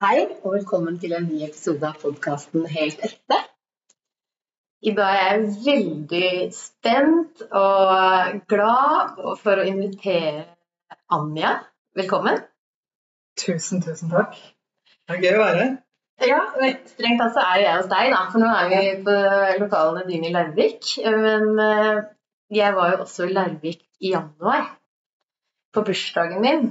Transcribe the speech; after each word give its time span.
Hei, 0.00 0.22
og 0.40 0.54
velkommen 0.54 0.94
til 0.96 1.12
en 1.12 1.26
ny 1.28 1.42
episode 1.44 1.84
av 1.84 1.98
podkasten 2.00 2.62
Helt 2.72 3.02
ekte. 3.04 3.36
I 4.80 4.94
dag 4.96 5.16
er 5.18 5.26
jeg 5.34 5.50
veldig 5.66 6.30
spent 6.56 7.42
og 7.44 8.38
glad 8.48 9.18
for 9.42 9.60
å 9.60 9.66
invitere 9.68 10.46
Anja. 11.12 11.50
Velkommen. 12.00 12.40
Tusen, 13.44 13.82
tusen 13.84 14.08
takk. 14.14 14.38
Det 15.04 15.18
er 15.18 15.20
gøy 15.26 15.36
å 15.36 15.42
være 15.42 15.58
her. 15.60 15.74
Ja, 16.30 16.38
Strengt 16.94 17.20
tatt 17.20 17.36
så 17.36 17.44
er 17.44 17.60
jeg 17.66 17.74
hos 17.82 17.90
deg, 17.92 18.08
da, 18.14 18.22
for 18.32 18.40
nå 18.40 18.54
er 18.56 18.72
vi 18.72 18.80
på 19.04 19.18
lokalene 19.60 20.06
dine 20.08 20.30
i 20.30 20.34
Larvik. 20.38 20.94
Men 21.04 21.60
eh, 21.66 22.00
jeg 22.62 22.78
var 22.78 22.94
jo 22.94 23.02
også 23.04 23.28
i 23.28 23.36
Larvik 23.36 23.84
i 24.00 24.14
januar, 24.14 24.64
på 25.76 25.84
bursdagen 25.90 26.40
min. 26.48 26.70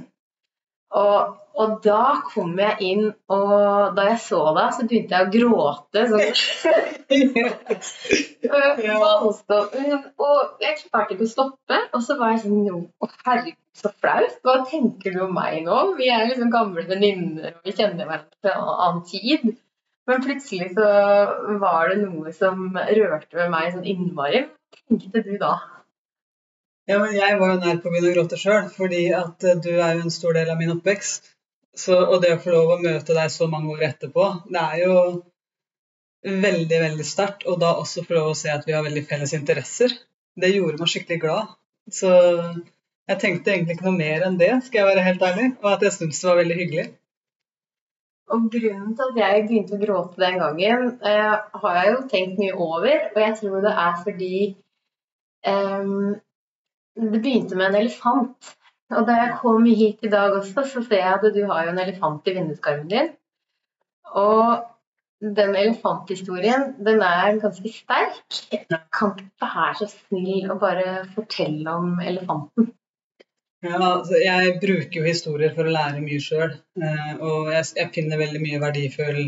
Og, 0.98 1.38
og, 1.58 1.80
da 1.84 2.20
kom 2.24 2.58
jeg 2.58 2.76
inn, 2.86 3.12
og 3.32 3.94
da 3.96 4.02
jeg 4.12 4.20
så 4.22 4.54
deg, 4.56 4.68
så 4.76 4.84
begynte 4.88 5.14
jeg 5.16 5.26
å 5.26 5.32
gråte. 5.34 6.00
Sånn. 6.10 6.20
og 10.24 10.36
jeg 10.62 10.72
klarte 10.84 11.12
ikke 11.16 11.26
å 11.26 11.32
stoppe. 11.32 11.78
Og 11.96 12.00
så 12.06 12.12
var 12.20 12.28
jeg 12.34 12.42
sånn 12.44 12.60
Å, 12.70 12.72
herregud, 13.26 13.58
så 13.76 13.88
flaut. 13.96 14.34
Hva 14.46 14.54
tenker 14.70 15.10
du 15.16 15.20
om 15.26 15.34
meg 15.36 15.52
nå? 15.66 15.76
Vi 15.98 16.06
er 16.12 16.28
liksom 16.30 16.50
gamle 16.54 16.82
venninner, 16.88 17.50
og 17.58 17.62
vi 17.66 17.72
kjenner 17.74 18.04
hverandre 18.06 18.36
fra 18.40 18.50
en 18.54 18.64
annen 18.86 19.04
tid. 19.10 19.42
Men 20.08 20.24
plutselig 20.24 20.68
så 20.78 20.88
var 21.60 21.82
det 21.90 21.98
noe 22.06 22.28
som 22.34 22.56
rørte 22.78 23.34
ved 23.36 23.48
meg 23.52 23.72
sånn 23.74 23.90
innmari. 23.90 24.40
Hva 24.70 24.78
tenkte 24.94 25.20
du 25.26 25.34
da? 25.42 25.54
Ja, 26.88 26.96
men 26.98 27.12
jeg 27.14 27.38
var 27.38 27.48
jo 27.52 27.58
nær 27.60 27.78
på 27.78 27.86
å 27.86 27.90
begynne 27.92 28.10
å 28.10 28.14
gråte 28.16 28.36
sjøl, 28.40 28.64
fordi 28.74 29.02
at 29.14 29.38
du 29.62 29.72
er 29.76 29.92
jo 29.98 30.04
en 30.06 30.14
stor 30.14 30.32
del 30.34 30.48
av 30.50 30.58
min 30.58 30.72
oppvekst. 30.72 31.22
Så, 31.76 31.94
og 31.94 32.18
det 32.22 32.34
å 32.34 32.40
få 32.42 32.52
lov 32.54 32.74
å 32.74 32.80
møte 32.82 33.14
deg 33.14 33.30
så 33.32 33.46
mange 33.50 33.70
år 33.76 33.84
etterpå, 33.92 34.26
det 34.50 34.62
er 34.62 34.80
jo 34.84 34.94
veldig, 36.26 36.78
veldig 36.86 37.06
sterkt. 37.06 37.46
Og 37.48 37.60
da 37.62 37.74
også 37.78 38.04
få 38.06 38.16
lov 38.18 38.32
å 38.32 38.38
se 38.38 38.50
at 38.52 38.66
vi 38.66 38.74
har 38.76 38.84
veldig 38.86 39.04
felles 39.08 39.34
interesser. 39.36 39.94
Det 40.40 40.52
gjorde 40.52 40.80
meg 40.80 40.90
skikkelig 40.92 41.20
glad. 41.22 41.52
Så 41.90 42.10
jeg 43.10 43.18
tenkte 43.22 43.54
egentlig 43.54 43.76
ikke 43.76 43.88
noe 43.88 43.98
mer 43.98 44.26
enn 44.26 44.38
det, 44.40 44.52
skal 44.66 44.82
jeg 44.82 44.90
være 44.92 45.06
helt 45.06 45.28
ærlig. 45.30 45.46
Og 45.62 45.70
at 45.72 45.86
jeg 45.86 45.96
syntes 45.96 46.22
det 46.22 46.30
var 46.30 46.40
veldig 46.42 46.58
hyggelig. 46.60 46.86
Og 48.30 48.46
Grunnen 48.52 48.94
til 48.94 49.08
at 49.10 49.16
jeg 49.18 49.46
begynte 49.48 49.74
å 49.74 49.80
gråte 49.80 50.22
den 50.22 50.36
gangen, 50.38 50.84
eh, 51.02 51.36
har 51.62 51.78
jeg 51.80 51.94
jo 51.94 52.02
tenkt 52.12 52.38
mye 52.38 52.54
over. 52.54 53.08
Og 53.10 53.22
jeg 53.24 53.38
tror 53.40 53.64
det 53.64 53.72
er 53.84 53.96
fordi 54.04 54.36
eh, 55.50 55.94
det 57.10 57.22
begynte 57.24 57.58
med 57.58 57.70
en 57.70 57.80
elefant. 57.80 58.52
Og 58.90 59.06
da 59.06 59.16
jeg 59.20 59.38
kom 59.38 59.64
hit 59.68 60.02
i 60.06 60.10
dag 60.10 60.34
også, 60.34 60.64
så 60.66 60.82
ser 60.82 61.04
jeg 61.04 61.14
at 61.14 61.34
du 61.34 61.44
har 61.46 61.66
jo 61.66 61.72
en 61.74 61.82
elefant 61.84 62.26
i 62.26 62.34
vinduskarmen 62.34 62.90
din. 62.90 63.12
Og 64.18 64.64
den 65.20 65.54
elefanthistorien, 65.56 66.72
den 66.86 67.02
er 67.04 67.38
ganske 67.42 67.72
sterk. 67.72 68.18
Kan 68.98 69.14
ikke 69.18 69.46
være 69.46 69.74
så 69.82 69.88
snill 69.92 70.50
å 70.50 70.58
bare 70.58 71.04
fortelle 71.14 71.76
om 71.76 72.00
elefanten? 72.02 72.72
Ja, 73.60 73.76
altså 73.76 74.16
jeg 74.16 74.54
bruker 74.62 75.02
jo 75.02 75.04
historier 75.04 75.52
for 75.56 75.68
å 75.68 75.74
lære 75.74 76.00
mye 76.00 76.20
sjøl. 76.24 76.54
Eh, 76.80 77.10
og 77.20 77.50
jeg, 77.52 77.66
jeg, 77.76 77.90
finner 77.94 78.22
veldig 78.22 78.40
mye 78.40 78.60
verdifull 78.62 79.20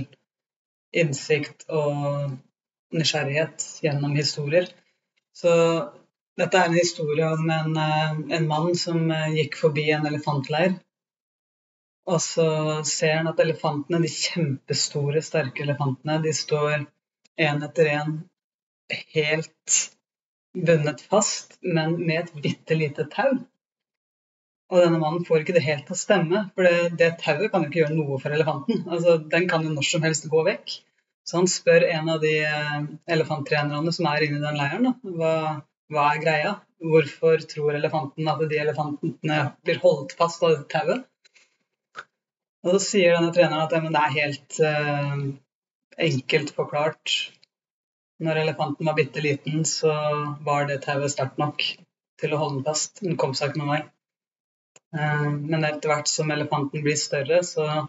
innsikt 1.02 1.66
og 1.68 2.32
nysgjerrighet 2.96 3.66
gjennom 3.84 4.16
historier. 4.16 4.70
Så 5.36 5.52
dette 6.40 6.58
er 6.58 6.70
en 6.70 6.78
historie 6.78 7.28
om 7.28 7.50
en, 7.50 7.76
eh, 7.76 8.16
en 8.38 8.48
mann 8.48 8.74
som 8.78 9.10
eh, 9.10 9.34
gikk 9.36 9.58
forbi 9.60 9.90
en 9.92 10.08
elefantleir. 10.08 10.78
Og 12.08 12.18
så 12.22 12.48
ser 12.88 13.20
han 13.20 13.30
at 13.30 13.40
elefantene, 13.42 14.00
de 14.02 14.10
kjempestore, 14.10 15.22
sterke 15.22 15.62
elefantene, 15.62 16.18
de 16.24 16.32
står 16.34 16.84
én 17.40 17.62
etter 17.68 17.90
én 17.92 18.16
helt 19.14 19.78
bundet 20.52 21.00
fast, 21.12 21.56
men 21.62 21.94
med 22.00 22.24
et 22.24 22.42
bitte 22.44 22.76
lite 22.76 23.06
tau. 23.12 23.36
Og 24.72 24.80
denne 24.80 24.98
mannen 24.98 25.24
får 25.28 25.42
ikke 25.42 25.54
det 25.56 25.66
helt 25.66 25.84
til 25.86 25.94
å 25.94 26.00
stemme, 26.00 26.46
for 26.56 26.66
det, 26.66 26.96
det 27.00 27.10
tauet 27.20 27.52
kan 27.52 27.62
jo 27.62 27.68
ikke 27.68 27.82
gjøre 27.82 27.96
noe 27.96 28.18
for 28.20 28.34
elefanten. 28.34 28.82
Altså, 28.88 29.18
Den 29.34 29.46
kan 29.48 29.64
jo 29.64 29.72
når 29.72 29.88
som 29.88 30.04
helst 30.06 30.28
gå 30.32 30.44
vekk. 30.48 30.78
Så 31.28 31.38
han 31.38 31.46
spør 31.46 31.84
en 31.86 32.08
av 32.10 32.22
de 32.24 32.32
eh, 32.42 32.78
elefanttrenerne 33.14 33.92
som 33.94 34.08
er 34.10 34.24
inne 34.26 34.40
i 34.40 34.42
den 34.42 34.58
leiren, 34.58 34.88
da, 34.88 35.12
hva, 35.20 35.34
hva 35.92 36.08
er 36.12 36.20
greia? 36.22 36.52
Hvorfor 36.82 37.42
tror 37.48 37.76
elefanten 37.76 38.28
at 38.30 38.42
de 38.50 38.58
elefantene 38.58 39.38
blir 39.64 39.80
holdt 39.82 40.14
fast 40.18 40.42
av 40.46 40.64
tauet? 40.72 41.06
Og 42.62 42.76
så 42.76 42.80
sier 42.84 43.16
denne 43.16 43.32
treneren 43.34 43.64
at 43.64 43.74
ja, 43.74 43.80
det 43.82 44.02
er 44.02 44.16
helt 44.16 44.58
uh, 44.62 45.22
enkelt 46.08 46.52
forklart. 46.54 47.14
Når 48.22 48.42
elefanten 48.44 48.86
var 48.86 48.94
bitte 48.98 49.22
liten, 49.24 49.64
så 49.66 49.94
var 50.46 50.68
det 50.70 50.84
tauet 50.84 51.10
sterkt 51.10 51.40
nok 51.42 51.64
til 52.22 52.34
å 52.34 52.38
holde 52.38 52.60
den 52.60 52.68
fast. 52.68 53.02
Den 53.02 53.18
kom 53.18 53.34
seg 53.34 53.50
ikke 53.50 53.62
noen 53.62 53.72
vei. 53.74 53.80
Uh, 54.94 55.30
men 55.42 55.66
etter 55.66 55.90
hvert 55.90 56.10
som 56.10 56.30
elefanten 56.30 56.86
blir 56.86 56.98
større, 57.00 57.42
så 57.46 57.86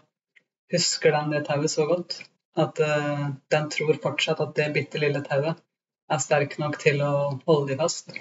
husker 0.74 1.14
den 1.14 1.36
det 1.36 1.44
tauet 1.46 1.70
så 1.70 1.86
godt 1.86 2.18
at 2.58 2.82
uh, 2.82 3.28
den 3.50 3.70
tror 3.70 4.02
fortsatt 4.02 4.42
at 4.42 4.58
det 4.58 4.72
bitte 4.74 5.02
lille 5.02 5.22
tauet 5.26 5.62
er 6.12 6.22
sterk 6.22 6.56
nok 6.60 6.78
til 6.82 7.02
å 7.04 7.12
holde 7.46 7.72
dem 7.72 7.82
fast. 7.82 8.12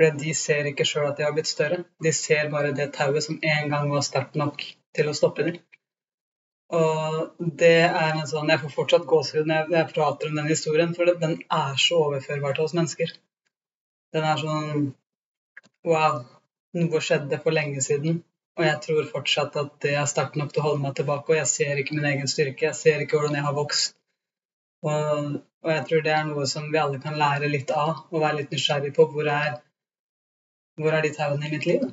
For 0.00 0.16
de 0.16 0.34
ser 0.36 0.68
ikke 0.70 0.86
sjøl 0.88 1.10
at 1.10 1.18
de 1.18 1.26
har 1.26 1.34
blitt 1.36 1.50
større. 1.50 1.82
De 2.04 2.12
ser 2.16 2.48
bare 2.52 2.72
det 2.76 2.92
tauet 2.96 3.24
som 3.26 3.40
en 3.54 3.72
gang 3.72 3.90
var 3.92 4.06
sterkt 4.06 4.38
nok 4.40 4.64
til 4.96 5.10
å 5.10 5.16
stoppe 5.16 5.44
dem. 5.48 5.58
Og 6.70 7.44
det 7.60 7.82
er 7.82 8.12
en 8.14 8.26
sånn 8.30 8.50
Jeg 8.52 8.62
får 8.62 8.72
fortsatt 8.76 9.06
gåsehud 9.12 9.48
når 9.50 9.72
jeg 9.74 9.90
prater 9.90 10.30
om 10.30 10.38
den 10.38 10.50
historien, 10.52 10.94
for 10.94 11.10
den 11.24 11.36
er 11.56 11.76
så 11.84 11.98
overførbar 12.06 12.54
til 12.56 12.68
oss 12.68 12.76
mennesker. 12.78 13.12
Den 14.14 14.26
er 14.32 14.40
sånn 14.40 14.90
Wow, 15.90 16.18
noe 16.76 17.00
skjedde 17.00 17.38
for 17.40 17.56
lenge 17.56 17.80
siden, 17.80 18.18
og 18.58 18.66
jeg 18.66 18.80
tror 18.84 19.06
fortsatt 19.08 19.54
at 19.56 19.70
det 19.80 19.94
er 19.96 20.08
sterkt 20.10 20.36
nok 20.36 20.50
til 20.52 20.60
å 20.60 20.66
holde 20.66 20.82
meg 20.82 20.96
tilbake. 20.98 21.32
Og 21.32 21.38
jeg 21.38 21.48
ser 21.48 21.80
ikke 21.80 21.96
min 21.96 22.08
egen 22.10 22.28
styrke, 22.28 22.66
jeg 22.66 22.76
ser 22.76 23.04
ikke 23.04 23.16
hvordan 23.16 23.38
jeg 23.38 23.46
har 23.46 23.56
vokst. 23.56 23.96
Og, 24.82 25.40
og, 25.62 25.70
jeg 25.74 25.86
tror 25.88 26.04
det 26.04 26.12
er 26.16 26.28
noe 26.28 26.46
som 26.48 26.68
vi 26.72 26.78
alle 26.80 27.00
kan 27.04 27.18
lære 27.20 27.48
litt 27.52 27.72
av, 27.76 28.06
og 28.10 28.22
være 28.22 28.42
litt 28.42 28.54
nysgjerrig 28.54 28.92
på. 28.96 29.06
Hvor 29.14 29.28
er, 29.28 29.58
hvor 30.80 30.96
er 30.96 31.04
de 31.04 31.12
tauene 31.16 31.48
i 31.48 31.52
mitt 31.54 31.66
liv? 31.68 31.88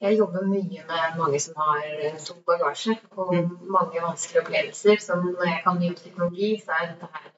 Jeg 0.00 0.18
jobber 0.18 0.46
mye 0.46 0.84
med 0.88 1.16
mange 1.18 1.40
som 1.42 1.58
har 1.58 1.86
tung 2.22 2.38
bagasje 2.46 2.94
og 3.16 3.32
mm. 3.34 3.48
mange 3.74 4.02
vanskelige 4.02 4.44
opplevelser. 4.44 5.02
Så 5.02 5.16
når 5.20 5.44
jeg 5.50 5.60
kan 5.64 5.82
om 5.88 5.98
psykologi, 6.02 6.52
så 6.64 6.78
er 6.78 6.92
dette 6.92 7.10
her 7.14 7.34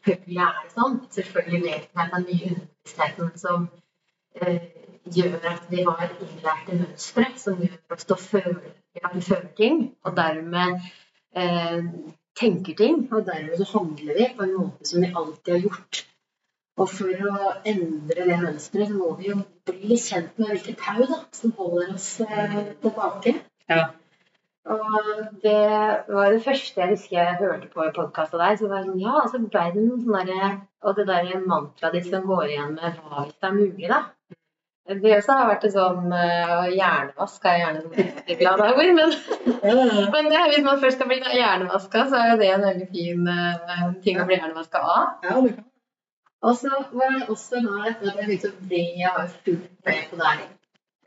Selvfølgelig 0.00 0.42
er 0.42 0.60
det 0.60 0.70
sånn. 0.74 0.94
Selvfølgelig 1.12 1.62
vet 1.64 1.88
jeg 1.88 2.04
at 2.04 2.12
det 2.12 2.18
er 2.18 2.26
mye 2.26 2.50
underbevisstheten 2.50 3.32
som 3.40 3.66
eh, 4.40 4.62
gjør 5.16 5.48
at 5.50 5.66
vi 5.72 5.82
har 5.88 6.06
innlærte 6.06 6.78
mønstre 6.78 7.26
som 7.42 7.58
gjør 7.60 7.96
oss 7.96 8.06
til 8.08 8.16
å 8.16 8.22
føle 8.22 8.72
at 9.00 9.12
vi 9.14 9.20
føler 9.24 9.50
ting, 9.56 9.82
og 10.04 10.16
dermed 10.16 10.80
eh, 11.36 11.84
tenker 12.38 12.76
ting, 12.78 13.02
og 13.12 13.26
dermed 13.26 13.58
så 13.58 13.66
handler 13.78 14.16
vi 14.18 14.28
på 14.36 14.46
en 14.46 14.56
måte 14.56 14.88
som 14.88 15.02
vi 15.02 15.10
alltid 15.10 15.52
har 15.54 15.64
gjort. 15.66 16.04
Og 16.80 16.88
for 16.88 17.24
å 17.28 17.54
endre 17.68 18.26
det 18.28 18.36
mønsteret, 18.40 18.88
så 18.88 18.96
må 18.96 19.14
vi 19.18 19.32
jo 19.32 19.40
bli 19.68 19.98
kjent 20.00 20.38
med 20.40 20.54
hvilket 20.54 20.78
tau 20.80 21.02
da, 21.04 21.18
som 21.36 21.52
holder 21.58 21.96
oss 21.96 22.08
eh, 22.24 22.60
tilbake. 22.84 23.34
Ja. 23.68 23.90
Og 24.70 24.94
det 25.42 25.58
var 26.08 26.30
det 26.32 26.42
første 26.44 26.80
jeg 26.80 26.94
husker 26.94 27.16
jeg 27.18 27.38
hørte 27.40 27.68
på 27.72 27.84
i 27.84 27.92
podkast 27.96 28.36
der. 28.36 28.56
Så 28.56 28.70
var 28.70 28.80
det 28.80 28.92
sånn, 28.92 29.02
ja, 29.02 29.16
altså 29.22 29.40
ble 29.42 29.66
det 29.74 29.84
noen 29.84 30.04
sånne 30.04 30.50
Og 30.86 30.96
det 30.96 31.06
der 31.08 31.44
mantraet 31.44 31.96
ditt 31.96 32.08
som 32.08 32.26
går 32.28 32.46
igjen 32.48 32.74
med 32.76 33.00
hva 33.00 33.24
hvis 33.26 33.36
det 33.36 33.48
er 33.48 33.56
mulig, 33.56 33.88
da. 33.92 34.00
Det 34.90 35.16
også 35.16 35.36
har 35.38 35.48
vært 35.48 35.64
en 35.68 35.72
sånn 35.74 36.12
uh, 36.12 36.68
hjernevask 36.74 37.44
er 37.46 37.58
gjerne 37.60 37.82
noe 37.84 38.36
glad 38.40 38.62
av 38.64 38.80
men, 38.80 39.12
men 39.62 40.30
det, 40.32 40.40
hvis 40.50 40.64
man 40.66 40.80
først 40.82 40.98
skal 40.98 41.10
bli 41.10 41.18
hjernevaska, 41.22 42.06
så 42.10 42.20
er 42.20 42.30
jo 42.32 42.38
det 42.40 42.48
en 42.54 42.64
veldig 42.66 42.88
fin 42.90 43.28
uh, 43.30 43.84
ting 44.04 44.18
å 44.18 44.26
bli 44.26 44.40
hjernevaska 44.40 44.82
av. 44.94 45.50
Og 46.40 46.56
så 46.56 46.72
var 46.90 47.18
det 47.18 47.28
også 47.28 47.60
da 47.66 47.84
etter 47.90 48.10
at 48.10 48.22
jeg 48.22 48.30
begynte 48.30 48.50
å 48.50 48.70
bli 48.70 48.86
Jeg 49.02 49.12
har 49.18 49.28
fulgt 49.44 49.70
med 49.86 50.08
på 50.10 50.20
deg 50.24 50.48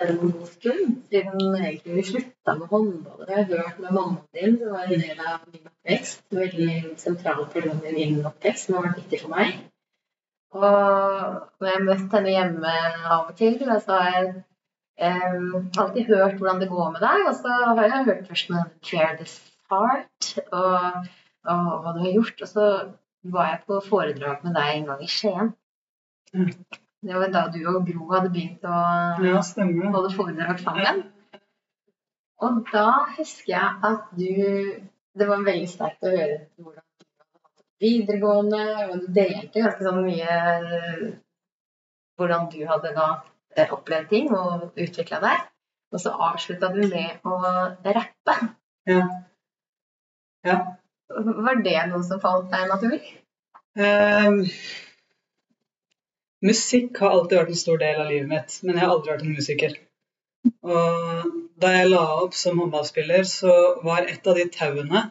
en 0.04 0.18
god 0.18 0.48
stund, 0.48 0.96
siden 1.10 1.56
egentlig 1.56 1.96
vi 1.96 2.04
slutta 2.04 2.56
med 2.60 2.68
håndball. 2.68 3.26
Jeg 3.28 3.36
har 3.36 3.44
hørt 3.58 3.80
med 3.80 3.92
mammaen 3.92 4.18
din, 4.34 4.58
som 4.60 4.72
var 4.72 4.84
en 4.84 5.04
del 5.06 5.20
av 5.20 5.40
min 5.52 5.68
oppvekst. 5.70 6.24
Veldig 6.30 6.74
sentral 6.98 7.46
for 7.54 7.70
min 7.92 8.26
oppvekst, 8.26 8.66
som 8.66 8.76
har 8.78 8.88
vært 8.88 9.04
viktig 9.04 9.22
for 9.24 9.36
meg. 9.36 9.62
Og 10.54 10.66
når 11.60 11.68
jeg 11.68 11.76
har 11.76 11.86
møtt 11.88 12.16
henne 12.18 12.34
hjemme 12.34 12.74
av 13.10 13.30
og 13.32 13.38
til, 13.40 13.56
så 13.82 13.98
har 13.98 14.10
jeg 14.14 14.28
um, 15.02 15.70
alltid 15.82 16.12
hørt 16.12 16.38
hvordan 16.38 16.62
det 16.62 16.70
går 16.70 16.92
med 16.94 17.02
deg. 17.02 17.26
Og 17.30 17.36
så 17.40 17.58
har 17.64 17.82
jeg 17.88 18.06
hørt 18.10 18.30
først 18.30 18.54
med 18.54 18.76
Clear 18.86 19.18
this 19.18 19.40
Heart 19.72 20.30
og, 20.52 21.10
og, 21.50 21.72
hva 21.82 21.96
du 21.96 22.04
har 22.04 22.14
gjort. 22.20 22.46
Og 22.46 22.52
så 22.52 22.70
var 23.34 23.50
jeg 23.50 23.64
på 23.68 23.82
foredrag 23.88 24.46
med 24.46 24.58
deg 24.60 24.78
en 24.78 24.88
gang 24.92 25.04
i 25.04 25.10
Skien. 25.10 25.54
Mm. 26.34 26.54
Det 27.04 27.18
var 27.20 27.34
da 27.34 27.48
du 27.52 27.60
og 27.68 27.84
Gro 27.88 28.08
hadde 28.14 28.32
begynt 28.32 28.64
å 28.64 28.78
ja, 29.26 29.42
holde 29.92 30.14
foredrag 30.16 30.62
sammen. 30.62 31.04
Og 32.44 32.62
da 32.72 32.88
husker 33.18 33.54
jeg 33.54 33.70
at 33.90 34.10
du 34.18 34.30
Det 35.14 35.28
var 35.30 35.44
veldig 35.46 35.68
sterkt 35.70 36.06
å 36.08 36.10
høre 36.10 36.38
hvordan 36.58 36.82
du 36.82 37.04
hadde 37.06 37.42
hatt 37.44 37.60
det 37.60 37.68
videregående, 37.84 38.64
og 38.90 39.04
du 39.04 39.08
delte 39.16 39.62
ganske 39.62 39.86
sånn 39.86 40.04
mye 40.06 40.38
eh, 40.40 41.08
hvordan 42.20 42.48
du 42.54 42.62
hadde 42.70 42.94
da 42.96 43.08
eh, 43.58 43.74
opplevd 43.74 44.12
ting 44.14 44.32
og 44.36 44.80
utvikla 44.80 45.20
deg. 45.24 45.50
Og 45.94 46.02
så 46.02 46.14
avslutta 46.26 46.72
du 46.74 46.82
med 46.88 47.26
å 47.30 47.36
rappe. 47.86 48.38
Ja. 48.90 49.04
ja. 50.48 50.56
Var 51.14 51.62
det 51.66 51.76
noe 51.92 52.02
som 52.08 52.22
falt 52.24 52.50
deg 52.54 52.72
naturlig? 52.72 53.04
Um, 53.78 54.42
musikk 56.46 56.98
har 57.02 57.14
alltid 57.14 57.40
vært 57.40 57.54
en 57.54 57.62
stor 57.62 57.82
del 57.82 58.02
av 58.02 58.10
livet 58.10 58.30
mitt, 58.32 58.58
men 58.66 58.78
jeg 58.78 58.86
har 58.86 58.96
aldri 58.96 59.14
vært 59.14 59.28
en 59.28 59.38
musiker. 59.38 59.78
Og 60.66 61.30
da 61.62 61.76
jeg 61.78 61.92
la 61.92 62.04
opp 62.24 62.34
som 62.38 62.58
håndballspiller, 62.60 63.24
så 63.30 63.54
var 63.86 64.10
et 64.10 64.28
av 64.28 64.40
de 64.40 64.48
tauene 64.52 65.06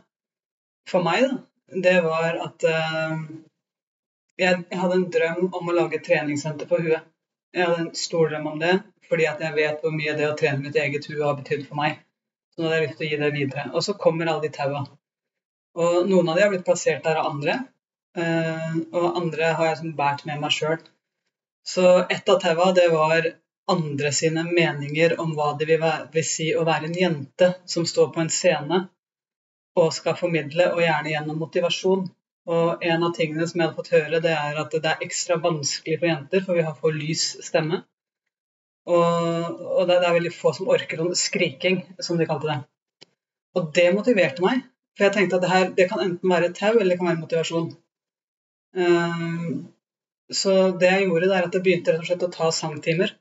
for 0.91 1.07
meg, 1.07 1.29
da, 1.31 1.39
det 1.75 2.01
var 2.05 2.39
at 2.45 2.65
uh, 2.69 3.23
jeg, 4.41 4.65
hadde 4.71 4.95
en 4.95 5.11
drøm 5.11 5.49
om 5.53 5.69
å 5.69 5.75
lage 5.77 5.99
et 5.99 6.07
treningssenter 6.07 6.69
på 6.69 6.81
huet. 6.83 7.05
Jeg 7.53 7.69
hadde 7.69 7.85
en 7.87 7.95
stor 7.97 8.31
drøm 8.31 8.49
om 8.55 8.59
det, 8.61 8.79
fordi 9.09 9.29
at 9.29 9.43
jeg 9.45 9.57
vet 9.57 9.85
hvor 9.85 9.95
mye 9.95 10.15
det 10.19 10.31
å 10.31 10.37
trene 10.39 10.65
mitt 10.65 10.79
eget 10.81 11.09
hue 11.11 11.25
har 11.25 11.37
betydd 11.39 11.67
for 11.69 11.81
meg. 11.81 12.01
Så 12.53 12.63
nå 12.63 12.69
hadde 12.69 12.79
jeg 12.81 12.89
lyst 12.89 12.99
til 13.01 13.07
å 13.07 13.11
gi 13.11 13.21
det 13.23 13.35
videre. 13.37 13.67
Og 13.73 13.85
så 13.85 13.97
kommer 14.01 14.29
alle 14.29 14.47
de 14.47 14.53
taua. 14.55 14.87
Og 15.83 16.09
noen 16.09 16.29
av 16.29 16.37
de 16.37 16.45
har 16.45 16.53
blitt 16.53 16.67
plassert 16.67 17.05
der 17.05 17.21
av 17.21 17.31
andre, 17.33 17.61
uh, 18.19 18.75
og 18.93 19.23
andre 19.23 19.55
har 19.59 19.71
jeg 19.71 19.83
som 19.83 19.95
båret 20.01 20.27
med 20.29 20.43
meg 20.43 20.57
sjøl. 20.57 20.81
Så 21.65 21.87
ett 22.11 22.29
av 22.29 22.41
taua, 22.43 22.73
det 22.77 22.89
var 22.93 23.31
andre 23.71 24.13
sine 24.13 24.43
meninger 24.45 25.21
om 25.21 25.37
hva 25.37 25.53
det 25.59 25.69
vil, 25.71 25.81
være, 25.81 26.09
vil, 26.13 26.27
si 26.27 26.49
å 26.57 26.65
være 26.67 26.89
en 26.89 26.99
jente 26.99 27.53
som 27.71 27.87
står 27.87 28.11
på 28.15 28.25
en 28.25 28.33
scene 28.33 28.81
og 29.79 29.93
skal 29.97 30.19
formidle, 30.19 30.73
og 30.75 30.83
gjerne 30.85 31.15
gjennom 31.15 31.39
motivasjon. 31.41 32.05
Og 32.53 32.83
en 32.83 33.07
av 33.07 33.15
tingene 33.15 33.47
som 33.47 33.61
jeg 33.61 33.69
hadde 33.69 33.79
fått 33.79 33.95
høre, 33.95 34.21
det 34.25 34.33
er 34.35 34.59
at 34.59 34.75
det 34.75 34.91
er 34.91 35.05
ekstra 35.07 35.39
vanskelig 35.43 36.01
for 36.01 36.11
jenter, 36.11 36.45
for 36.45 36.59
vi 36.59 36.67
har 36.67 36.77
for 36.79 36.97
lys 36.97 37.27
stemme. 37.47 37.85
Og, 38.91 39.61
og 39.63 39.87
det, 39.87 40.01
er 40.01 40.17
veldig 40.17 40.33
få 40.35 40.51
som 40.57 40.71
orker 40.75 40.99
sånn 40.99 41.15
skriking, 41.19 41.85
som 42.03 42.19
de 42.19 42.27
kalte 42.27 42.51
det. 42.51 42.59
Og 43.59 43.71
det 43.77 43.93
motiverte 43.95 44.43
meg, 44.43 44.65
for 44.97 45.07
jeg 45.07 45.17
tenkte 45.17 45.39
at 45.39 45.45
det 45.45 45.53
her 45.53 45.71
det 45.77 45.87
kan 45.91 46.03
enten 46.03 46.33
være 46.33 46.51
tau 46.57 46.73
eller 46.73 46.91
det 46.93 46.99
kan 46.99 47.13
være 47.13 47.23
motivasjon. 47.23 47.71
Um, 48.75 49.69
så 50.33 50.73
det 50.81 50.91
jeg 50.91 51.07
gjorde, 51.07 51.29
det 51.29 51.37
er 51.37 51.47
at 51.47 51.57
jeg 51.57 51.65
begynte 51.65 51.95
rett 51.95 52.03
og 52.03 52.09
slett 52.11 52.27
å 52.27 52.33
ta 52.33 52.51
sangtimer. 52.57 53.15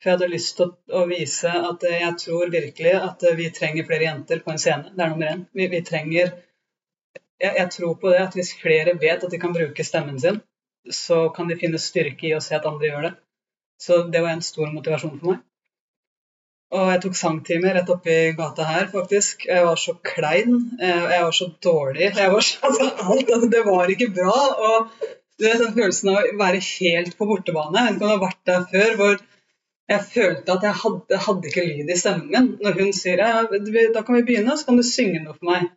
For 0.00 0.08
jeg 0.08 0.16
hadde 0.16 0.32
lyst 0.32 0.56
til 0.56 0.70
å, 0.96 1.02
vise 1.10 1.50
at 1.52 1.82
jeg 1.84 2.12
tror 2.22 2.52
virkelig 2.52 2.92
at 2.96 3.24
vi 3.36 3.50
trenger 3.52 3.84
flere 3.88 4.06
jenter 4.06 4.40
på 4.44 4.54
en 4.54 4.62
scene. 4.62 4.94
Det 4.94 5.04
er 5.04 5.12
nummer 5.12 5.32
én. 5.34 5.42
Vi, 5.52 5.66
vi 5.68 5.82
trenger 5.84 6.30
jeg, 7.40 7.52
jeg, 7.56 7.68
tror 7.74 7.98
på 8.00 8.12
det 8.12 8.22
at 8.22 8.36
hvis 8.36 8.54
flere 8.60 8.96
vet 9.00 9.24
at 9.24 9.32
de 9.32 9.40
kan 9.40 9.52
bruke 9.56 9.84
stemmen 9.84 10.18
sin, 10.20 10.40
så 10.92 11.28
kan 11.36 11.48
de 11.48 11.58
finne 11.60 11.80
styrke 11.80 12.28
i 12.28 12.34
å 12.36 12.40
se 12.44 12.56
at 12.56 12.68
andre 12.68 12.88
gjør 12.88 13.06
det. 13.08 13.12
Så 13.80 14.02
det 14.12 14.20
var 14.24 14.34
en 14.34 14.44
stor 14.44 14.72
motivasjon 14.72 15.16
for 15.20 15.34
meg. 15.34 15.46
Og 16.70 16.90
jeg 16.92 17.00
tok 17.02 17.16
sangtimer 17.18 17.74
rett 17.74 17.88
oppi 17.90 18.16
gata 18.38 18.66
her, 18.68 18.84
faktisk. 18.92 19.48
Jeg 19.48 19.64
var 19.66 19.78
så 19.80 19.96
klein. 20.06 20.60
Eh, 20.78 21.06
jeg 21.16 21.24
var 21.24 21.34
så 21.34 21.48
dårlig. 21.66 22.12
Jeg 22.14 22.34
var 22.34 22.46
så, 22.46 22.60
altså, 22.68 22.86
alt, 22.86 23.32
altså, 23.34 23.48
det 23.50 23.64
var 23.66 23.90
ikke 23.90 24.12
bra. 24.20 24.36
Og 24.68 25.08
du 25.40 25.48
vet, 25.48 25.58
den 25.64 25.74
følelsen 25.74 26.12
av 26.12 26.20
å 26.20 26.38
være 26.38 26.62
helt 26.68 27.16
på 27.18 27.26
bortebane. 27.26 27.86
Jeg 27.88 27.96
vet 27.96 27.98
ikke 27.98 28.06
om 28.06 28.12
du 28.12 28.14
har 28.14 28.22
vært 28.28 28.52
der 28.52 28.68
før, 28.70 28.94
hvor 29.00 29.18
jeg 29.90 30.06
følte 30.06 30.54
at 30.54 30.64
jeg 30.68 30.78
hadde, 30.84 31.18
hadde 31.26 31.50
ikke 31.50 31.66
lyd 31.66 31.90
i 31.90 31.98
stemmen 31.98 32.30
min. 32.30 32.48
Når 32.62 32.78
hun 32.78 32.92
sier 32.94 33.20
ja, 33.22 33.42
da 33.94 34.02
kan 34.06 34.16
vi 34.16 34.26
begynne, 34.28 34.56
så 34.58 34.68
kan 34.68 34.78
du 34.78 34.86
synge 34.86 35.22
noe 35.24 35.34
for 35.34 35.50
meg. 35.50 35.70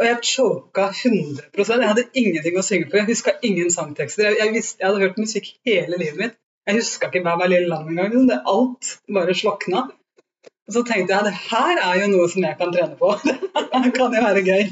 Og 0.00 0.06
jeg 0.06 0.20
choka 0.24 0.86
100% 0.96 1.82
Jeg 1.82 1.90
hadde 1.90 2.06
ingenting 2.16 2.56
å 2.56 2.64
synge 2.64 2.88
for. 2.88 3.02
Jeg 3.02 3.10
huska 3.10 3.34
ingen 3.44 3.72
sangtekster. 3.72 4.30
Jeg, 4.30 4.38
jeg, 4.40 4.52
visste, 4.54 4.80
jeg, 4.80 4.88
hadde 4.88 5.02
hørt 5.04 5.18
musikk 5.20 5.50
hele 5.68 5.98
livet 6.00 6.20
mitt. 6.22 6.38
Jeg 6.68 6.80
huska 6.80 7.10
ikke 7.10 7.24
Hver 7.26 7.50
lille 7.52 7.68
lam 7.68 7.90
engang. 7.90 8.14
Liksom. 8.14 8.46
Alt 8.54 8.94
bare 9.12 9.36
slokna. 9.36 9.82
Og 10.70 10.76
så 10.76 10.84
tenkte 10.86 11.12
jeg 11.12 11.26
det 11.26 11.36
her 11.50 11.82
er 11.82 12.00
jo 12.00 12.08
noe 12.14 12.30
som 12.32 12.46
jeg 12.46 12.56
kan 12.56 12.72
trene 12.72 12.96
på. 12.96 13.12
det 13.84 13.92
kan 13.98 14.16
jo 14.16 14.24
være 14.24 14.44
gøy. 14.46 14.64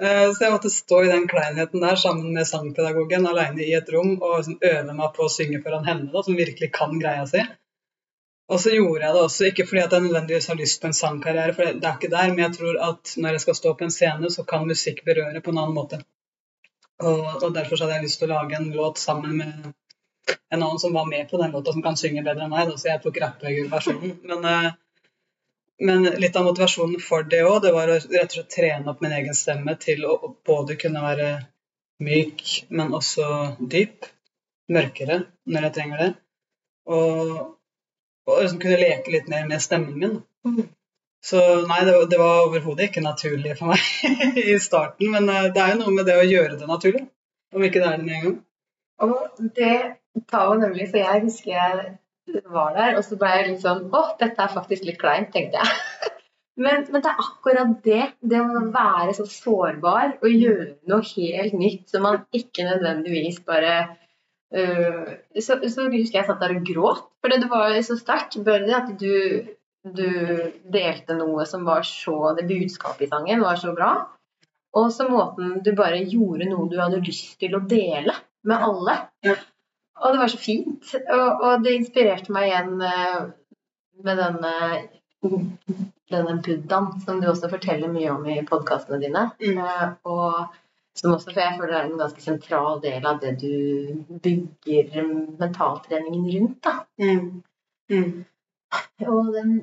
Eh, 0.00 0.26
så 0.36 0.46
jeg 0.46 0.52
måtte 0.54 0.70
stå 0.72 1.00
i 1.02 1.10
den 1.10 1.26
kleinheten 1.28 1.82
der 1.82 1.98
sammen 1.98 2.30
med 2.36 2.46
sangpedagogen 2.48 3.26
alene 3.26 3.66
i 3.66 3.74
et 3.76 3.90
rom 3.90 4.14
og 4.20 4.36
liksom 4.36 4.60
øve 4.70 4.94
meg 4.94 5.16
på 5.16 5.26
å 5.26 5.32
synge 5.32 5.60
foran 5.64 5.88
henne, 5.88 6.12
da, 6.14 6.22
som 6.24 6.38
virkelig 6.38 6.70
kan 6.76 6.94
greia 7.00 7.26
si. 7.28 7.42
Og 8.50 8.58
så 8.58 8.72
gjorde 8.74 9.04
jeg 9.04 9.14
det 9.14 9.22
også, 9.22 9.44
ikke 9.46 9.66
fordi 9.70 9.82
at 9.84 9.92
jeg 9.94 10.02
nødvendigvis 10.02 10.48
har 10.50 10.58
lyst 10.58 10.80
på 10.82 10.88
en 10.90 10.96
sangkarriere, 10.98 11.54
for 11.54 11.68
det 11.70 11.86
er 11.86 11.98
ikke 11.98 12.10
der, 12.10 12.32
men 12.32 12.44
jeg 12.44 12.54
tror 12.56 12.78
at 12.88 13.12
når 13.16 13.36
jeg 13.36 13.42
skal 13.44 13.58
stå 13.58 13.74
på 13.74 13.86
en 13.86 13.94
scene, 13.94 14.30
så 14.30 14.42
kan 14.42 14.66
musikk 14.66 15.04
berøre 15.06 15.42
på 15.44 15.52
en 15.52 15.60
annen 15.62 15.76
måte. 15.76 16.00
Og, 17.00 17.20
og 17.44 17.54
derfor 17.54 17.78
hadde 17.80 17.94
jeg 17.94 18.08
lyst 18.08 18.18
til 18.20 18.28
å 18.28 18.34
lage 18.34 18.58
en 18.58 18.72
låt 18.74 18.98
sammen 18.98 19.36
med 19.38 19.70
en 20.50 20.62
annen 20.62 20.80
som 20.82 20.92
var 20.92 21.06
med 21.06 21.30
på 21.30 21.38
den 21.38 21.54
låta, 21.54 21.72
som 21.72 21.82
kan 21.82 21.96
synge 21.96 22.24
bedre 22.26 22.44
enn 22.44 22.52
meg, 22.52 22.66
da, 22.68 22.76
så 22.78 22.90
jeg 22.90 23.02
tok 23.04 23.20
rappeversjonen. 23.22 24.16
Men, 24.32 24.48
eh, 24.50 24.72
men 25.86 26.10
litt 26.22 26.36
av 26.36 26.44
motivasjonen 26.44 27.00
for 27.00 27.22
det 27.30 27.44
òg, 27.46 27.62
det 27.64 27.72
var 27.76 27.88
å 27.88 28.00
rett 28.00 28.26
og 28.26 28.34
slett 28.34 28.50
trene 28.56 28.90
opp 28.90 29.00
min 29.04 29.14
egen 29.16 29.36
stemme 29.36 29.76
til 29.80 30.02
å 30.10 30.18
både 30.46 30.76
kunne 30.80 31.04
være 31.06 31.30
myk, 32.02 32.42
men 32.74 32.98
også 32.98 33.30
dyp. 33.60 34.10
Mørkere 34.70 35.24
når 35.50 35.64
jeg 35.66 35.74
trenger 35.78 36.02
det. 36.04 36.10
Og 36.94 37.38
og 38.30 38.44
liksom 38.44 38.60
kunne 38.62 38.80
leke 38.80 39.12
litt 39.14 39.30
mer 39.32 39.48
med 39.48 39.62
stemmen 39.62 39.96
min. 40.00 40.20
Mm. 40.46 40.68
Så 41.24 41.40
nei, 41.68 41.80
det, 41.84 41.94
det 42.12 42.18
var 42.20 42.46
overhodet 42.46 42.88
ikke 42.88 43.04
naturlig 43.04 43.56
for 43.58 43.74
meg 43.74 44.38
i 44.54 44.56
starten. 44.62 45.10
Men 45.12 45.28
eh, 45.28 45.50
det 45.52 45.62
er 45.62 45.74
jo 45.74 45.82
noe 45.82 45.96
med 45.98 46.08
det 46.08 46.16
å 46.16 46.28
gjøre 46.28 46.56
det 46.60 46.68
naturlig, 46.68 47.04
om 47.54 47.66
ikke 47.66 47.82
det 47.82 47.90
er 47.90 47.98
det 47.98 48.06
med 48.06 48.16
en 48.16 48.24
gang. 48.28 48.38
Og 49.00 49.42
det 49.56 49.74
tar 50.30 50.48
jo 50.48 50.60
nemlig, 50.60 50.88
for 50.92 51.02
jeg 51.02 51.26
husker 51.26 51.52
jeg 51.52 52.40
var 52.52 52.72
der, 52.76 52.96
og 52.96 53.04
så 53.04 53.18
ble 53.20 53.30
jeg 53.34 53.46
litt 53.48 53.62
sånn 53.64 53.86
Å, 53.90 54.02
dette 54.20 54.44
er 54.44 54.52
faktisk 54.54 54.86
litt 54.86 55.00
kleint, 55.00 55.32
tenkte 55.34 55.60
jeg. 55.60 55.76
Men, 56.60 56.82
men, 56.90 57.00
det 57.00 57.08
er 57.08 57.20
akkurat 57.22 57.70
det. 57.86 58.02
Det 58.20 58.40
å 58.42 58.64
være 58.74 59.14
så 59.16 59.24
sårbar 59.32 60.18
og 60.18 60.26
gjøre 60.28 60.66
noe 60.90 61.06
helt 61.06 61.54
nytt 61.56 61.86
som 61.88 62.02
man 62.04 62.18
ikke 62.36 62.66
nødvendigvis 62.66 63.38
bare 63.48 63.76
så, 64.50 65.56
så, 65.62 65.84
husker 65.92 66.18
jeg 66.18 66.26
satt 66.26 66.40
der 66.42 66.56
og 66.56 66.64
gråt, 66.66 67.04
for 67.22 67.30
det 67.30 67.46
var 67.50 67.74
så 67.86 67.96
sterkt. 67.98 68.38
Bare 68.46 68.66
at 68.80 68.88
du, 68.98 69.46
du, 69.86 70.08
delte 70.74 71.14
noe 71.18 71.46
som 71.46 71.62
var 71.68 71.86
så 71.86 72.32
Det 72.38 72.48
budskapet 72.48 73.06
i 73.06 73.10
sangen 73.12 73.44
var 73.44 73.60
så 73.60 73.74
bra. 73.76 73.92
Og 74.78 74.90
så 74.94 75.06
måten 75.10 75.60
du 75.66 75.72
bare 75.78 76.02
gjorde 76.02 76.50
noe 76.50 76.68
du 76.70 76.76
hadde 76.78 77.02
lyst 77.02 77.38
til 77.42 77.54
å 77.58 77.62
dele 77.66 78.14
med 78.46 78.66
alle. 78.66 78.96
Ja. 79.26 79.36
Og 80.00 80.14
det 80.14 80.22
var 80.22 80.32
så 80.32 80.40
fint. 80.40 80.92
Og, 81.00 81.30
og 81.44 81.64
det 81.64 81.76
inspirerte 81.76 82.32
meg 82.32 82.50
igjen 82.50 82.76
uh, 82.82 83.30
med 84.06 84.20
denne 84.22 84.52
denne 86.10 86.40
buddhaen 86.42 87.00
som 87.04 87.20
du 87.20 87.28
også 87.30 87.50
forteller 87.52 87.90
mye 87.92 88.10
om 88.12 88.26
i 88.30 88.40
podkastene 88.46 89.00
dine. 89.02 89.28
Mm. 89.42 89.60
Uh, 89.60 89.92
og 90.08 90.56
som 91.00 91.14
også, 91.14 91.32
for 91.32 91.40
jeg 91.40 91.56
føler 91.58 91.72
det 91.72 91.80
er 91.80 91.86
en 91.88 92.00
ganske 92.00 92.22
sentral 92.22 92.80
del 92.82 93.06
av 93.08 93.20
det 93.22 93.30
du 93.40 94.18
bygger 94.24 95.06
mentaltreningen 95.40 96.26
rundt. 96.34 96.58
da. 96.64 96.74
Mm. 97.00 97.42
Mm. 97.90 98.24
Og 99.06 99.30
den, 99.34 99.54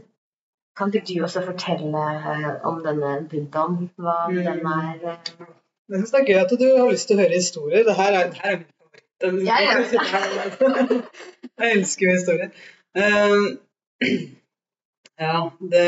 kan 0.77 0.93
ikke 0.93 1.13
du 1.13 1.23
også 1.23 1.43
fortelle 1.45 2.01
eh, 2.31 2.49
om 2.69 2.81
denne 2.85 3.11
buddhaen? 3.29 3.89
Hva 3.97 4.17
mm. 4.31 4.41
den 4.47 4.65
er 4.73 5.11
eh? 5.13 5.53
Jeg 5.89 5.99
syns 5.99 6.11
det 6.11 6.19
er 6.19 6.27
gøy 6.27 6.39
at 6.41 6.55
du 6.59 6.65
har 6.77 6.89
lyst 6.91 7.07
til 7.07 7.15
å 7.15 7.21
høre 7.21 7.37
historier. 7.39 7.85
Det 7.87 7.95
her 7.95 8.17
er, 8.17 8.31
det 8.33 8.41
her 8.41 8.51
er 8.51 8.57
min 8.57 8.73
favoritt. 8.81 9.05
Ja. 9.47 9.59
jeg 11.61 11.77
elsker 11.77 12.07
jo 12.07 12.15
historier. 12.17 12.49
Uh, 12.97 13.45
ja, 15.25 15.37
det 15.73 15.85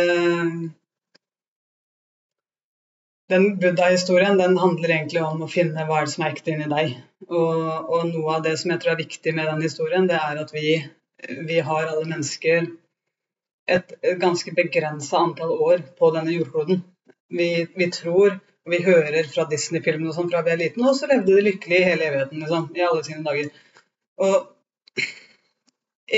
den 3.30 3.60
buddha-historien 3.62 4.38
den 4.38 4.58
handler 4.58 4.90
egentlig 4.96 5.22
om 5.24 5.44
å 5.46 5.50
finne 5.52 5.86
hva 5.86 6.02
som 6.10 6.26
er 6.26 6.34
ekte 6.34 6.56
inni 6.56 6.70
deg. 6.72 6.96
Og, 7.30 7.90
og, 7.90 8.06
noe 8.10 8.38
av 8.38 8.46
det 8.46 8.56
som 8.58 8.74
jeg 8.74 8.82
tror 8.82 8.96
er 8.96 9.04
viktig 9.04 9.34
med 9.38 9.50
den 9.52 9.66
historien, 9.66 10.08
det 10.10 10.18
er 10.18 10.40
at 10.42 10.54
vi, 10.56 10.80
vi 11.46 11.60
har 11.66 11.92
alle 11.92 12.08
mennesker 12.10 12.72
et, 13.70 13.94
ganske 14.22 14.54
begrensa 14.58 15.22
antall 15.22 15.54
år 15.70 15.84
på 16.00 16.10
denne 16.16 16.34
jordkloden. 16.34 16.82
Vi, 17.30 17.50
vi 17.78 17.90
tror 17.94 18.40
og 18.70 18.74
vi 18.74 18.84
hører 18.86 19.26
fra 19.30 19.46
Disney-filmene 19.50 20.12
sånn 20.14 20.30
fra 20.30 20.44
vi 20.46 20.52
er 20.54 20.60
liten, 20.60 20.84
og 20.86 20.98
så 20.98 21.08
levde 21.10 21.34
de 21.34 21.46
lykkelig 21.46 21.78
i 21.80 21.86
hele 21.88 22.10
evigheten, 22.10 22.42
liksom, 22.44 22.68
i 22.78 22.84
alle 22.86 23.06
sine 23.06 23.24
dager. 23.26 23.48
Og 24.20 25.06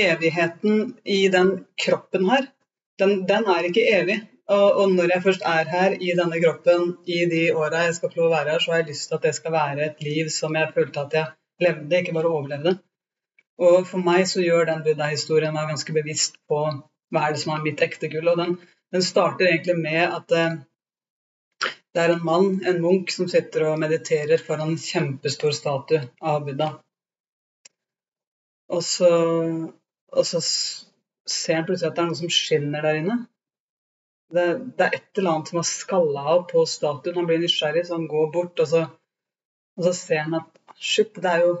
evigheten 0.02 0.82
i 1.04 1.20
den 1.32 1.52
kroppen 1.80 2.28
her, 2.28 2.48
den, 3.00 3.22
den 3.28 3.48
er 3.48 3.68
ikke 3.68 3.86
evig. 3.94 4.18
Og, 4.52 4.68
og, 4.80 4.86
når 4.92 5.12
jeg 5.14 5.22
først 5.24 5.44
er 5.48 5.68
her 5.72 5.94
i 5.96 6.14
denne 6.18 6.38
kroppen 6.42 6.96
i 7.06 7.20
de 7.30 7.42
åra 7.56 7.86
jeg 7.86 7.94
skal 7.98 8.12
få 8.14 8.28
være 8.28 8.50
her, 8.50 8.62
så 8.62 8.72
har 8.72 8.82
jeg 8.82 8.90
lyst 8.90 9.08
til 9.08 9.18
at 9.18 9.26
det 9.26 9.34
skal 9.38 9.54
være 9.54 9.86
et 9.86 10.02
liv 10.04 10.30
som 10.34 10.56
jeg 10.58 10.72
følte 10.74 11.04
at 11.06 11.14
jeg 11.18 11.30
levde, 11.66 11.98
ikke 11.98 12.16
bare 12.16 12.32
overlevde. 12.32 12.74
Og 13.62 13.86
for 13.86 14.02
meg 14.02 14.26
så 14.28 14.42
gjør 14.42 14.68
den 14.68 14.82
buddha-historien 14.84 15.54
meg 15.54 15.70
ganske 15.70 15.94
bevisst 15.94 16.36
på 16.50 16.64
hva 17.12 17.24
er 17.24 17.34
det 17.34 17.42
som 17.42 17.54
er 17.54 17.64
mitt 17.64 17.82
ekte 17.84 18.10
gull. 18.12 18.28
Og 18.32 18.38
den, 18.40 18.58
Den 18.92 19.02
starter 19.02 19.46
egentlig 19.48 19.78
med 19.78 20.02
at 20.04 20.32
eh, 20.36 20.56
det 21.94 22.00
er 22.02 22.12
en 22.12 22.24
mann, 22.24 22.58
en 22.68 22.80
munk, 22.80 23.10
som 23.10 23.28
sitter 23.28 23.64
og 23.70 23.78
mediterer 23.80 24.40
foran 24.40 24.74
en 24.74 24.80
kjempestor 24.80 25.54
statue 25.56 26.02
av 26.20 26.44
Buddha. 26.44 26.68
Og 28.72 28.82
så, 28.84 29.10
og 30.12 30.26
så 30.28 30.40
ser 30.44 31.56
han 31.56 31.66
plutselig 31.68 31.90
at 31.90 31.96
det 31.96 32.04
er 32.04 32.10
noe 32.10 32.20
som 32.20 32.32
skinner 32.32 32.84
der 32.84 33.00
inne. 33.00 33.16
Det, 34.32 34.46
det 34.78 34.86
er 34.86 34.96
et 34.96 35.20
eller 35.20 35.34
annet 35.34 35.50
som 35.50 35.60
har 35.60 35.68
skalla 35.68 36.24
av 36.34 36.42
på 36.50 36.64
statuen. 36.68 37.18
Han 37.20 37.28
blir 37.28 37.40
nysgjerrig, 37.42 37.86
så 37.86 37.98
han 37.98 38.08
går 38.10 38.30
bort, 38.34 38.60
og 38.64 38.68
så, 38.68 38.82
og 39.78 39.86
så 39.86 39.92
ser 39.96 40.26
han 40.26 40.38
at 40.40 40.76
shit, 40.80 41.14
det 41.20 41.32
er 41.32 41.46
jo, 41.46 41.56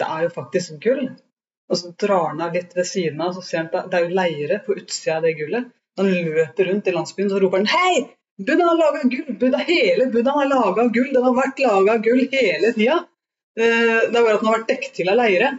det 0.00 0.08
er 0.08 0.26
jo 0.26 0.32
faktisk 0.34 0.80
gull. 0.84 1.06
Og 1.72 1.78
så 1.80 1.92
drar 2.02 2.32
han 2.32 2.42
av 2.44 2.56
litt 2.56 2.74
ved 2.76 2.88
siden 2.88 3.22
av, 3.24 3.32
så 3.36 3.44
ser 3.46 3.62
han 3.62 3.70
at 3.72 3.88
det 3.92 4.00
er 4.00 4.08
jo 4.08 4.18
leire 4.18 4.58
på 4.66 4.76
utsida 4.76 5.16
av 5.18 5.28
det 5.28 5.36
gullet. 5.38 5.70
Han 6.00 6.08
løper 6.08 6.68
rundt 6.68 6.88
i 6.88 6.94
landsbyen, 6.96 7.32
og 7.32 7.44
roper 7.44 7.62
han 7.62 7.72
Hei! 7.72 7.94
Buddha 8.42 8.66
har 8.68 8.78
laga 8.80 9.02
gull! 9.12 9.34
Buddha, 9.40 9.60
hele 9.68 10.08
Buddha 10.12 10.36
har 10.36 10.48
laga 10.50 10.86
gull! 10.92 11.10
Den 11.14 11.26
har 11.28 11.36
vært 11.36 11.64
laga 11.64 11.96
gull 12.04 12.22
hele 12.32 12.72
tida! 12.76 13.02
Eh, 13.56 14.08
Det 14.08 14.16
er 14.16 14.24
bare 14.24 14.36
at 14.36 14.44
den 14.44 14.48
har 14.48 14.58
vært 14.58 14.70
dekket 14.72 14.94
til 14.98 15.12
av 15.12 15.18
leire. 15.20 15.50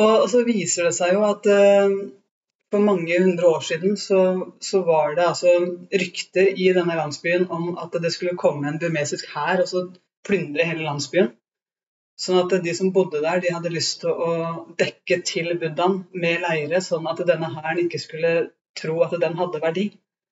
Og 0.00 0.26
så 0.30 0.44
viser 0.46 0.88
det 0.88 0.94
seg 0.96 1.14
jo 1.16 1.22
at 1.26 1.48
eh, 1.50 1.94
for 2.70 2.82
mange 2.86 3.18
hundre 3.18 3.48
år 3.50 3.64
siden 3.66 3.96
så, 3.98 4.20
så 4.62 4.82
var 4.86 5.14
det 5.16 5.26
altså 5.26 5.54
rykter 6.02 6.52
i 6.54 6.70
denne 6.76 6.96
landsbyen 6.98 7.48
om 7.50 7.72
at 7.82 7.96
det 8.02 8.12
skulle 8.14 8.38
komme 8.38 8.68
en 8.68 8.78
burmesisk 8.82 9.32
hær 9.34 9.62
og 9.64 9.68
så 9.68 9.84
plyndre 10.26 10.66
hele 10.68 10.86
landsbyen. 10.86 11.32
Sånn 12.20 12.42
at 12.42 12.52
de 12.64 12.72
som 12.76 12.92
bodde 12.92 13.22
der, 13.24 13.40
de 13.40 13.52
hadde 13.54 13.72
lyst 13.72 14.02
til 14.02 14.12
å 14.12 14.32
dekke 14.78 15.22
til 15.26 15.54
buddhaen 15.60 16.02
med 16.12 16.42
leire, 16.44 16.82
sånn 16.84 17.08
at 17.08 17.22
denne 17.26 17.48
hæren 17.54 17.80
ikke 17.86 18.02
skulle 18.02 18.32
tro 18.76 18.98
at 19.06 19.14
den 19.22 19.38
hadde 19.38 19.62
verdi. 19.62 19.86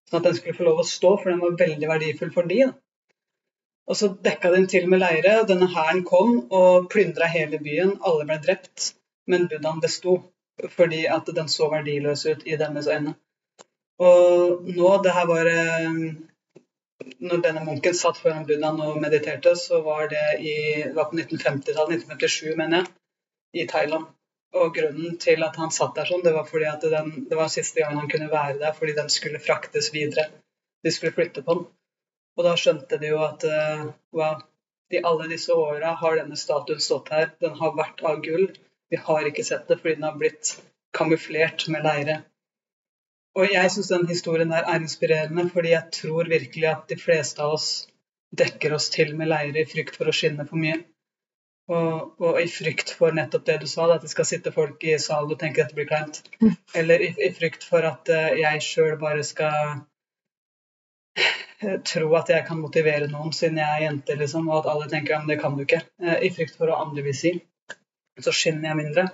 Sånn 0.09 0.21
at 0.21 0.29
den 0.29 0.37
skulle 0.37 0.57
få 0.59 0.67
lov 0.67 0.83
å 0.83 0.85
stå, 0.85 1.15
for 1.17 1.31
den 1.31 1.41
var 1.41 1.57
veldig 1.57 1.89
verdifull 1.89 2.31
for 2.35 2.49
de. 2.51 2.61
Og 3.89 3.97
så 3.97 4.11
dekka 4.29 4.51
den 4.53 4.69
til 4.69 4.85
med 4.89 5.01
leire. 5.01 5.39
Denne 5.49 5.71
hæren 5.73 6.03
kom 6.05 6.35
og 6.53 6.91
plyndra 6.93 7.25
hele 7.33 7.57
byen. 7.65 7.95
Alle 8.05 8.29
ble 8.29 8.37
drept, 8.45 8.91
men 9.25 9.49
buddhaen 9.49 9.81
besto 9.81 10.19
fordi 10.73 11.05
at 11.07 11.29
den 11.35 11.49
så 11.51 11.69
verdiløs 11.71 12.25
ut 12.25 12.45
i 12.45 12.57
deres 12.59 12.87
øyne. 12.87 13.15
Og 13.99 14.67
nå, 14.67 14.91
det 15.03 15.15
her 15.15 15.25
var 15.27 15.47
eh, 15.51 15.95
Når 17.19 17.41
denne 17.43 17.63
munken 17.65 17.95
satt 17.95 18.19
foran 18.19 18.45
buddhaen 18.47 18.79
og 18.83 18.99
mediterte, 19.01 19.55
så 19.55 19.81
var 19.83 20.07
det, 20.11 20.23
i, 20.39 20.55
det 20.83 20.95
var 20.95 21.09
på 21.11 21.17
1950-tallet, 21.17 22.03
1957 22.03 22.55
mener 22.59 22.77
jeg, 22.77 22.89
i 23.63 23.65
Thailand. 23.67 24.05
Og 24.59 24.75
grunnen 24.75 25.17
til 25.21 25.43
at 25.45 25.57
han 25.61 25.71
satt 25.71 25.95
der 25.95 26.07
sånn, 26.09 26.23
det 26.25 26.33
var 26.35 26.47
fordi 26.47 26.67
at 26.69 26.85
den, 26.91 27.11
det 27.29 27.37
var 27.39 27.51
siste 27.51 27.81
gang 27.81 27.97
han 27.99 28.11
kunne 28.11 28.31
være 28.31 28.59
der, 28.61 28.75
fordi 28.75 28.95
den 28.97 29.11
skulle 29.13 29.41
fraktes 29.43 29.91
videre. 29.93 30.27
De 30.83 30.91
skulle 30.91 31.15
flytte 31.15 31.43
på 31.45 31.57
den. 31.57 31.67
Og 32.39 32.45
da 32.47 32.55
skjønte 32.59 32.99
de 33.01 33.11
jo 33.11 33.19
at 33.23 33.43
uh, 33.45 33.89
wow, 34.15 34.39
i 34.89 35.01
alle 35.05 35.27
disse 35.29 35.53
åra 35.53 35.93
har 36.01 36.17
denne 36.17 36.39
statuen 36.39 36.81
stått 36.81 37.11
her. 37.13 37.33
Den 37.43 37.57
har 37.59 37.75
vært 37.77 38.03
av 38.05 38.23
gull. 38.25 38.47
Vi 38.89 38.99
har 39.05 39.27
ikke 39.29 39.45
sett 39.45 39.67
det 39.69 39.79
fordi 39.81 39.95
den 39.99 40.07
har 40.07 40.17
blitt 40.17 40.55
kamuflert 40.97 41.67
med 41.69 41.85
leire. 41.85 42.21
Og 43.37 43.51
jeg 43.53 43.71
syns 43.71 43.91
den 43.91 44.07
historien 44.09 44.49
der 44.51 44.65
er 44.65 44.81
inspirerende, 44.81 45.45
fordi 45.53 45.75
jeg 45.75 45.93
tror 45.93 46.29
virkelig 46.29 46.69
at 46.71 46.87
de 46.89 46.97
fleste 46.99 47.43
av 47.45 47.57
oss 47.59 47.69
dekker 48.35 48.73
oss 48.73 48.89
til 48.93 49.15
med 49.17 49.29
leire 49.29 49.61
i 49.61 49.69
frykt 49.69 49.97
for 49.99 50.09
å 50.09 50.15
skinne 50.15 50.45
for 50.49 50.61
mye. 50.61 50.79
Og, 51.69 52.15
og 52.25 52.39
i 52.41 52.47
frykt 52.49 52.95
for 52.97 53.13
nettopp 53.13 53.45
det 53.45 53.59
du 53.61 53.67
sa, 53.69 53.85
at 53.93 54.01
det 54.01 54.09
skal 54.09 54.25
sitte 54.25 54.53
folk 54.53 54.81
i 54.89 54.97
salen 55.01 55.35
og 55.35 55.39
tenke 55.41 55.61
at 55.61 55.69
dette 55.69 55.77
blir 55.77 55.89
kleint. 55.89 56.23
Eller 56.77 57.03
i, 57.05 57.11
i 57.27 57.29
frykt 57.35 57.67
for 57.69 57.85
at 57.85 58.09
eh, 58.13 58.39
jeg 58.41 58.63
sjøl 58.65 58.95
bare 59.01 59.21
skal 59.27 59.83
eh, 61.61 61.77
tro 61.85 62.09
at 62.17 62.33
jeg 62.33 62.47
kan 62.47 62.61
motivere 62.63 63.11
noen 63.11 63.35
siden 63.37 63.61
jeg 63.61 63.69
er 63.75 63.85
jente, 63.85 64.17
liksom, 64.17 64.49
og 64.49 64.63
at 64.63 64.71
alle 64.73 64.89
tenker 64.89 65.13
ja, 65.13 65.21
men 65.21 65.29
det 65.29 65.37
kan 65.43 65.57
du 65.57 65.67
ikke. 65.67 65.83
Eh, 66.01 66.17
I 66.25 66.33
frykt 66.33 66.57
for 66.57 66.73
hva 66.73 66.81
andre 66.87 67.05
vil 67.05 67.17
si, 67.21 67.35
så 68.25 68.33
skinner 68.35 68.71
jeg 68.71 68.79
mindre. 68.81 69.07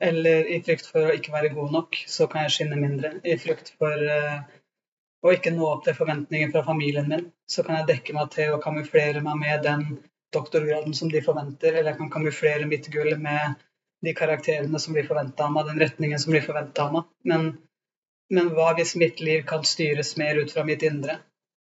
Eller 0.00 0.48
i 0.48 0.60
frykt 0.64 0.88
for 0.88 1.10
å 1.10 1.16
ikke 1.16 1.34
være 1.34 1.52
god 1.56 1.74
nok, 1.76 1.98
så 2.08 2.26
kan 2.30 2.46
jeg 2.46 2.54
skinne 2.56 2.78
mindre. 2.80 3.12
I 3.20 3.36
frykt 3.40 3.74
for 3.76 4.06
uh, 4.08 4.38
å 5.20 5.34
ikke 5.36 5.52
nå 5.52 5.66
opp 5.68 5.84
til 5.84 5.96
forventninger 5.98 6.52
fra 6.54 6.62
familien 6.64 7.08
min, 7.10 7.26
så 7.48 7.64
kan 7.66 7.80
jeg 7.80 7.90
dekke 7.90 8.16
meg 8.16 8.30
til 8.32 8.54
å 8.54 8.62
kamuflere 8.62 9.20
meg 9.24 9.40
med 9.42 9.66
den 9.66 9.84
doktorgraden 10.32 10.94
som 10.96 11.10
de 11.12 11.20
forventer, 11.24 11.74
eller 11.74 11.92
jeg 11.92 11.98
kan 11.98 12.12
kamuflere 12.12 12.68
mitt 12.70 12.88
gull 12.94 13.12
med 13.20 13.58
de 14.04 14.14
karakterene 14.16 14.80
som 14.80 14.94
blir 14.96 15.08
forventa 15.08 15.46
av 15.46 15.52
meg, 15.52 15.66
den 15.68 15.82
retningen 15.82 16.22
som 16.22 16.32
blir 16.32 16.44
forventa 16.44 16.86
av 16.86 16.94
meg. 16.94 17.08
Men, 17.28 17.48
men 18.32 18.52
hva 18.56 18.70
hvis 18.78 18.94
mitt 19.00 19.20
liv 19.20 19.42
kan 19.48 19.66
styres 19.66 20.14
mer 20.20 20.40
ut 20.40 20.54
fra 20.54 20.64
mitt 20.64 20.86
indre? 20.86 21.18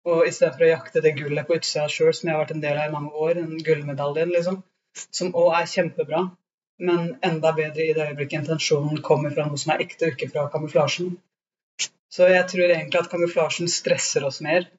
Og 0.07 0.23
istedenfor 0.29 0.63
å 0.63 0.69
jakte 0.69 1.03
det 1.03 1.17
gullet 1.17 1.47
på 1.47 1.57
utsida 1.59 1.89
sjøl, 1.91 2.13
som 2.15 2.29
jeg 2.29 2.37
har 2.37 2.45
vært 2.45 2.55
en 2.55 2.63
del 2.63 2.79
av 2.79 2.87
i 2.87 2.93
mange 2.93 3.11
år, 3.11 3.33
den 3.41 3.65
gullmedaljen, 3.65 4.31
liksom, 4.31 4.61
som 4.95 5.35
òg 5.35 5.57
er 5.57 5.67
kjempebra, 5.73 6.23
men 6.79 7.17
enda 7.25 7.51
bedre 7.55 7.85
i 7.85 7.93
det 7.95 8.05
øyeblikket 8.07 8.41
intensjonen 8.41 9.01
kommer 9.03 9.33
fra 9.35 9.47
noe 9.47 9.59
som 9.59 9.73
er 9.73 9.83
ekte, 9.83 10.07
og 10.07 10.15
ikke 10.15 10.31
fra 10.31 10.47
kamuflasjen. 10.53 11.17
Så 12.09 12.29
jeg 12.31 12.45
tror 12.49 12.71
egentlig 12.71 13.01
at 13.01 13.09
kamuflasjen 13.11 13.69
stresser 13.71 14.25
oss 14.25 14.39
mer. 14.45 14.69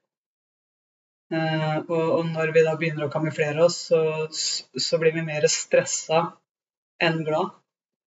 Eh, 1.30 1.76
og, 1.78 2.06
og 2.18 2.24
når 2.32 2.52
vi 2.56 2.64
da 2.66 2.74
begynner 2.78 3.06
å 3.06 3.12
kamuflere 3.12 3.62
oss, 3.66 3.78
så, 3.90 4.00
så 4.30 4.98
blir 5.02 5.14
vi 5.14 5.26
mer 5.26 5.46
stressa 5.52 6.24
enn 7.02 7.22
glad. 7.26 7.54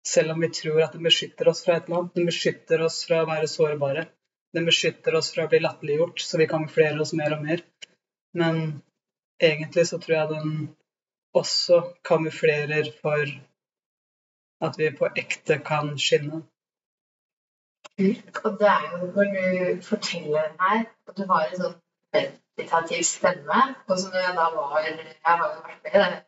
Selv 0.06 0.36
om 0.36 0.44
vi 0.44 0.52
tror 0.54 0.84
at 0.84 0.94
den 0.94 1.08
beskytter 1.08 1.50
oss 1.50 1.64
fra 1.64 1.76
et 1.76 1.88
eller 1.88 2.02
annet. 2.02 2.14
Den 2.14 2.28
beskytter 2.28 2.84
oss 2.86 3.02
fra 3.08 3.24
å 3.24 3.28
være 3.28 3.50
sårbare. 3.50 4.06
Den 4.54 4.68
beskytter 4.68 5.16
oss 5.18 5.32
fra 5.34 5.44
å 5.44 5.50
bli 5.50 5.60
latterliggjort, 5.60 6.22
så 6.24 6.38
vi 6.40 6.48
kamuflerer 6.48 7.00
oss 7.02 7.12
mer 7.16 7.34
og 7.36 7.42
mer. 7.44 7.64
Men 8.38 8.62
egentlig 9.42 9.88
så 9.90 9.98
tror 10.00 10.16
jeg 10.16 10.30
den 10.36 10.54
også 11.36 11.82
kamuflerer 12.06 12.88
for 13.02 13.26
at 14.60 14.78
vi 14.78 14.90
på 14.98 15.08
ekte 15.16 15.58
kan 15.66 15.98
skinne. 15.98 16.42
Og 18.44 18.50
det 18.60 18.68
er 18.68 18.84
jo 18.92 19.06
når 19.06 19.30
du 19.34 19.82
forteller 19.82 20.48
her, 20.60 20.84
at 21.08 21.16
du 21.18 21.24
har 21.32 21.46
en 21.46 21.60
sånn 21.62 21.76
meditativ 22.14 23.02
stemme, 23.06 23.62
og 23.88 23.98
som 23.98 24.14
jeg 24.14 24.34
da 24.36 24.46
var 24.54 24.78
Jeg 24.86 25.14
har 25.24 25.44
jo 25.54 25.62
vært 25.66 25.82
med 25.84 25.94
i 25.94 26.04
det 26.04 26.22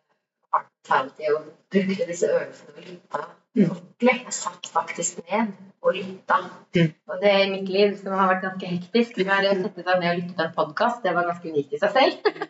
alternativ 0.59 1.37
å 1.37 1.43
bruke 1.75 2.09
disse 2.11 2.31
øvelsene 2.31 2.75
og 2.77 2.89
lytta 2.89 3.23
ordentlig. 3.57 4.15
Jeg 4.27 4.35
satt 4.37 4.71
faktisk 4.71 5.21
ned 5.27 5.53
og 5.81 5.95
lytta. 5.97 6.39
Mm. 6.77 6.91
Og 7.09 7.23
det 7.23 7.33
i 7.41 7.51
mitt 7.51 7.71
liv 7.73 7.95
som 7.99 8.15
har 8.19 8.31
vært 8.31 8.45
ganske 8.47 8.71
hektisk, 8.71 9.17
det 9.17 9.27
å 9.29 9.55
sette 9.63 9.85
seg 9.85 10.03
ned 10.03 10.11
og 10.11 10.19
lytte 10.21 10.37
til 10.37 10.47
en 10.47 10.57
podkast. 10.57 11.01
Det 11.05 11.15
var 11.17 11.29
ganske 11.29 11.53
unikt 11.53 11.75
i 11.75 11.81
seg 11.83 11.97
selv. 11.97 12.43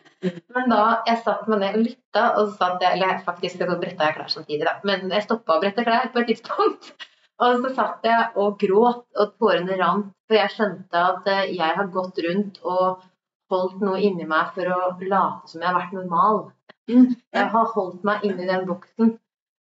Men 0.55 0.73
da 0.73 0.81
jeg 1.07 1.21
satt 1.25 1.47
meg 1.49 1.63
ned 1.63 1.77
og 1.79 1.85
lytta, 1.87 2.25
og 2.37 2.51
så 2.51 2.57
satt 2.59 2.83
jeg 2.85 2.97
Eller 2.97 3.23
faktisk 3.25 3.61
så 3.61 3.69
bretta 3.71 4.09
jeg 4.09 4.17
klær 4.17 4.33
samtidig, 4.35 4.65
da. 4.67 4.75
Men 4.87 5.07
jeg 5.09 5.25
stoppa 5.25 5.57
å 5.57 5.63
brette 5.63 5.85
klær 5.87 6.11
på 6.13 6.21
et 6.21 6.33
tidspunkt. 6.33 6.91
Og 7.41 7.63
så 7.63 7.71
satt 7.73 8.03
jeg 8.05 8.25
og 8.37 8.59
gråt, 8.61 9.05
og 9.17 9.31
tårene 9.41 9.73
rant. 9.79 10.11
For 10.29 10.37
jeg 10.37 10.53
skjønte 10.53 10.99
at 11.01 11.29
eh, 11.31 11.47
jeg 11.55 11.73
har 11.77 11.87
gått 11.89 12.19
rundt 12.21 12.59
og 12.61 13.01
holdt 13.49 13.81
noe 13.81 13.97
inni 13.97 14.27
meg 14.29 14.51
for 14.53 14.69
å 14.69 14.91
late 15.01 15.49
som 15.49 15.63
jeg 15.63 15.71
har 15.71 15.79
vært 15.79 15.95
normal. 15.97 16.43
Jeg 16.91 17.47
har 17.55 17.73
holdt 17.73 18.05
meg 18.05 18.27
inni 18.27 18.45
den 18.45 18.67
boksen. 18.69 19.15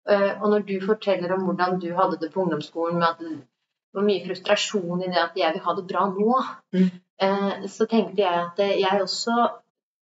Eh, 0.09 0.41
Og 0.41 0.49
når 0.49 0.59
du 0.67 0.75
forteller 0.85 1.33
om 1.35 1.43
hvordan 1.45 1.79
du 1.81 1.89
hadde 1.95 2.17
det 2.21 2.31
på 2.33 2.41
ungdomsskolen, 2.43 2.99
med 2.99 3.07
at 3.07 3.19
det 3.19 3.37
var 3.93 4.05
mye 4.07 4.25
frustrasjon 4.25 5.03
i 5.03 5.07
det 5.11 5.17
at 5.21 5.37
jeg 5.37 5.53
vil 5.53 5.61
ha 5.65 5.73
det 5.77 5.87
bra 5.91 6.07
nå, 6.09 6.43
Mm. 6.73 6.89
eh, 7.21 7.67
så 7.67 7.85
tenkte 7.89 8.21
jeg 8.21 8.33
at 8.45 8.59
eh, 8.59 8.79
jeg 8.81 9.01
også 9.01 9.49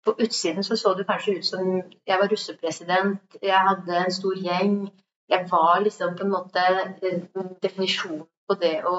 På 0.07 0.13
utsiden 0.23 0.63
så 0.63 0.75
så 0.79 0.93
det 0.95 1.05
kanskje 1.07 1.33
ut 1.37 1.45
som 1.45 1.65
jeg 2.07 2.19
var 2.19 2.29
russepresident, 2.31 3.19
jeg 3.43 3.57
hadde 3.67 3.95
en 4.05 4.11
stor 4.11 4.35
gjeng. 4.39 4.91
Jeg 5.29 5.47
var 5.51 5.81
liksom 5.83 6.15
på 6.15 6.23
en 6.23 6.31
måte 6.31 6.61
definisjonen 7.01 7.57
definisjon 7.61 8.21
på 8.47 8.55
det 8.61 8.83
å 8.87 8.95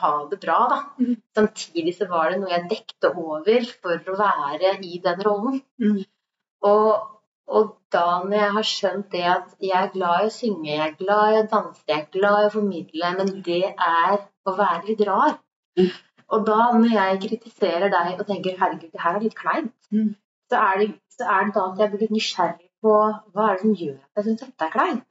ha 0.00 0.10
det 0.30 0.38
bra, 0.42 0.58
da. 0.72 0.78
Mm. 0.98 1.16
Samtidig 1.34 1.94
så 1.96 2.08
var 2.10 2.30
det 2.30 2.40
noe 2.42 2.50
jeg 2.52 2.68
dekte 2.68 3.08
over 3.16 3.64
for 3.82 4.12
å 4.12 4.18
være 4.20 4.74
i 4.84 5.00
den 5.02 5.22
rollen. 5.24 5.62
Mm. 5.80 6.04
Og, 6.62 7.08
og 7.50 7.72
da 7.92 8.04
når 8.22 8.36
jeg 8.36 8.52
har 8.56 8.66
skjønt 8.70 9.08
det 9.12 9.22
at 9.26 9.54
jeg 9.66 9.74
er 9.82 9.90
glad 9.94 10.22
i 10.22 10.28
å 10.28 10.34
synge, 10.34 10.68
jeg 10.70 10.84
er 10.84 10.96
glad 11.00 11.34
i 11.34 11.40
å 11.40 11.46
danse, 11.50 11.82
jeg 11.88 11.98
er 11.98 12.08
glad 12.14 12.38
i 12.44 12.46
å 12.48 12.52
formidle, 12.54 13.10
men 13.18 13.32
det 13.46 13.62
er 13.72 14.16
å 14.46 14.54
være 14.58 14.86
litt 14.86 15.02
rar. 15.08 15.36
Mm. 15.80 15.90
Og 16.30 16.44
da 16.46 16.58
når 16.78 16.92
jeg 16.94 17.20
kritiserer 17.26 17.90
deg 17.90 18.20
og 18.20 18.26
tenker 18.28 18.58
herregud, 18.60 18.92
det 18.94 19.02
her 19.02 19.18
er 19.18 19.24
litt 19.26 19.38
kleint, 19.38 19.74
Mm. 19.90 20.12
så, 20.50 20.60
er 20.62 20.78
det, 20.78 20.88
så 21.10 21.26
er 21.26 21.48
det 21.48 21.54
da 21.56 21.64
at 21.72 21.80
jeg 21.82 21.90
blir 21.90 22.02
litt 22.04 22.12
nysgjerrig 22.14 22.68
på 22.84 22.92
hva 23.34 23.46
er 23.48 23.56
det 23.56 23.62
som 23.64 23.74
gjør 23.82 23.96
at 23.98 24.20
jeg 24.20 24.26
syns 24.28 24.44
dette 24.44 24.66
er 24.68 24.74
kleint. 24.76 25.06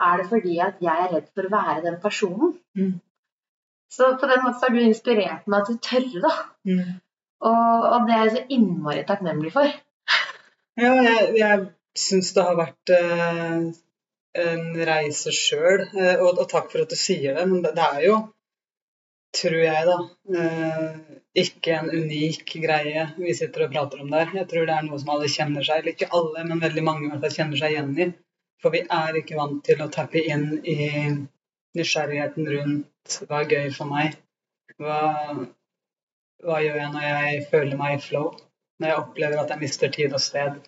Er 0.00 0.20
det 0.20 0.28
fordi 0.30 0.54
at 0.64 0.78
jeg 0.80 1.04
er 1.04 1.10
redd 1.16 1.26
for 1.34 1.48
å 1.48 1.52
være 1.56 1.82
den 1.88 1.98
personen? 2.04 2.54
Mm. 2.78 2.94
Så 3.90 4.12
på 4.20 4.30
den 4.30 4.44
måten 4.46 4.62
har 4.62 4.70
du 4.76 4.80
inspirert 4.84 5.50
meg 5.50 5.66
til 5.66 5.76
å 5.76 5.82
tørre, 5.88 6.22
da. 6.22 6.32
Mm. 6.70 6.94
Og, 7.50 7.84
og 7.90 8.06
det 8.06 8.14
er 8.14 8.22
jeg 8.22 8.32
så 8.36 8.44
innmari 8.56 9.02
takknemlig 9.08 9.52
for. 9.58 9.74
Ja, 10.80 10.94
jeg, 11.02 11.26
jeg 11.36 11.66
syns 11.98 12.34
det 12.36 12.44
har 12.46 12.58
vært 12.58 12.92
eh, 12.94 13.70
en 14.40 14.66
reise 14.86 15.32
sjøl, 15.34 15.86
eh, 15.96 16.20
og, 16.22 16.42
takk 16.50 16.70
for 16.72 16.84
at 16.84 16.92
du 16.92 16.98
sier 16.98 17.38
det. 17.38 17.46
Men 17.50 17.64
det, 17.66 17.74
er 17.86 18.04
jo 18.06 18.18
tror 19.36 19.58
jeg, 19.62 19.86
da, 19.86 19.98
eh, 20.36 21.18
ikke 21.44 21.76
en 21.78 21.90
unik 21.90 22.56
greie 22.62 23.06
vi 23.18 23.34
sitter 23.36 23.66
og 23.66 23.74
prater 23.74 24.02
om 24.02 24.10
der. 24.10 24.32
Jeg 24.40 24.48
tror 24.50 24.66
det 24.66 24.76
er 24.76 24.86
noe 24.86 24.98
som 25.02 25.12
alle 25.14 25.30
kjenner 25.30 25.66
seg, 25.66 25.82
eller 25.82 25.94
ikke 25.94 26.10
alle, 26.16 26.46
men 26.46 26.62
veldig 26.62 26.86
mange 26.86 27.30
kjenner 27.30 27.60
seg 27.60 27.76
igjen 27.76 27.94
i. 27.98 28.10
For 28.60 28.74
vi 28.74 28.82
er 28.84 29.16
ikke 29.16 29.38
vant 29.38 29.62
til 29.64 29.80
å 29.80 29.88
tappe 29.92 30.20
inn 30.20 30.50
i 30.68 30.90
nysgjerrigheten 31.78 32.50
rundt 32.50 33.20
hva 33.28 33.40
er 33.44 33.54
gøy 33.54 33.70
for 33.72 33.88
meg. 33.88 34.18
Hva, 34.80 34.98
hva 36.44 36.58
gjør 36.64 36.76
jeg 36.82 36.92
når 36.92 37.06
jeg 37.06 37.46
føler 37.52 37.80
meg 37.80 37.96
i 37.96 38.02
flow? 38.04 38.34
Når 38.80 38.90
jeg 38.90 39.00
opplever 39.04 39.40
at 39.40 39.54
jeg 39.54 39.62
mister 39.62 39.92
tid 39.94 40.12
og 40.16 40.22
sted. 40.24 40.60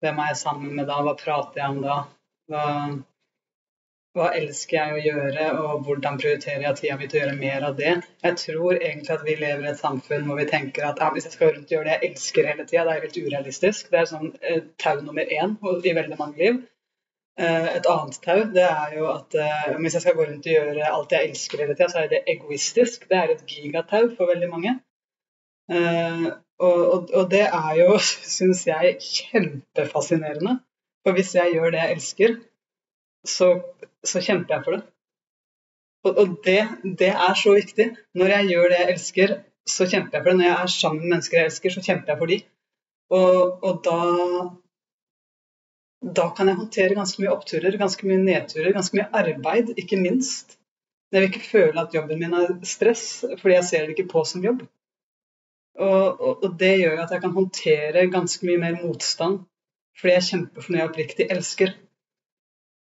Hvem 0.00 0.18
er 0.18 0.32
jeg 0.32 0.40
sammen 0.40 0.74
med 0.76 0.88
da? 0.88 0.98
Hva 1.04 1.14
prater 1.18 1.62
jeg 1.62 1.76
om 1.76 1.80
da? 1.84 1.96
Hva, 2.50 2.66
hva 4.16 4.30
elsker 4.34 4.76
jeg 4.76 4.94
å 4.94 5.02
gjøre, 5.04 5.44
og 5.62 5.84
hvordan 5.86 6.16
prioriterer 6.18 6.64
jeg 6.64 6.78
tida 6.80 6.96
mi 6.98 7.06
til 7.06 7.20
å 7.20 7.22
gjøre 7.22 7.36
mer 7.38 7.66
av 7.68 7.76
det? 7.78 7.92
Jeg 8.24 8.38
tror 8.40 8.80
egentlig 8.80 9.14
at 9.14 9.22
vi 9.26 9.36
lever 9.38 9.68
i 9.68 9.70
et 9.70 9.78
samfunn 9.78 10.26
hvor 10.26 10.40
vi 10.40 10.48
tenker 10.50 10.88
at 10.88 10.98
ja, 11.02 11.12
hvis 11.14 11.28
jeg 11.28 11.36
skal 11.36 11.52
rundt 11.52 11.70
og 11.70 11.76
gjøre 11.76 11.86
det 11.86 11.94
jeg 11.94 12.10
elsker 12.10 12.50
hele 12.50 12.66
tida, 12.66 12.84
det 12.88 12.96
er 12.96 13.04
helt 13.04 13.20
urealistisk. 13.20 13.92
Det 13.92 14.00
er 14.00 14.10
sånn 14.10 14.32
eh, 14.40 14.60
tau 14.82 14.98
nummer 15.04 15.34
én 15.38 15.54
i 15.60 15.96
veldig 16.00 16.18
mange 16.18 16.42
liv. 16.42 16.60
Eh, 17.40 17.68
et 17.76 17.86
annet 17.92 18.18
tau 18.24 18.42
det 18.56 18.66
er 18.66 18.98
jo 18.98 19.06
at 19.12 19.36
eh, 19.38 19.70
hvis 19.78 19.94
jeg 19.96 20.04
skal 20.04 20.18
gå 20.18 20.26
rundt 20.26 20.48
og 20.50 20.56
gjøre 20.56 20.90
alt 20.90 21.14
jeg 21.14 21.30
elsker 21.30 21.62
hele 21.62 21.76
tida, 21.76 21.92
så 21.92 22.02
er 22.02 22.10
det 22.10 22.24
egoistisk. 22.34 23.06
Det 23.12 23.20
er 23.20 23.36
et 23.36 23.46
gigatau 23.46 24.08
for 24.16 24.32
veldig 24.32 24.50
mange. 24.50 24.74
Eh, 25.70 26.26
og, 26.60 26.80
og, 26.94 27.10
og 27.14 27.30
det 27.30 27.46
er 27.46 27.74
jo, 27.80 27.98
syns 28.36 28.66
jeg, 28.68 28.96
kjempefascinerende. 29.00 30.58
For 31.04 31.16
hvis 31.16 31.34
jeg 31.34 31.54
gjør 31.56 31.72
det 31.72 31.84
jeg 31.84 31.98
elsker, 31.98 32.40
så 33.24 33.54
så 34.04 34.20
kjemper 34.24 34.54
jeg 34.54 34.64
for 34.64 34.76
det. 34.76 34.82
Og, 36.04 36.16
og 36.16 36.36
det, 36.44 36.60
det, 37.02 37.12
er 37.12 37.34
så 37.36 37.52
viktig. 37.54 37.90
Når 38.16 38.32
jeg 38.34 38.48
gjør 38.52 38.72
det 38.72 38.78
jeg 38.78 38.94
elsker, 38.94 39.34
så 39.68 39.86
kjemper 39.90 40.16
jeg 40.16 40.24
for 40.24 40.30
det. 40.30 40.38
Når 40.38 40.48
jeg 40.48 40.56
er 40.56 40.72
sammen 40.74 41.02
med 41.02 41.14
mennesker 41.14 41.38
jeg 41.38 41.50
elsker, 41.50 41.74
så 41.74 41.84
kjemper 41.84 42.12
jeg 42.12 42.22
for 42.22 42.32
de. 42.32 42.40
Og, 43.10 43.64
og 43.66 43.84
da 43.84 44.00
da 46.00 46.30
kan 46.32 46.48
jeg 46.48 46.56
håndtere 46.56 46.96
ganske 46.96 47.20
mye 47.20 47.32
oppturer, 47.34 47.74
ganske 47.76 48.06
mye 48.08 48.22
nedturer, 48.22 48.72
ganske 48.72 48.96
mye 48.96 49.10
arbeid, 49.20 49.74
ikke 49.76 49.98
minst. 50.00 50.54
Jeg 51.12 51.20
vil 51.20 51.28
ikke 51.28 51.48
føle 51.50 51.82
at 51.82 51.92
jobben 51.94 52.22
min 52.22 52.36
er 52.38 52.54
stress, 52.64 53.02
fordi 53.42 53.58
jeg 53.58 53.66
ser 53.68 53.82
det 53.84 53.98
ikke 53.98 54.12
på 54.14 54.22
som 54.24 54.44
jobb. 54.44 54.62
Og, 55.80 56.20
og, 56.20 56.42
og 56.44 56.56
det 56.60 56.74
gjør 56.82 57.04
at 57.04 57.14
jeg 57.14 57.22
kan 57.22 57.36
håndtere 57.36 58.08
ganske 58.12 58.46
mye 58.46 58.60
mer 58.60 58.76
motstand, 58.82 59.38
fordi 60.00 60.16
jeg 60.16 60.26
kjemper 60.26 60.64
for 60.64 60.72
noe 60.72 60.82
jeg 60.82 60.90
oppriktig 60.90 61.28
elsker. 61.32 61.72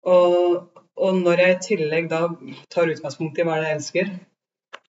Og, 0.09 0.81
og 0.97 1.21
når 1.21 1.43
jeg 1.43 1.55
i 1.55 1.61
tillegg 1.67 2.09
da 2.09 2.23
tar 2.73 2.89
utgangspunkt 2.89 3.37
i 3.37 3.45
hva 3.45 3.59
jeg 3.61 3.77
elsker, 3.77 4.11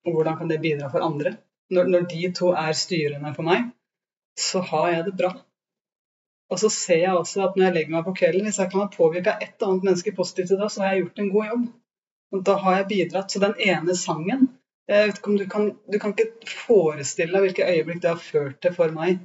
og 0.07 0.17
hvordan 0.17 0.39
kan 0.39 0.51
det 0.51 0.63
bidra 0.63 0.89
for 0.93 1.05
andre 1.05 1.37
når, 1.71 1.91
når, 1.93 2.07
de 2.11 2.31
to 2.35 2.51
er 2.57 2.73
styrende 2.75 3.31
for 3.37 3.47
meg, 3.47 3.69
så 4.39 4.63
har 4.71 4.89
jeg 4.91 5.05
det 5.07 5.17
bra. 5.21 5.31
Og 6.51 6.59
så 6.59 6.71
ser 6.75 7.05
jeg 7.05 7.15
også 7.15 7.45
at 7.45 7.59
når 7.59 7.69
jeg 7.69 7.77
legger 7.77 7.95
meg 7.95 8.07
på 8.09 8.15
kvelden, 8.19 8.49
hvis 8.49 8.59
jeg 8.59 8.73
kan 8.73 8.83
ha 8.83 8.89
påvirka 8.91 9.37
ett 9.39 9.63
annet 9.63 9.87
menneske 9.87 10.15
positivt 10.17 10.51
i 10.57 10.59
dag, 10.59 10.73
så 10.73 10.83
har 10.83 10.95
jeg 10.95 11.05
gjort 11.05 11.23
en 11.23 11.31
god 11.35 11.47
jobb. 11.53 11.69
Og 12.35 12.43
da 12.47 12.57
har 12.65 12.77
jeg 12.79 12.89
bidratt. 12.91 13.31
Så 13.31 13.43
den 13.43 13.55
ene 13.63 13.95
sangen 13.99 14.49
jeg 14.91 15.09
vet 15.09 15.21
ikke 15.21 15.31
om 15.31 15.39
du, 15.39 15.47
kan, 15.51 15.69
du 15.87 15.99
kan 16.03 16.15
ikke 16.17 16.51
forestille 16.51 17.37
deg 17.37 17.47
hvilke 17.47 17.69
øyeblikk 17.71 18.03
det 18.03 18.11
har 18.11 18.23
ført 18.25 18.59
til 18.63 18.75
for 18.75 18.93
meg, 18.95 19.21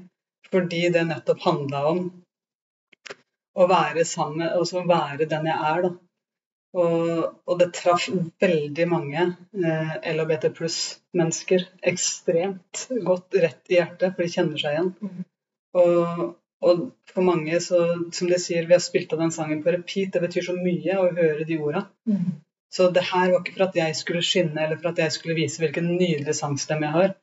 fordi 0.54 0.84
det 0.94 1.08
nettopp 1.10 1.42
handla 1.48 1.82
om 1.90 2.02
å 3.56 3.68
være 3.72 4.04
sammen, 4.08 4.48
altså 4.50 4.84
være 4.86 5.28
den 5.32 5.48
jeg 5.50 5.70
er. 5.72 5.88
da. 5.88 5.94
Og, 6.76 7.12
og, 7.48 7.54
det 7.62 7.70
traff 7.78 8.10
veldig 8.44 8.86
mange 8.92 9.22
eh, 9.24 9.94
LHBT 10.12 10.50
pluss-mennesker 10.58 11.64
ekstremt 11.88 12.82
godt 13.08 13.38
rett 13.40 13.72
i 13.72 13.78
hjertet, 13.78 14.12
for 14.12 14.26
de 14.26 14.34
kjenner 14.34 14.60
seg 14.60 14.76
igjen. 14.76 14.90
Mm. 15.00 15.22
Og, 15.80 16.26
og, 16.68 16.82
for 17.14 17.24
mange, 17.24 17.62
så, 17.64 17.80
som 18.16 18.32
de 18.32 18.40
sier, 18.44 18.68
vi 18.68 18.76
har 18.76 18.84
spilt 18.84 19.16
av 19.16 19.24
den 19.24 19.32
sangen 19.32 19.64
på 19.64 19.72
repeat. 19.72 20.12
Det 20.12 20.24
betyr 20.26 20.50
så 20.50 20.58
mye 20.58 21.00
å 21.00 21.08
høre 21.16 21.48
de 21.48 21.62
orda. 21.64 21.86
Mm. 22.12 22.36
Så 22.76 22.90
det 22.92 23.06
her 23.08 23.30
var 23.32 23.40
ikke 23.40 23.54
for 23.56 23.68
at 23.70 23.78
jeg 23.80 23.96
skulle 23.96 24.24
skinne, 24.26 24.64
eller 24.64 24.80
for 24.82 24.92
at 24.92 24.98
jeg 25.00 25.14
skulle 25.16 25.38
vise 25.38 25.62
hvilken 25.64 25.94
nydelig 25.96 26.36
sangstemme 26.36 26.90
jeg 26.90 26.96
har. 26.98 27.14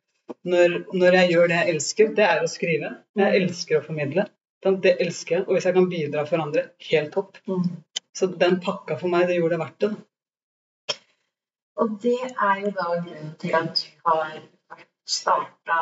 Når, 0.49 0.77
når 0.97 1.17
jeg 1.19 1.33
gjør 1.33 1.51
det 1.51 1.59
jeg 1.59 1.75
elsker, 1.75 2.15
det 2.17 2.25
er 2.25 2.41
å 2.41 2.49
skrive. 2.49 2.93
Jeg 3.21 3.43
elsker 3.43 3.79
å 3.79 3.85
formidle. 3.85 4.25
Det 4.63 4.95
elsker 5.03 5.37
jeg. 5.37 5.45
Og 5.45 5.57
hvis 5.57 5.67
jeg 5.69 5.77
kan 5.77 5.91
bidra 5.91 6.25
for 6.29 6.45
andre, 6.45 6.65
helt 6.89 7.13
topp. 7.13 7.37
Mm. 7.51 7.67
Så 8.17 8.31
den 8.41 8.61
pakka 8.65 8.97
for 9.01 9.13
meg, 9.13 9.27
det 9.29 9.37
gjorde 9.41 9.57
det 9.57 9.63
verdt 9.65 9.85
det. 9.85 9.93
Og 11.83 11.97
det 12.03 12.19
er 12.31 12.57
jo 12.63 12.73
da 12.79 12.89
grunnen 12.95 13.35
til 13.43 13.57
at 13.59 13.83
du 13.83 14.09
har 14.09 14.35
starta 15.09 15.79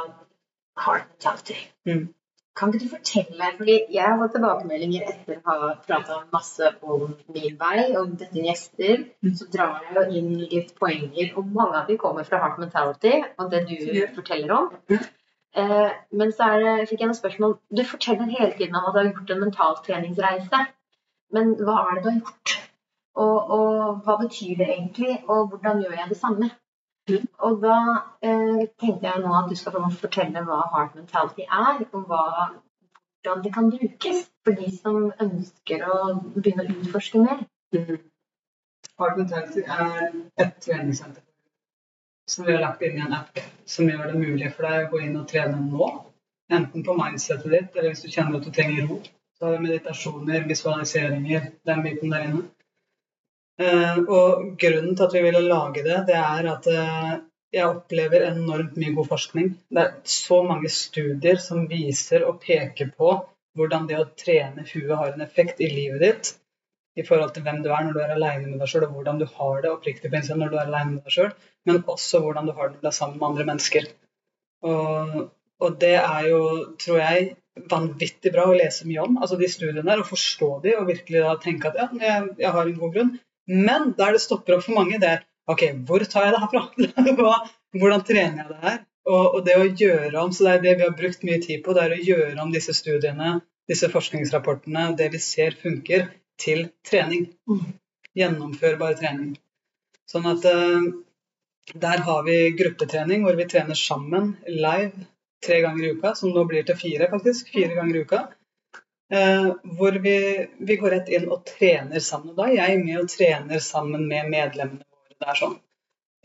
Heart 0.81 1.09
Mentality. 1.11 1.59
Mm. 1.87 2.09
Kan 2.59 2.73
ikke 2.73 2.85
du 2.85 2.91
fortelle, 2.91 3.51
fordi 3.57 3.77
Jeg 3.95 4.05
har 4.05 4.19
fått 4.21 4.35
tilbakemeldinger 4.37 5.07
etter 5.13 5.39
å 5.39 5.45
ha 5.47 5.71
prata 5.87 6.19
masse 6.35 6.73
om 6.83 7.07
min 7.35 7.57
vei 7.61 7.85
og 8.01 8.17
dette 8.21 8.43
gjester. 8.47 9.07
Mm. 9.23 9.35
Så 9.39 9.47
drar 9.55 9.87
jeg 9.87 9.97
jo 9.97 10.19
inn 10.19 10.35
litt 10.43 10.75
poenger, 10.81 11.31
og 11.37 11.55
mange 11.55 11.79
av 11.81 11.89
dem 11.89 12.01
kommer 12.03 12.27
fra 12.29 12.43
Heart 12.43 12.61
Mentality 12.65 13.15
og 13.23 13.51
det 13.55 13.65
du 13.71 13.77
forteller 14.17 14.57
om. 14.57 14.71
Eh, 15.57 15.91
men 16.13 16.33
så 16.33 16.51
det, 16.63 16.75
fikk 16.91 17.03
jeg 17.03 17.11
noen 17.11 17.19
spørsmål. 17.19 17.57
Du 17.75 17.85
forteller 17.87 18.35
hele 18.35 18.53
tiden 18.59 18.77
om 18.77 18.91
at 18.91 18.95
du 18.95 19.01
har 19.01 19.09
gjort 19.13 19.33
en 19.35 19.45
mentaltreningsreise. 19.47 20.65
Men 21.35 21.55
hva 21.63 21.79
er 21.87 21.97
det 21.97 22.05
du 22.05 22.11
har 22.11 22.19
gjort? 22.21 22.57
Og, 23.21 23.39
og 23.57 24.03
hva 24.05 24.17
betyr 24.21 24.59
det 24.61 24.69
egentlig? 24.69 25.17
Og 25.29 25.49
hvordan 25.51 25.83
gjør 25.83 25.97
jeg 25.99 26.13
det 26.13 26.19
samme? 26.21 26.51
Mm. 27.11 27.29
Og 27.47 27.63
da 27.63 27.77
eh, 28.23 28.67
tenkte 28.81 29.09
jeg 29.09 29.23
nå 29.25 29.33
at 29.39 29.49
du 29.51 29.57
skal 29.59 29.89
fortelle 30.03 30.45
hva 30.47 30.61
hard 30.75 30.95
mentality 30.99 31.47
er, 31.47 31.83
og 31.93 32.05
hva, 32.11 32.27
hvordan 33.23 33.45
det 33.45 33.55
kan 33.55 33.73
brukes 33.73 34.23
for 34.45 34.61
de 34.61 34.71
som 34.77 35.11
ønsker 35.27 35.87
å 35.87 35.97
begynne 36.37 36.69
å 36.69 36.79
utforske 36.79 37.25
mer. 37.25 37.43
Mm. 37.75 37.99
Hard 39.01 39.19
mentality 39.23 39.65
er 39.67 40.07
et 40.45 40.57
treningssenter 40.63 41.25
som 42.31 42.47
vi 42.47 42.53
har 42.53 42.61
lagt 42.63 42.83
inn 42.83 42.99
i 42.99 43.03
en 43.03 43.15
app 43.17 43.41
som 43.67 43.89
gjør 43.91 44.13
det 44.13 44.19
mulig 44.21 44.51
for 44.55 44.69
deg 44.69 44.85
å 44.85 44.91
gå 44.93 45.03
inn 45.07 45.17
og 45.19 45.27
trene 45.31 45.59
nå. 45.65 45.89
Enten 46.51 46.85
på 46.87 46.95
mindsetet 46.99 47.51
ditt, 47.51 47.75
eller 47.75 47.93
hvis 47.93 48.05
du 48.05 48.11
kjenner 48.11 48.39
at 48.39 48.47
du 48.47 48.55
trenger 48.55 48.87
ro. 48.87 48.99
Så 49.39 49.47
har 49.47 49.57
vi 49.57 49.67
meditasjoner, 49.67 50.47
visualiseringer, 50.47 51.51
den 51.67 51.83
biten 51.87 52.15
der 52.15 52.27
inne. 52.29 52.45
Uh, 53.61 53.99
og 54.09 54.55
grunnen 54.61 54.95
til 54.97 55.05
at 55.05 55.15
vi 55.17 55.25
ville 55.27 55.43
lage 55.45 55.83
det, 55.85 55.99
det 56.09 56.17
er 56.17 56.47
at 56.49 56.69
uh, 56.73 57.11
jeg 57.53 57.67
opplever 57.67 58.25
enormt 58.29 58.77
mye 58.81 58.95
god 58.97 59.09
forskning. 59.11 59.51
Det 59.69 59.83
er 59.83 59.97
så 60.09 60.41
mange 60.47 60.71
studier 60.73 61.41
som 61.43 61.67
viser 61.69 62.25
og 62.29 62.41
peker 62.45 62.93
på 62.97 63.17
hvordan 63.59 63.89
det 63.91 63.99
å 63.99 64.09
trene 64.19 64.65
huet 64.69 64.95
har 64.95 65.11
en 65.13 65.25
effekt 65.25 65.61
i 65.61 65.69
livet 65.73 66.05
ditt 66.05 66.31
i 66.99 67.05
forhold 67.07 67.35
til 67.35 67.45
hvem 67.47 67.61
du 67.65 67.71
er 67.73 67.85
når 67.87 67.97
du 67.97 68.01
er 68.03 68.15
alene 68.15 68.47
med 68.47 68.63
deg 68.63 68.71
sjøl, 68.71 68.87
og 68.87 68.97
hvordan 68.99 69.21
du 69.21 69.27
har 69.27 69.61
det 69.63 69.73
oppriktig 69.73 70.11
på 70.11 70.19
innsiden 70.19 70.43
når 70.43 70.53
du 70.53 70.57
er 70.59 70.71
alene 70.71 70.97
med 70.97 71.05
deg 71.07 71.17
sjøl, 71.17 71.31
men 71.69 71.83
også 71.95 72.23
hvordan 72.25 72.49
du 72.49 72.55
har 72.57 72.73
det 72.73 72.83
når 72.85 72.97
sammen 72.97 73.21
med 73.21 73.29
andre 73.31 73.47
mennesker. 73.53 73.87
Og, 74.71 75.21
og 75.61 75.79
det 75.83 75.97
er 76.01 76.29
jo, 76.29 76.43
tror 76.83 77.01
jeg, 77.01 77.31
vanvittig 77.71 78.33
bra 78.35 78.47
å 78.49 78.57
lese 78.57 78.87
mye 78.89 79.05
om, 79.05 79.19
altså 79.21 79.39
de 79.41 79.49
studiene 79.51 79.87
der, 79.87 80.03
og 80.03 80.11
forstå 80.11 80.51
de, 80.65 80.77
og 80.79 80.89
virkelig 80.91 81.25
da 81.25 81.35
tenke 81.43 81.71
at 81.71 81.79
ja, 81.81 81.89
jeg, 82.03 82.31
jeg 82.43 82.55
har 82.57 82.67
en 82.67 82.81
god 82.83 82.97
grunn. 82.97 83.13
Men 83.51 83.93
der 83.99 84.15
det 84.15 84.23
stopper 84.23 84.57
opp 84.57 84.65
for 84.67 84.79
mange, 84.79 85.01
det 85.03 85.11
er 85.17 85.27
OK, 85.51 85.65
hvor 85.87 86.05
tar 86.07 86.29
jeg 86.29 86.37
det 86.37 86.43
herfra? 86.45 87.35
Hvordan 87.81 88.07
trener 88.07 88.43
jeg 88.43 88.49
det 88.53 88.61
her? 88.63 88.79
Og, 89.11 89.25
og, 89.35 89.39
det 89.47 89.57
å 89.59 89.67
gjøre 89.67 90.21
om, 90.21 90.33
så 90.35 90.47
det 90.47 90.53
er 90.53 90.65
det 90.65 90.75
vi 90.79 90.87
har 90.87 90.97
brukt 90.99 91.23
mye 91.27 91.41
tid 91.43 91.63
på, 91.65 91.75
det 91.75 91.85
er 91.85 91.95
å 91.97 92.03
gjøre 92.07 92.43
om 92.43 92.51
disse 92.55 92.75
studiene, 92.77 93.39
disse 93.71 93.89
forskningsrapportene, 93.91 94.91
det 94.99 95.09
vi 95.15 95.21
ser 95.23 95.57
funker, 95.59 96.11
til 96.41 96.69
trening. 96.87 97.27
Gjennomførbar 98.17 98.95
trening. 99.01 99.35
Sånn 100.11 100.29
at 100.31 100.47
uh, 100.47 100.87
der 101.75 102.05
har 102.07 102.23
vi 102.27 102.37
gruppetrening 102.59 103.27
hvor 103.27 103.39
vi 103.39 103.49
trener 103.51 103.79
sammen 103.79 104.35
live 104.49 105.07
tre 105.45 105.61
ganger 105.65 105.87
i 105.87 105.93
uka, 105.97 106.15
som 106.19 106.35
nå 106.35 106.45
blir 106.49 106.67
til 106.69 106.79
fire, 106.79 107.09
faktisk. 107.13 107.51
Fire 107.55 107.77
ganger 107.77 107.99
i 107.99 108.05
uka. 108.07 108.23
Eh, 109.11 109.55
hvor 109.63 109.93
vi, 109.93 110.47
vi, 110.59 110.77
går 110.77 110.91
rett 110.91 111.09
inn 111.11 111.27
og 111.35 111.43
trener 111.49 112.03
sammen. 112.05 112.31
Og 112.31 112.39
da 112.39 112.47
er 112.47 112.61
jeg 112.61 112.83
med 112.85 113.01
og 113.01 113.09
trener 113.11 113.63
sammen 113.65 114.07
med 114.07 114.31
medlemmene 114.31 114.85
våre. 114.85 115.17
Det 115.19 115.33
er 115.33 115.41
sånn. 115.41 115.57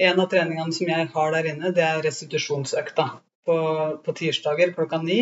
En 0.05 0.21
av 0.21 0.29
treningene 0.29 0.75
som 0.75 0.91
jeg 0.91 1.07
har 1.15 1.33
der 1.33 1.49
inne, 1.49 1.71
det 1.73 1.83
er 1.85 2.03
restitusjonsøkta. 2.05 3.07
På, 3.45 3.57
på 4.05 4.15
tirsdager 4.17 4.73
klokka 4.73 4.99
ni 5.01 5.19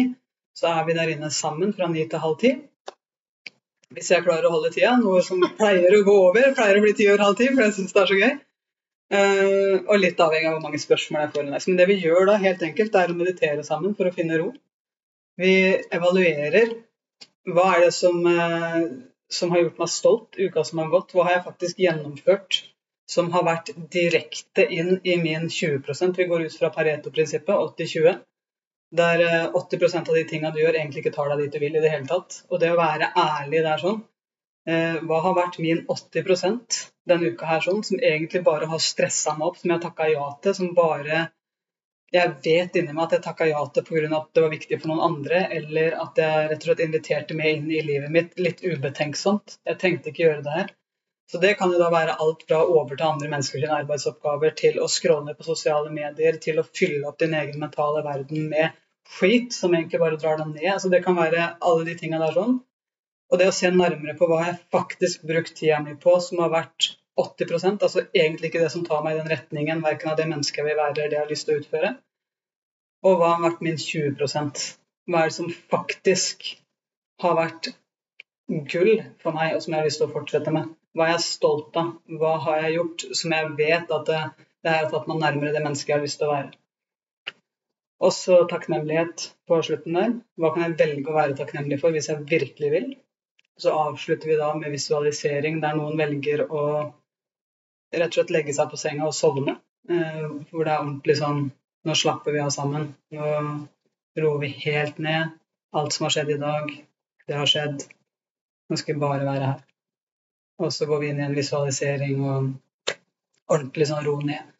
så 0.56 0.69
er 0.69 0.86
vi 0.88 0.95
der 0.95 1.12
inne 1.15 1.30
sammen 1.34 1.73
fra 1.76 1.88
ni 1.91 2.06
til 2.10 2.21
halv 2.23 2.38
ti. 2.43 2.54
Hvis 3.93 4.10
jeg 4.12 4.26
klarer 4.26 4.47
å 4.47 4.54
holde 4.54 4.71
tida, 4.73 4.93
noe 4.99 5.21
som 5.26 5.41
pleier 5.58 5.95
å 5.95 6.04
gå 6.06 6.13
over, 6.28 6.54
pleier 6.58 6.80
å 6.80 6.84
bli 6.84 6.93
ti 6.97 7.08
over 7.10 7.26
halv 7.28 7.38
ti, 7.39 7.49
for 7.52 7.63
jeg 7.65 7.76
syns 7.78 7.93
det 7.93 8.02
er 8.02 8.12
så 8.12 8.19
gøy. 8.19 8.34
Uh, 9.13 9.76
og 9.84 9.99
litt 9.99 10.21
avhengig 10.23 10.49
av 10.49 10.56
hvor 10.56 10.63
mange 10.63 10.80
spørsmål 10.82 11.26
jeg 11.26 11.34
får. 11.36 11.49
Men 11.67 11.78
det 11.80 11.88
vi 11.89 11.99
gjør 12.02 12.32
da, 12.32 12.38
helt 12.41 12.63
enkelt, 12.65 12.95
er 12.97 13.13
å 13.13 13.17
meditere 13.17 13.65
sammen 13.67 13.93
for 13.97 14.10
å 14.10 14.13
finne 14.15 14.39
ro. 14.41 14.47
Vi 15.41 15.54
evaluerer 15.93 16.73
hva 17.49 17.65
er 17.75 17.88
det 17.88 17.93
som, 17.95 18.19
uh, 18.25 18.84
som 19.32 19.51
har 19.51 19.65
gjort 19.65 19.82
meg 19.82 19.91
stolt 19.91 20.38
uka 20.39 20.63
som 20.67 20.84
har 20.84 20.91
gått. 20.93 21.15
Hva 21.15 21.27
har 21.27 21.38
jeg 21.38 21.47
faktisk 21.47 21.82
gjennomført 21.84 22.62
som 23.10 23.32
har 23.34 23.43
vært 23.45 23.73
direkte 23.91 24.65
inn 24.71 24.95
i 25.03 25.17
min 25.21 25.49
20% 25.51 26.17
Vi 26.17 26.27
går 26.29 26.45
ut 26.47 26.56
fra 26.58 26.71
Pareto-prinsippet, 26.73 27.56
80-20. 27.56 28.21
Der 28.93 29.23
80 29.58 29.84
eh, 29.84 29.99
av 29.99 30.15
de 30.15 30.23
tingene 30.29 30.53
du 30.53 30.62
gjør, 30.62 30.77
egentlig 30.77 31.03
ikke 31.03 31.15
tar 31.15 31.32
deg 31.34 31.43
dit 31.43 31.56
du 31.56 31.60
vil 31.63 31.77
i 31.77 31.84
det 31.84 31.91
hele 31.91 32.10
tatt. 32.10 32.43
Og 32.49 32.62
det 32.62 32.71
å 32.73 32.79
være 32.79 33.12
ærlig 33.17 33.63
der 33.65 33.82
sånn 33.82 34.01
eh, 34.69 34.99
Hva 35.03 35.21
har 35.27 35.38
vært 35.39 35.60
min 35.63 35.84
80% 35.89 36.82
denne 37.10 37.34
uka 37.34 37.49
her 37.49 37.63
sånn, 37.65 37.84
som 37.84 37.99
egentlig 37.99 38.43
bare 38.45 38.69
har 38.71 38.82
stressa 38.82 39.34
meg 39.38 39.49
opp, 39.49 39.58
som 39.60 39.71
jeg 39.71 39.79
har 39.79 39.86
takka 39.88 40.12
ja 40.13 40.27
til, 40.43 40.56
som 40.60 40.75
bare 40.77 41.25
jeg 42.13 42.30
vet 42.45 42.76
inni 42.78 42.93
meg 42.93 43.08
at 43.08 43.15
jeg 43.17 43.23
takka 43.26 43.47
ja 43.49 43.63
til 43.73 43.86
pga. 43.88 44.06
at 44.19 44.36
det 44.36 44.43
var 44.43 44.52
viktig 44.54 44.78
for 44.82 44.91
noen 44.91 45.06
andre, 45.08 45.47
eller 45.58 45.95
at 46.04 46.19
jeg 46.21 46.49
rett 46.52 46.62
og 46.62 46.67
slett 46.67 46.84
inviterte 46.86 47.38
meg 47.38 47.56
inn 47.56 47.71
i 47.71 47.82
livet 47.82 48.13
mitt 48.13 48.38
litt 48.38 48.62
ubetenksomt. 48.62 49.58
Jeg 49.65 49.80
trengte 49.82 50.12
ikke 50.12 50.28
gjøre 50.28 50.45
det 50.45 50.58
her. 50.58 50.73
Så 51.32 51.39
det 51.41 51.56
kan 51.58 51.71
jo 51.73 51.80
da 51.82 51.88
være 51.89 52.17
alt 52.21 52.43
fra 52.45 52.60
å 52.62 52.76
overta 52.78 53.08
andre 53.10 53.32
menneskers 53.32 53.71
arbeidsoppgaver 53.80 54.54
til 54.60 54.78
å 54.84 54.89
scrolle 54.91 55.34
på 55.34 55.47
sosiale 55.47 55.89
medier, 55.89 56.38
til 56.38 56.60
å 56.62 56.67
fylle 56.67 57.08
opp 57.10 57.17
din 57.23 57.34
egen 57.34 57.58
mentale 57.63 58.04
verden 58.06 58.49
med 58.52 58.76
skit 59.10 59.56
som 59.56 59.73
egentlig 59.73 60.02
bare 60.04 60.19
drar 60.21 60.38
deg 60.38 60.52
ned. 60.52 60.69
Altså 60.76 60.91
det 60.93 61.02
kan 61.06 61.17
være 61.17 61.54
alle 61.60 61.88
de 61.88 61.95
tinga 61.97 62.21
der 62.21 62.38
sånn. 62.38 62.60
Og 63.32 63.41
det 63.41 63.49
å 63.49 63.56
se 63.56 63.71
nærmere 63.73 64.13
på 64.19 64.28
hva 64.30 64.43
jeg 64.43 64.60
faktisk 64.76 65.23
brukt 65.26 65.56
tida 65.58 65.80
mi 65.82 65.95
på, 65.97 66.19
som 66.21 66.43
har 66.43 66.54
vært 66.54 66.93
80% 67.19 67.86
altså 67.86 68.06
egentlig 68.10 68.49
ikke 68.49 68.63
det 68.63 68.71
som 68.73 68.86
tar 68.86 69.04
meg 69.06 69.15
i 69.15 69.19
den 69.21 69.30
retningen, 69.30 69.84
verken 69.86 70.12
av 70.12 70.17
det 70.17 70.26
mennesket 70.32 70.63
jeg 70.63 70.69
vil 70.69 70.80
være 70.80 70.95
eller 70.95 71.12
det 71.12 71.17
jeg 71.17 71.26
har 71.26 71.32
lyst 71.32 71.47
til 71.47 71.56
å 71.56 71.62
utføre. 71.62 71.91
Og 73.04 73.19
hva 73.19 73.34
har 73.36 73.43
vært 73.43 73.63
min 73.65 73.78
20 73.78 74.15
Hva 74.17 75.19
er 75.19 75.30
det 75.30 75.36
som 75.36 75.52
faktisk 75.73 76.45
har 77.21 77.36
vært 77.38 77.73
gull 78.71 78.95
for 79.21 79.36
meg, 79.36 79.56
og 79.56 79.62
som 79.63 79.73
jeg 79.73 79.82
har 79.82 79.88
lyst 79.89 80.02
til 80.02 80.10
å 80.10 80.15
fortsette 80.15 80.56
med? 80.56 80.71
Hva 80.93 81.08
er 81.08 81.15
jeg 81.15 81.28
stolt 81.28 81.78
av? 81.80 81.93
Hva 82.19 82.34
har 82.47 82.63
jeg 82.63 82.76
gjort 82.78 83.06
som 83.19 83.36
jeg 83.36 83.54
vet 83.60 83.93
at 83.97 84.10
det, 84.10 84.19
det 84.65 84.76
har 84.76 84.91
tatt 84.91 85.08
meg 85.10 85.21
nærmere 85.21 85.54
det 85.56 85.63
mennesket 85.63 85.93
jeg 85.93 85.99
har 85.99 86.06
lyst 86.08 86.21
til 86.21 86.30
å 86.30 86.34
være? 86.34 86.52
Også 88.04 88.41
takknemlighet 88.52 89.30
på 89.47 89.62
slutten 89.63 89.95
der. 89.99 90.17
Hva 90.39 90.52
kan 90.56 90.65
jeg 90.65 90.80
velge 90.82 91.12
å 91.12 91.17
være 91.17 91.38
takknemlig 91.39 91.80
for 91.84 91.95
hvis 91.95 92.10
jeg 92.12 92.26
virkelig 92.30 92.71
vil? 92.73 92.89
Så 93.60 93.73
avslutter 93.78 94.32
vi 94.32 94.39
da 94.39 94.49
med 94.58 94.73
visualisering, 94.73 95.62
der 95.62 95.78
noen 95.78 95.99
velger 95.99 96.47
å 96.49 96.63
rett 97.93 98.10
og 98.12 98.17
slett 98.17 98.34
legge 98.36 98.56
seg 98.56 98.71
på 98.71 98.79
senga 98.79 99.08
og 99.10 99.15
sovne. 99.17 99.58
Eh, 99.89 100.25
hvor 100.51 100.63
det 100.63 100.71
er 100.71 100.79
ordentlig 100.79 101.19
sånn 101.19 101.45
Nå 101.84 101.97
slapper 101.99 102.32
vi 102.32 102.39
av 102.39 102.51
sammen. 102.56 102.86
Nå 103.12 103.29
roer 104.15 104.38
vi 104.39 104.49
helt 104.62 105.01
ned. 105.03 105.34
Alt 105.75 105.91
som 105.91 106.06
har 106.06 106.13
skjedd 106.15 106.29
i 106.32 106.38
dag, 106.39 106.69
det 107.27 107.36
har 107.36 107.49
skjedd. 107.49 107.84
Nå 108.71 108.77
skal 108.79 108.95
vi 108.95 109.01
bare 109.01 109.25
være 109.27 109.49
her. 109.49 109.58
Og 110.63 110.71
så 110.71 110.88
går 110.88 111.01
vi 111.01 111.10
inn 111.12 111.19
i 111.19 111.25
en 111.25 111.36
visualisering 111.36 112.21
og 112.23 112.93
ordentlig 113.51 113.89
sånn 113.89 114.06
ro 114.06 114.15
ned. 114.23 114.53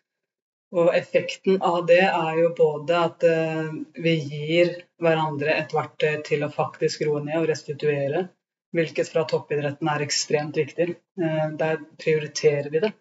Og 0.74 0.90
effekten 0.98 1.60
av 1.62 1.84
det 1.86 2.02
er 2.08 2.38
jo 2.40 2.50
både 2.58 3.00
at 3.08 3.24
uh, 3.30 3.70
vi 4.04 4.14
gir 4.18 4.74
hverandre 5.04 5.54
et 5.54 5.76
verktøy 5.76 6.24
til 6.26 6.44
å 6.44 6.52
faktisk 6.54 7.06
roe 7.06 7.22
ned 7.24 7.44
og 7.44 7.48
restituere, 7.52 8.26
hvilket 8.74 9.12
fra 9.14 9.24
toppidretten 9.30 9.92
er 9.94 10.06
ekstremt 10.06 10.58
viktig. 10.58 10.96
Uh, 11.22 11.54
der 11.60 11.78
prioriterer 12.02 12.72
vi 12.74 12.82
det. 12.88 12.92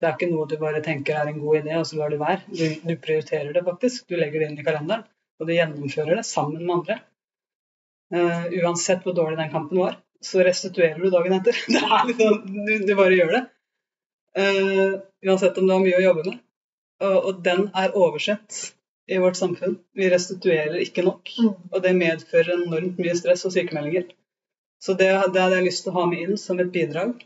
Det 0.00 0.08
er 0.08 0.16
ikke 0.16 0.30
noe 0.30 0.48
du 0.48 0.56
bare 0.60 0.80
tenker 0.84 1.18
er 1.20 1.28
en 1.28 1.40
god 1.42 1.60
idé, 1.60 1.74
og 1.76 1.86
så 1.88 1.98
lar 1.98 2.12
du 2.12 2.16
være. 2.20 2.40
Du, 2.48 2.64
du 2.88 2.94
prioriterer 3.04 3.52
det 3.52 3.62
faktisk. 3.66 4.06
Du 4.08 4.16
legger 4.16 4.40
det 4.40 4.48
inn 4.48 4.60
i 4.60 4.64
kalenderen, 4.64 5.04
og 5.40 5.48
du 5.48 5.52
gjennomfører 5.52 6.20
det 6.20 6.26
sammen 6.28 6.62
med 6.62 6.76
andre. 6.78 6.96
Uh, 8.10 8.46
uansett 8.62 9.04
hvor 9.04 9.14
dårlig 9.14 9.38
den 9.38 9.52
kampen 9.52 9.78
var, 9.78 9.98
så 10.24 10.42
restituerer 10.46 10.98
du 10.98 11.12
dagen 11.12 11.36
etter. 11.36 11.56
Det 11.74 11.82
er 11.84 12.08
liksom, 12.08 12.40
du, 12.56 12.72
du 12.88 12.94
bare 12.98 13.18
gjør 13.18 13.34
det. 13.36 13.42
Uh, 14.40 14.96
uansett 15.26 15.60
om 15.60 15.68
du 15.68 15.74
har 15.76 15.84
mye 15.84 16.00
å 16.00 16.06
jobbe 16.08 16.26
med. 16.30 16.40
Uh, 17.00 17.18
og 17.20 17.44
den 17.44 17.68
er 17.76 17.96
oversett 17.96 18.72
i 19.10 19.18
vårt 19.18 19.36
samfunn. 19.36 19.76
Vi 19.96 20.08
restituerer 20.10 20.80
ikke 20.80 21.04
nok. 21.06 21.30
Mm. 21.36 21.54
Og 21.70 21.84
det 21.84 21.96
medfører 21.98 22.54
enormt 22.56 23.00
mye 23.02 23.16
stress 23.18 23.44
og 23.48 23.54
sykemeldinger. 23.54 24.08
Så 24.80 24.96
det, 24.96 25.10
det 25.34 25.42
hadde 25.42 25.58
jeg 25.58 25.68
lyst 25.68 25.84
til 25.84 25.92
å 25.92 25.98
ha 26.00 26.06
med 26.08 26.24
inn 26.24 26.40
som 26.40 26.60
et 26.62 26.72
bidrag. 26.72 27.18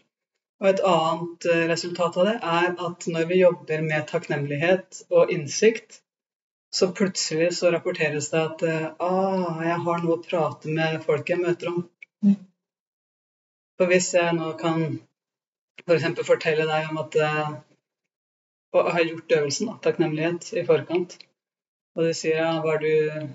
Og 0.64 0.70
et 0.70 0.81
annet 0.88 1.46
eh, 1.53 1.66
resultat 1.68 2.14
av 2.16 2.24
det 2.24 2.38
er 2.40 2.70
at 2.87 3.07
når 3.12 3.27
vi 3.29 3.42
jobber 3.42 3.83
med 3.85 4.07
takknemlighet 4.09 5.03
og 5.12 5.33
innsikt, 5.35 5.98
så 6.72 6.88
plutselig 6.96 7.50
så 7.59 7.68
rapporteres 7.74 8.31
det 8.33 8.40
at 8.40 8.64
eh, 8.64 8.87
ah, 9.05 9.61
jeg 9.61 9.77
har 9.85 10.00
noe 10.00 10.16
å 10.16 10.22
prate 10.24 10.72
med 10.72 11.05
folk 11.05 11.29
jeg 11.29 11.42
møter 11.42 11.68
om. 11.68 11.85
Mm. 12.24 12.38
For 13.77 13.92
hvis 13.92 14.09
jeg 14.16 14.38
nå 14.38 14.55
kan 14.62 14.81
f.eks. 15.85 16.09
For 16.16 16.31
fortelle 16.33 16.64
deg 16.72 16.88
om 16.94 17.05
at 17.05 17.20
eh, 17.20 17.55
Og 18.74 18.88
har 18.90 19.05
gjort 19.07 19.37
øvelsen, 19.37 19.68
da, 19.68 19.77
takknemlighet, 19.85 20.48
i 20.59 20.64
forkant, 20.66 21.12
og 21.94 22.09
du 22.09 22.16
sier 22.16 22.40
ja, 22.40 22.48
hva 22.64 22.72
er 22.74 22.81
du 22.83 23.29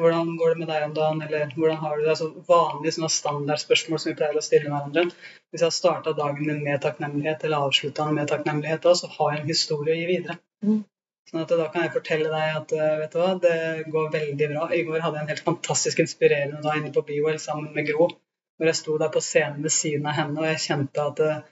hvordan 0.00 0.36
går 0.40 0.54
det 0.54 0.60
med 0.62 0.70
deg 0.72 0.84
om 0.86 0.94
dagen, 0.96 1.18
eller 1.26 1.50
hvordan 1.56 1.80
har 1.82 1.96
du 1.96 2.04
det? 2.04 2.12
Altså 2.14 2.28
vanlige 2.48 2.94
sånne 2.96 3.10
standardspørsmål 3.12 4.00
som 4.00 4.10
vi 4.10 4.16
pleier 4.20 4.38
å 4.40 4.44
stille 4.44 4.70
hverandre. 4.70 5.04
Hvis 5.52 5.60
jeg 5.60 5.68
har 5.68 5.74
starta 5.76 6.14
dagen 6.16 6.48
min 6.48 6.62
med 6.64 6.80
takknemlighet, 6.84 7.44
eller 7.44 7.66
avslutta 7.66 8.06
den 8.08 8.16
med 8.16 8.30
takknemlighet, 8.30 8.88
så 8.96 9.10
har 9.18 9.34
jeg 9.34 9.42
en 9.42 9.52
historie 9.52 9.92
å 9.92 9.98
gi 9.98 10.08
videre. 10.08 10.38
Mm. 10.64 10.80
Sånn 11.28 11.42
at 11.44 11.52
da 11.60 11.66
kan 11.74 11.84
jeg 11.84 11.94
fortelle 11.94 12.30
deg 12.32 12.56
at 12.60 12.72
eh, 12.76 12.94
vet 13.02 13.12
du 13.12 13.20
hva, 13.20 13.28
det 13.44 13.58
går 13.92 14.08
veldig 14.16 14.48
bra. 14.54 14.66
I 14.72 14.82
går 14.88 15.04
hadde 15.04 15.20
jeg 15.20 15.26
en 15.26 15.32
helt 15.34 15.46
fantastisk 15.50 16.00
inspirerende 16.06 16.62
dag 16.64 16.80
inne 16.80 16.94
på 16.94 17.04
BioL 17.08 17.38
sammen 17.42 17.76
med 17.76 17.88
Gro. 17.90 18.08
Hvor 18.56 18.68
jeg 18.68 18.78
sto 18.80 18.96
der 19.00 19.12
på 19.12 19.22
scenen 19.24 19.60
ved 19.64 19.74
siden 19.76 20.08
av 20.08 20.16
henne, 20.16 20.40
og 20.40 20.48
jeg 20.48 20.64
kjente 20.64 21.04
at 21.04 21.20
det, 21.20 21.34
eh, 21.36 21.48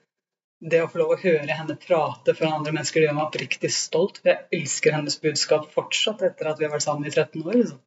det 0.73 0.83
å 0.85 0.89
få 0.93 0.99
lov 1.01 1.15
å 1.15 1.21
høre 1.23 1.55
henne 1.57 1.77
prate 1.81 2.35
foran 2.37 2.59
andre 2.59 2.75
mennesker, 2.77 3.01
det 3.01 3.07
gjør 3.09 3.15
meg 3.17 3.29
oppriktig 3.31 3.71
stolt. 3.73 4.19
For 4.21 4.33
jeg 4.33 4.61
elsker 4.61 4.97
hennes 4.97 5.17
budskap 5.21 5.71
fortsatt 5.77 6.25
etter 6.29 6.51
at 6.51 6.61
vi 6.61 6.67
har 6.69 6.75
vært 6.75 6.85
sammen 6.85 7.09
i 7.09 7.13
13 7.15 7.47
år. 7.47 7.55
Liksom 7.63 7.81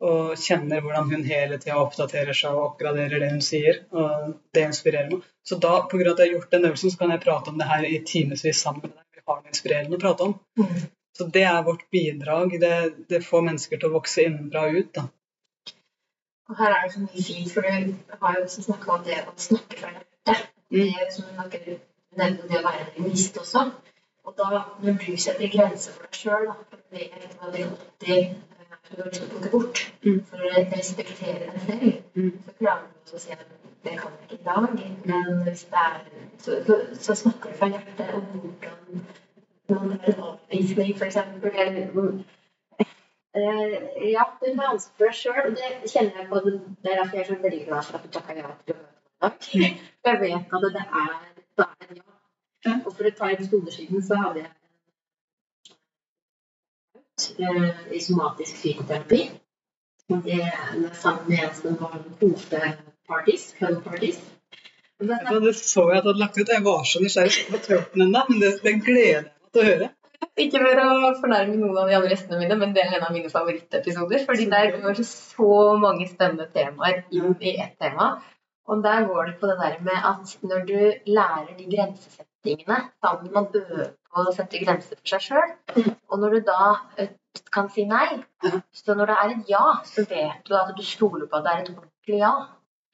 og 0.00 0.32
kjenner 0.40 0.80
hvordan 0.80 1.10
hun 1.12 1.26
hele 1.28 1.58
tida 1.60 1.76
oppdaterer 1.80 2.36
seg 2.36 2.56
og 2.56 2.70
oppgraderer 2.70 3.20
det 3.20 3.28
hun 3.34 3.42
sier. 3.44 3.82
og 3.92 4.32
Det 4.54 4.64
inspirerer 4.70 5.10
meg. 5.12 5.26
Så 5.44 5.58
da, 5.60 5.74
pga. 5.90 6.06
at 6.12 6.22
jeg 6.22 6.30
har 6.30 6.34
gjort 6.38 6.54
den 6.56 6.64
øvelsen, 6.70 6.90
så 6.90 7.00
kan 7.02 7.12
jeg 7.12 7.22
prate 7.24 7.52
om 7.52 7.58
det 7.60 7.68
her 7.68 7.84
i 7.84 8.00
timevis 8.06 8.62
sammen 8.64 8.86
med 8.86 8.94
deg. 8.96 9.04
Vi 9.18 9.22
har 9.26 9.42
noe 9.42 9.52
inspirerende 9.52 9.98
å 9.98 10.00
prate 10.00 10.28
om. 10.28 10.34
Mm. 10.58 10.88
Så 11.18 11.26
det 11.36 11.44
er 11.44 11.62
vårt 11.66 11.84
bidrag. 11.92 12.56
Det, 12.60 12.74
det, 13.12 13.20
får 13.26 13.44
mennesker 13.50 13.80
til 13.80 13.90
å 13.90 13.98
vokse 13.98 14.24
innenfra 14.24 14.64
og 14.70 14.80
ut. 14.80 14.92
da. 14.96 15.06
Og 16.48 16.58
her 16.58 16.74
er 16.74 16.86
det 16.86 16.94
så 16.94 17.04
mye 17.04 17.26
fint, 17.28 17.52
for 17.52 17.68
du 17.68 18.16
har 18.24 18.38
jo 18.38 18.46
også 18.48 18.66
snakka 18.70 18.92
om 18.96 19.06
det 19.06 19.20
å 19.20 19.36
snakke 19.36 19.80
fra 19.82 19.92
hjertet. 19.94 20.50
Mm. 20.70 20.86
Det 20.86 21.12
som 21.12 21.28
du 21.28 21.76
nevnte 22.16 22.48
det 22.48 22.58
å 22.58 22.64
være 22.64 22.88
bevisst 22.96 23.36
også. 23.38 23.68
Og 24.24 24.36
da, 24.38 24.64
når 24.80 24.96
du 25.04 25.10
setter 25.20 25.52
grenser 25.52 25.92
for 25.92 26.08
deg 26.08 26.16
sjøl, 26.22 26.48
for 26.70 26.80
det 26.94 28.16
er 28.16 28.32
for 28.90 29.06
å 29.06 29.12
plukke 29.14 29.52
bort, 29.52 29.82
mm. 30.04 30.20
for 30.30 30.44
å 30.44 30.64
respektere 30.74 31.46
deg 31.46 31.64
selv, 31.66 31.88
mm. 32.16 32.30
så 32.46 32.54
klarer 32.58 32.88
du 33.10 33.14
å 33.16 33.22
si 33.22 33.34
at 33.36 33.46
det 33.84 33.96
kan 33.96 34.12
jeg 34.12 34.26
ikke 34.26 34.38
i 34.38 34.44
dag. 34.48 34.82
Men 35.08 35.42
hvis 35.46 35.64
det 35.70 35.84
er 35.84 36.02
så, 36.40 36.58
så, 36.66 36.78
så 37.06 37.16
snakker 37.22 37.52
du 37.52 37.58
fra 37.60 37.70
hjertet 37.72 38.12
om 38.18 38.26
hvordan 38.34 39.06
man 39.70 39.94
har 39.94 40.12
en 40.12 40.22
avvisning, 40.32 40.92
f.eks. 40.96 41.16
Uh, 43.30 43.76
ja, 44.10 44.24
du 44.40 44.46
tar 44.56 44.72
ansvar 44.72 44.94
for 44.98 45.06
deg 45.06 45.18
sjøl. 45.20 45.50
Det 45.54 45.90
kjenner 45.92 46.16
jeg 46.18 46.28
på. 46.30 46.40
Det 46.44 46.90
er 46.90 46.96
derfor 46.98 47.16
jeg 47.16 47.24
er 47.24 47.28
så 47.28 47.42
veldig 47.42 47.60
glad 47.68 47.86
for 47.86 47.98
at 47.98 48.06
du 48.06 48.14
takka 48.16 48.38
ja 48.38 48.54
til 48.66 48.74
å 48.74 48.80
møte 48.80 49.44
meg 49.54 49.54
i 49.54 49.60
dag. 49.60 49.84
Jeg 50.10 50.20
vet 50.24 50.56
at 50.58 50.64
det 50.66 50.86
er, 51.02 51.12
det 51.60 51.68
er 51.68 52.00
ja. 52.66 52.74
Og 52.84 52.92
for 52.92 53.08
et 53.08 53.16
par 53.16 53.30
episoder 53.32 53.72
siden 53.72 54.02
så 54.04 54.18
hadde 54.20 54.42
jeg 54.42 54.50
eh, 54.50 54.59
i 57.90 58.00
somatisk 58.00 58.58
psykoterapi. 58.60 59.22
Det 60.10 60.40
er 60.42 60.94
sammen 60.98 61.28
med 61.28 61.44
en 61.44 61.54
som 61.54 61.76
var 61.80 61.96
koseparties, 62.20 63.54
fun 63.58 63.78
parties. 63.84 64.18
Ja, 65.00 65.38
det 65.40 65.54
så 65.56 65.86
jeg 65.88 66.00
at 66.00 66.04
du 66.04 66.10
hadde 66.10 66.20
lagt 66.20 66.38
ut. 66.40 66.50
Jeg 66.52 66.64
var 66.64 66.82
så 66.84 67.00
nysgjerrig 67.00 67.46
på 67.52 67.60
tørten 67.64 68.04
ennå, 68.04 68.24
men 68.28 68.42
det, 68.42 68.50
det 68.64 68.74
gleder 68.84 69.06
jeg 69.06 69.22
meg 69.28 69.54
til 69.54 69.62
å 69.62 69.68
høre. 69.68 69.90
Ikke 70.40 70.60
for 70.62 70.80
å 70.82 71.12
fornærme 71.20 71.56
noen 71.60 71.78
av 71.80 71.88
de 71.88 71.96
andre 71.96 72.10
gjestene 72.12 72.40
mine, 72.40 72.58
men 72.60 72.74
det 72.76 72.82
er 72.82 72.98
en 72.98 73.06
av 73.06 73.14
mine 73.14 73.30
favorittepisoder. 73.32 74.26
fordi 74.26 74.48
der 74.52 74.74
går 74.76 75.00
så 75.08 75.54
mange 75.80 76.08
spennende 76.10 76.48
temaer 76.54 77.02
inn 77.10 77.34
i 77.40 77.56
ett 77.56 77.78
tema. 77.80 78.10
Og 78.70 78.82
der 78.84 79.06
går 79.08 79.30
det 79.30 79.38
på 79.40 79.48
det 79.50 79.56
der 79.62 79.78
med 79.86 80.04
at 80.12 80.36
når 80.42 80.66
du 80.68 80.78
lærer 81.16 81.54
de 81.58 81.66
grensesettingene 82.44 82.90
sammen 83.00 83.32
Man 83.32 83.48
øver 83.54 83.90
på 84.10 84.22
å 84.26 84.32
sette 84.34 84.60
grenser 84.62 84.96
for 84.96 85.08
seg 85.12 85.20
sjøl. 85.20 85.52
Og 86.10 86.18
når 86.20 86.30
du 86.34 86.40
da 86.46 86.62
eh, 86.96 87.10
kan 87.52 87.68
si 87.70 87.84
nei, 87.86 88.22
så 88.72 88.94
når 88.94 89.06
det 89.06 89.16
er 89.16 89.34
et 89.34 89.50
ja, 89.50 89.66
så 89.84 90.04
vet 90.08 90.46
du 90.48 90.56
at 90.56 90.72
du 90.76 90.82
stoler 90.82 91.26
på 91.26 91.36
at 91.36 91.44
det 91.44 91.52
er 91.52 91.62
et 91.62 91.70
ordentlig 91.74 92.18
ja. 92.18 92.32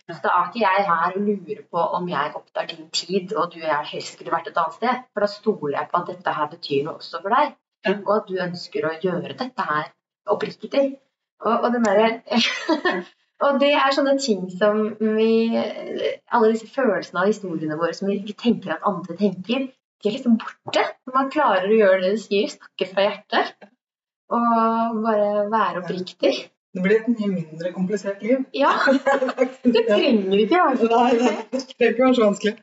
Så 0.07 0.21
da 0.23 0.33
er 0.39 0.51
ikke 0.51 0.63
jeg 0.63 0.85
her 0.87 1.17
og 1.17 1.23
lurer 1.27 1.63
på 1.71 1.85
om 1.99 2.09
jeg 2.09 2.35
opptar 2.39 2.67
din 2.71 2.91
tid, 2.91 3.33
og 3.35 3.51
du 3.53 3.59
og 3.59 3.67
jeg 3.67 3.89
helst 3.93 4.15
skulle 4.15 4.31
vært 4.31 4.53
et 4.53 4.59
annet 4.63 4.77
sted. 4.77 5.01
For 5.13 5.25
da 5.25 5.31
stoler 5.31 5.79
jeg 5.81 5.91
på 5.91 6.03
at 6.03 6.13
dette 6.13 6.35
her 6.37 6.51
betyr 6.53 6.85
noe 6.87 7.01
også 7.01 7.23
for 7.25 7.35
deg, 7.35 7.57
og 7.97 8.13
at 8.15 8.29
du 8.29 8.39
ønsker 8.45 8.87
å 8.87 8.95
gjøre 9.03 9.35
dette 9.35 9.67
her 9.71 9.91
oppriktig. 10.31 10.87
Og, 11.43 11.53
og 11.53 11.73
den 11.75 11.85
derre 11.85 12.21
Og 13.45 13.59
det 13.61 13.73
er 13.77 13.93
sånne 13.93 14.15
ting 14.23 14.47
som 14.57 14.79
vi 14.97 15.33
Alle 15.53 16.53
disse 16.55 16.69
følelsene 16.73 17.21
av 17.21 17.29
historiene 17.29 17.77
våre 17.77 17.93
som 17.97 18.09
vi 18.09 18.21
ikke 18.23 18.39
tenker 18.47 18.77
at 18.77 18.87
andre 18.89 19.17
tenker, 19.19 19.67
de 20.03 20.09
er 20.09 20.15
liksom 20.17 20.37
borte. 20.41 20.85
Man 21.13 21.31
klarer 21.33 21.69
å 21.69 21.79
gjøre 21.79 22.03
det 22.05 22.13
du 22.17 22.21
sier, 22.21 22.49
snakke 22.53 22.89
fra 22.91 23.09
hjertet. 23.09 23.69
Og 24.33 25.03
bare 25.05 25.47
være 25.53 25.83
oppriktig. 25.83 26.35
Det 26.77 26.83
blir 26.85 26.99
et 26.99 27.09
mye 27.09 27.29
mindre 27.33 27.73
komplisert 27.73 28.23
liv. 28.25 28.43
Ja, 28.57 28.75
det 29.75 29.85
trenger 29.89 30.41
ikke 30.43 30.59
å 30.61 30.67
være 30.69 30.81
så 32.19 32.27
vanskelig. 32.27 32.57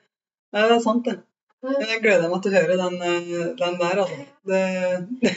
Nei, 0.53 0.65
det 0.69 0.75
er 0.75 0.83
sant, 0.83 1.07
det. 1.07 1.15
Jeg 1.63 2.01
gleder 2.03 2.27
meg 2.27 2.41
til 2.43 2.51
å 2.51 2.59
høre 2.59 2.75
den, 2.75 2.95
eh, 3.07 3.43
den 3.59 3.77
der, 3.79 3.99
altså. 4.03 4.23
Det, 4.49 4.63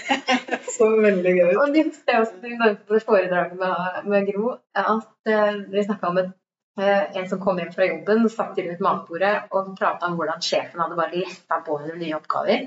så 0.76 0.88
veldig 0.98 1.34
gøy 1.36 1.50
ut. 1.52 1.58
Og 1.62 1.74
det 1.74 1.84
husker 1.86 2.16
jeg 2.16 2.22
også 2.24 2.40
vi 2.42 2.56
var 2.58 2.72
på 2.80 2.96
det 2.96 3.02
foredraget 3.06 3.60
med, 3.60 4.00
med 4.10 4.32
Gro, 4.32 4.56
at 4.82 5.30
eh, 5.30 5.60
vi 5.70 5.84
snakka 5.86 6.08
om 6.10 6.18
et, 6.24 6.32
eh, 6.80 7.04
en 7.20 7.28
som 7.30 7.42
kom 7.42 7.60
hjem 7.62 7.70
fra 7.76 7.86
jobben, 7.86 8.26
satt 8.32 8.56
til 8.56 8.66
rundt 8.66 8.82
matbordet 8.82 9.34
og 9.52 9.68
prata 9.78 10.08
om 10.08 10.16
hvordan 10.18 10.42
sjefen 10.42 10.82
hadde 10.82 10.98
bare 10.98 11.20
letta 11.20 11.60
på 11.68 11.78
henne 11.82 12.00
nye 12.00 12.16
oppgaver. 12.18 12.66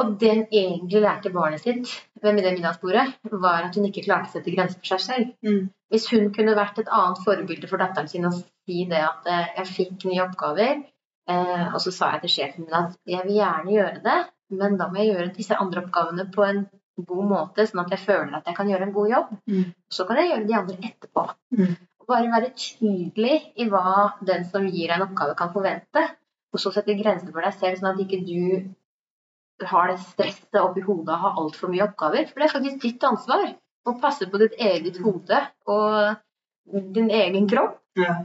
Og 0.00 0.14
det 0.22 0.30
hun 0.30 0.44
egentlig 0.46 1.02
lærte 1.02 1.32
barnet 1.34 1.60
sitt 1.60 1.92
ved 2.22 2.38
det 2.40 2.54
middagsbordet, 2.54 3.04
var 3.42 3.66
at 3.66 3.76
hun 3.76 3.88
ikke 3.88 4.04
klarte 4.06 4.30
å 4.30 4.32
sette 4.36 4.54
grenser 4.54 4.78
for 4.78 4.94
seg 4.94 5.02
selv. 5.02 5.32
Mm. 5.44 5.68
Hvis 5.90 6.06
hun 6.12 6.30
kunne 6.32 6.54
vært 6.56 6.78
et 6.78 6.92
annet 6.94 7.20
forbilde 7.26 7.68
for 7.68 7.82
datteren 7.82 8.08
sin 8.08 8.28
og 8.28 8.38
si 8.38 8.84
det 8.88 9.02
at 9.02 9.28
jeg 9.58 9.66
fikk 9.74 10.06
nye 10.06 10.22
oppgaver, 10.28 10.84
og 11.28 11.80
så 11.84 11.92
sa 11.94 12.12
jeg 12.14 12.24
til 12.24 12.32
sjefen 12.34 12.64
min 12.66 12.76
at 12.78 12.96
jeg 13.06 13.26
vil 13.26 13.36
gjerne 13.36 13.74
gjøre 13.74 14.00
det, 14.04 14.18
men 14.60 14.78
da 14.80 14.88
må 14.90 14.98
jeg 14.98 15.12
gjøre 15.12 15.34
disse 15.36 15.58
andre 15.62 15.84
oppgavene 15.84 16.26
på 16.34 16.46
en 16.46 16.64
god 17.06 17.28
måte, 17.30 17.66
sånn 17.68 17.84
at 17.84 17.94
jeg 17.94 18.02
føler 18.02 18.34
at 18.38 18.48
jeg 18.48 18.56
kan 18.56 18.70
gjøre 18.70 18.88
en 18.88 18.96
god 18.96 19.12
jobb. 19.12 19.30
Mm. 19.50 19.68
Så 19.92 20.06
kan 20.08 20.20
jeg 20.20 20.32
gjøre 20.32 20.48
de 20.48 20.56
andre 20.58 20.90
etterpå. 20.90 21.26
Mm. 21.56 21.76
Bare 22.10 22.32
være 22.32 22.50
tydelig 22.58 23.36
i 23.62 23.68
hva 23.70 24.10
den 24.26 24.44
som 24.50 24.66
gir 24.66 24.90
deg 24.90 24.96
en 24.96 25.06
oppgave, 25.06 25.36
kan 25.38 25.52
forvente. 25.54 26.02
Og 26.50 26.58
så 26.58 26.72
sette 26.74 26.96
grenser 26.98 27.30
for 27.30 27.46
deg 27.46 27.54
selv, 27.54 27.78
sånn 27.78 27.92
at 27.92 28.02
ikke 28.02 28.24
du 28.26 29.66
har 29.70 29.92
det 29.92 30.00
stresset 30.02 30.58
oppi 30.58 30.82
hodet 30.82 31.14
og 31.14 31.24
har 31.24 31.38
altfor 31.38 31.70
mye 31.70 31.84
oppgaver. 31.86 32.26
For 32.30 32.42
det 32.42 32.48
er 32.48 32.54
faktisk 32.56 32.82
ditt 32.82 33.06
ansvar 33.06 33.46
å 33.86 33.94
passe 34.02 34.26
på 34.30 34.40
ditt 34.42 34.58
eget 34.58 34.98
hode 35.04 35.40
og 35.70 36.80
din 36.96 37.10
egen 37.14 37.46
kropp. 37.50 37.78
Ja. 37.98 38.18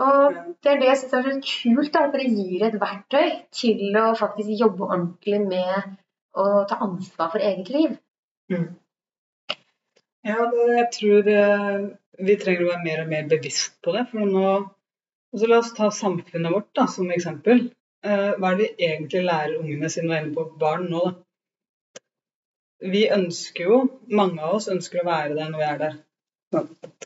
Og 0.00 0.36
det 0.64 0.70
er 0.72 0.78
det 0.80 0.88
jeg 0.88 0.98
syns 1.02 1.16
er 1.18 1.26
så 1.26 1.32
kult, 1.44 1.90
da, 1.92 2.04
for 2.08 2.20
det 2.20 2.30
gir 2.32 2.64
et 2.64 2.78
verktøy 2.80 3.34
til 3.52 3.98
å 4.00 4.12
faktisk 4.16 4.54
jobbe 4.60 4.86
ordentlig 4.88 5.40
med 5.44 5.90
å 6.32 6.62
ta 6.68 6.78
ansvar 6.86 7.32
for 7.34 7.44
eget 7.44 7.68
liv. 7.74 7.98
Mm. 8.52 8.70
Ja, 10.24 10.38
det, 10.54 10.68
jeg 10.78 10.86
tror 10.96 11.28
eh, 11.34 11.84
vi 12.28 12.38
trenger 12.40 12.64
å 12.64 12.70
være 12.70 12.86
mer 12.86 13.02
og 13.04 13.12
mer 13.12 13.28
bevisst 13.34 13.76
på 13.84 13.92
det. 13.96 14.06
For 14.12 14.24
nå, 14.24 14.54
altså 15.34 15.50
La 15.50 15.60
oss 15.60 15.74
ta 15.76 15.90
samfunnet 15.92 16.54
vårt 16.54 16.70
da, 16.78 16.86
som 16.88 17.12
eksempel. 17.12 17.66
Eh, 18.06 18.30
hva 18.38 18.52
er 18.52 18.58
det 18.58 18.70
vi 18.70 18.88
egentlig 18.88 19.26
lærer 19.26 19.58
ungene 19.60 19.92
sine, 19.92 20.08
og 20.08 20.16
inne 20.16 20.34
på 20.38 20.46
barn 20.62 20.88
nå? 20.92 21.04
da? 21.10 21.14
Vi 22.92 23.04
ønsker 23.14 23.68
jo, 23.68 23.82
mange 24.10 24.42
av 24.42 24.56
oss 24.56 24.70
ønsker 24.72 25.02
å 25.02 25.10
være 25.10 25.36
der 25.36 25.50
når 25.52 25.60
vi 25.60 25.68
er 25.68 25.82
der. 25.84 25.98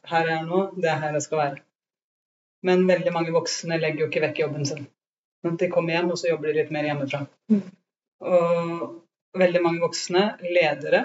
Her 0.07 0.23
er 0.23 0.31
jeg 0.31 0.47
nå, 0.47 0.61
det 0.79 0.89
er 0.93 1.03
her 1.03 1.19
jeg 1.19 1.25
skal 1.27 1.43
være. 1.43 1.65
Men 2.67 2.87
veldig 2.89 3.13
mange 3.15 3.35
voksne 3.35 3.79
legger 3.81 4.05
jo 4.05 4.11
ikke 4.11 4.25
vekk 4.25 4.43
jobben 4.45 4.69
sin. 4.69 4.87
Sånn 5.45 5.59
De 5.61 5.69
kommer 5.73 5.97
hjem, 5.97 6.13
og 6.13 6.21
så 6.21 6.31
jobber 6.33 6.51
de 6.51 6.61
litt 6.61 6.73
mer 6.75 6.89
hjemmefra. 6.89 7.27
Mm. 7.53 7.63
Og 8.27 8.87
veldig 9.37 9.63
mange 9.63 9.85
voksne 9.85 10.25
ledere 10.43 11.05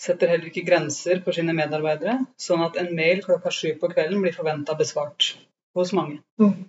setter 0.00 0.32
heller 0.32 0.50
ikke 0.50 0.66
grenser 0.66 1.20
for 1.24 1.36
sine 1.36 1.54
medarbeidere, 1.56 2.18
sånn 2.40 2.64
at 2.64 2.78
en 2.80 2.90
mail 2.98 3.22
klokka 3.24 3.52
sju 3.54 3.76
på 3.80 3.90
kvelden 3.92 4.22
blir 4.24 4.34
forventa 4.34 4.74
besvart 4.78 5.34
hos 5.78 5.92
mange. 5.96 6.18
Mm. 6.42 6.66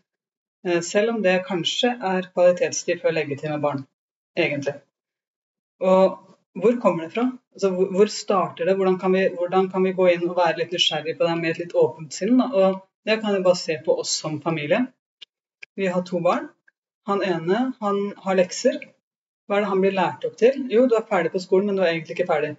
Eh, 0.67 0.81
Selv 0.85 1.15
om 1.15 1.23
det 1.25 1.39
kanskje 1.47 1.95
er 1.95 2.29
kvalitetstid 2.33 3.01
før 3.01 3.17
leggetid 3.17 3.51
med 3.53 3.63
barn, 3.65 3.83
egentlig. 4.37 4.77
Og 5.83 6.21
hvor 6.55 6.77
kommer 6.83 7.05
det 7.05 7.15
fra? 7.15 7.25
Altså, 7.55 7.71
hvor, 7.75 7.89
hvor 7.91 8.11
starter 8.11 8.69
det? 8.69 8.77
Hvordan 8.79 8.99
kan, 8.99 9.15
vi, 9.15 9.25
hvordan 9.35 9.69
kan 9.71 9.83
vi 9.83 9.95
gå 9.97 10.07
inn 10.13 10.29
og 10.29 10.37
være 10.37 10.61
litt 10.61 10.75
nysgjerrig 10.75 11.17
på 11.17 11.27
det 11.27 11.35
med 11.41 11.51
et 11.51 11.63
litt 11.65 11.75
åpent 11.75 12.15
sinn? 12.15 12.37
Da? 12.39 12.47
Og 12.53 12.83
det 13.05 13.17
kan 13.21 13.33
vi 13.33 13.43
bare 13.45 13.55
se 13.55 13.77
på 13.85 13.99
oss 14.01 14.11
som 14.21 14.41
familie. 14.41 14.85
Vi 15.75 15.87
har 15.87 16.01
to 16.01 16.19
barn. 16.19 16.47
Han 17.05 17.23
ene 17.23 17.71
han 17.79 18.13
har 18.17 18.37
lekser. 18.39 18.79
Hva 19.45 19.57
er 19.57 19.65
det 19.65 19.69
han 19.69 19.83
blir 19.83 19.93
lært 19.93 20.25
opp 20.25 20.37
til? 20.41 20.63
Jo, 20.73 20.87
du 20.89 20.95
er 20.97 21.05
ferdig 21.05 21.31
på 21.35 21.41
skolen, 21.43 21.69
men 21.69 21.77
du 21.77 21.83
er 21.83 21.91
egentlig 21.91 22.15
ikke 22.15 22.31
ferdig. 22.31 22.55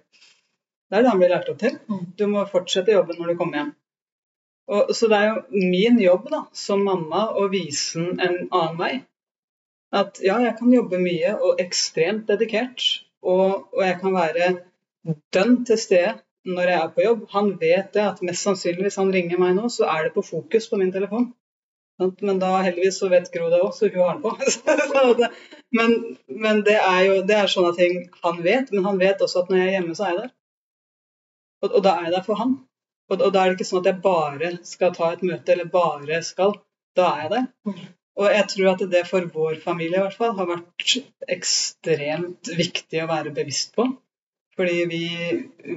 Det 0.87 0.97
er 0.97 1.03
det 1.03 1.11
han 1.11 1.19
blir 1.19 1.33
lært 1.33 1.49
opp 1.51 1.59
til. 1.59 1.75
Mm. 1.91 2.05
Du 2.15 2.23
må 2.31 2.45
fortsette 2.47 2.95
jobben 2.95 3.19
når 3.19 3.33
du 3.33 3.39
kommer 3.41 3.59
hjem. 3.59 3.73
Og, 4.71 4.93
så 4.95 5.09
det 5.11 5.19
er 5.19 5.27
jo 5.27 5.65
min 5.73 5.99
jobb 5.99 6.29
da, 6.31 6.41
som 6.55 6.83
mamma 6.83 7.25
å 7.39 7.47
vise 7.51 7.99
den 7.99 8.23
en 8.23 8.39
annen 8.45 8.79
vei. 8.79 8.93
At 9.95 10.21
ja, 10.23 10.39
jeg 10.43 10.55
kan 10.59 10.71
jobbe 10.71 10.99
mye 10.99 11.35
og 11.35 11.59
ekstremt 11.63 12.27
dedikert, 12.31 12.83
og, 13.23 13.67
og 13.75 13.83
jeg 13.83 13.99
kan 13.99 14.15
være 14.15 14.49
dønn 15.35 15.61
til 15.67 15.79
stede 15.79 16.15
når 16.47 16.71
jeg 16.71 16.79
er 16.81 16.93
på 16.95 17.03
jobb. 17.03 17.25
Han 17.33 17.51
vet 17.59 17.91
det 17.95 18.05
at 18.05 18.23
mest 18.25 18.47
sannsynlig 18.47 18.87
hvis 18.87 18.99
han 19.01 19.11
ringer 19.13 19.41
meg 19.41 19.57
nå, 19.57 19.67
så 19.73 19.89
er 19.91 20.07
det 20.07 20.15
på 20.15 20.25
fokus 20.25 20.69
på 20.71 20.79
min 20.79 20.93
telefon. 20.95 21.31
Men 21.97 22.39
da 22.39 22.59
heldigvis 22.61 22.99
så 23.01 23.09
vet 23.09 23.31
Gro 23.33 23.47
det 23.49 23.59
òg, 23.63 23.71
så 23.73 23.89
hun 23.89 24.03
har 24.05 24.19
den 24.19 24.25
på. 24.25 25.29
Men 25.77 25.95
men 26.27 26.63
det, 26.63 26.77
er 26.77 27.01
jo, 27.07 27.13
det 27.27 27.35
er 27.35 27.51
sånne 27.51 27.73
ting 27.77 28.01
han 28.23 28.41
vet, 28.45 28.71
men 28.71 28.85
han 28.85 28.99
vet 29.01 29.21
også 29.25 29.43
at 29.43 29.51
når 29.51 29.61
jeg 29.61 29.67
er 29.67 29.75
hjemme, 29.77 29.95
så 29.97 30.05
er 30.05 30.11
jeg 30.11 30.19
der. 30.21 30.33
Og, 31.63 31.69
og 31.71 31.83
da 31.85 31.93
er 31.97 32.07
jeg 32.07 32.15
der 32.17 32.25
for 32.27 32.41
han. 32.41 32.55
Og, 33.09 33.15
og 33.17 33.29
da 33.33 33.43
er 33.43 33.49
det 33.49 33.57
ikke 33.57 33.69
sånn 33.69 33.81
at 33.81 33.89
jeg 33.91 34.03
bare 34.03 34.51
skal 34.67 34.95
ta 34.95 35.11
et 35.13 35.23
møte, 35.25 35.53
eller 35.53 35.71
bare 35.73 36.19
skal. 36.27 36.57
Da 36.97 37.07
er 37.13 37.23
jeg 37.23 37.33
der. 37.33 37.47
Og 38.17 38.33
jeg 38.33 38.49
tror 38.53 38.71
at 38.73 38.83
det 38.91 39.03
for 39.09 39.29
vår 39.33 39.59
familie 39.63 39.99
i 39.99 40.03
hvert 40.03 40.19
fall 40.19 40.35
har 40.37 40.49
vært 40.49 40.95
ekstremt 41.37 42.51
viktig 42.59 43.03
å 43.03 43.09
være 43.09 43.33
bevisst 43.35 43.75
på. 43.77 43.87
Fordi 44.57 44.85
vi, 44.89 45.01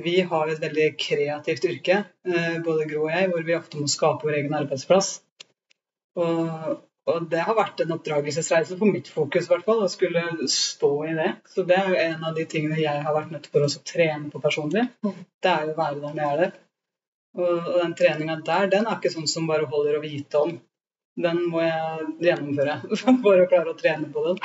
vi 0.05 0.21
har 0.25 0.49
et 0.49 0.61
veldig 0.63 0.87
kreativt 1.01 1.67
yrke, 1.69 2.05
eh, 2.25 2.55
både 2.65 2.87
Gro 2.89 3.05
og 3.09 3.13
jeg, 3.13 3.29
hvor 3.33 3.43
vi 3.45 3.57
ofte 3.57 3.81
må 3.81 3.91
skape 3.93 4.25
vår 4.25 4.39
egen 4.39 4.57
arbeidsplass. 4.57 5.11
Og, 6.21 6.79
og 7.11 7.27
det 7.33 7.43
har 7.45 7.59
vært 7.59 7.83
en 7.85 7.93
oppdragelsesreise 7.99 8.79
for 8.81 8.89
mitt 8.89 9.11
fokus, 9.13 9.47
i 9.47 9.53
hvert 9.53 9.67
fall, 9.69 9.85
å 9.85 9.93
skulle 9.93 10.25
stå 10.49 10.91
i 11.11 11.13
det. 11.19 11.29
Så 11.53 11.67
det 11.69 11.77
er 11.77 11.93
jo 11.93 12.01
en 12.07 12.27
av 12.31 12.41
de 12.41 12.49
tingene 12.49 12.81
jeg 12.81 13.05
har 13.05 13.17
vært 13.17 13.37
nødt 13.37 13.51
til 13.51 13.69
å 13.69 13.71
trene 13.93 14.33
på 14.33 14.43
personlig. 14.43 14.87
Det 15.05 15.53
er 15.53 15.69
jo 15.69 15.77
å 15.77 15.81
være 15.83 16.01
der 16.01 16.09
når 16.09 16.23
jeg 16.23 16.33
er 16.33 16.43
der. 16.45 16.59
Og, 17.39 17.71
den 17.77 17.95
treninga 17.99 18.41
der, 18.47 18.67
den 18.73 18.89
er 18.89 18.97
ikke 18.97 19.13
sånn 19.13 19.29
som 19.31 19.47
bare 19.51 19.69
holder 19.71 20.01
å 20.01 20.03
vite 20.03 20.41
om. 20.41 20.57
Den 21.21 21.45
må 21.53 21.61
jeg 21.63 22.09
gjennomføre 22.31 22.81
for 23.23 23.45
å 23.45 23.49
klare 23.51 23.75
å 23.75 23.79
trene 23.79 24.09
på 24.11 24.25
den. 24.31 24.41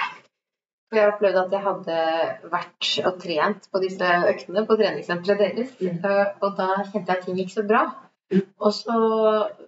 For 0.89 1.00
jeg 1.00 1.12
opplevde 1.13 1.41
at 1.48 1.54
jeg 1.56 1.63
hadde 1.65 2.00
vært 2.52 2.89
og 3.10 3.15
trent 3.24 3.69
på 3.74 3.80
disse 3.82 4.10
øktene 4.32 4.65
på 4.69 4.76
treningssenteret 4.80 5.39
deres. 5.41 5.71
Mm. 5.82 6.04
Og 6.45 6.52
da 6.60 6.67
kjente 6.91 7.08
jeg 7.10 7.17
at 7.17 7.24
ting 7.26 7.39
gikk 7.39 7.54
så 7.56 7.63
bra. 7.67 7.84
Og 8.60 8.71
så 8.74 8.98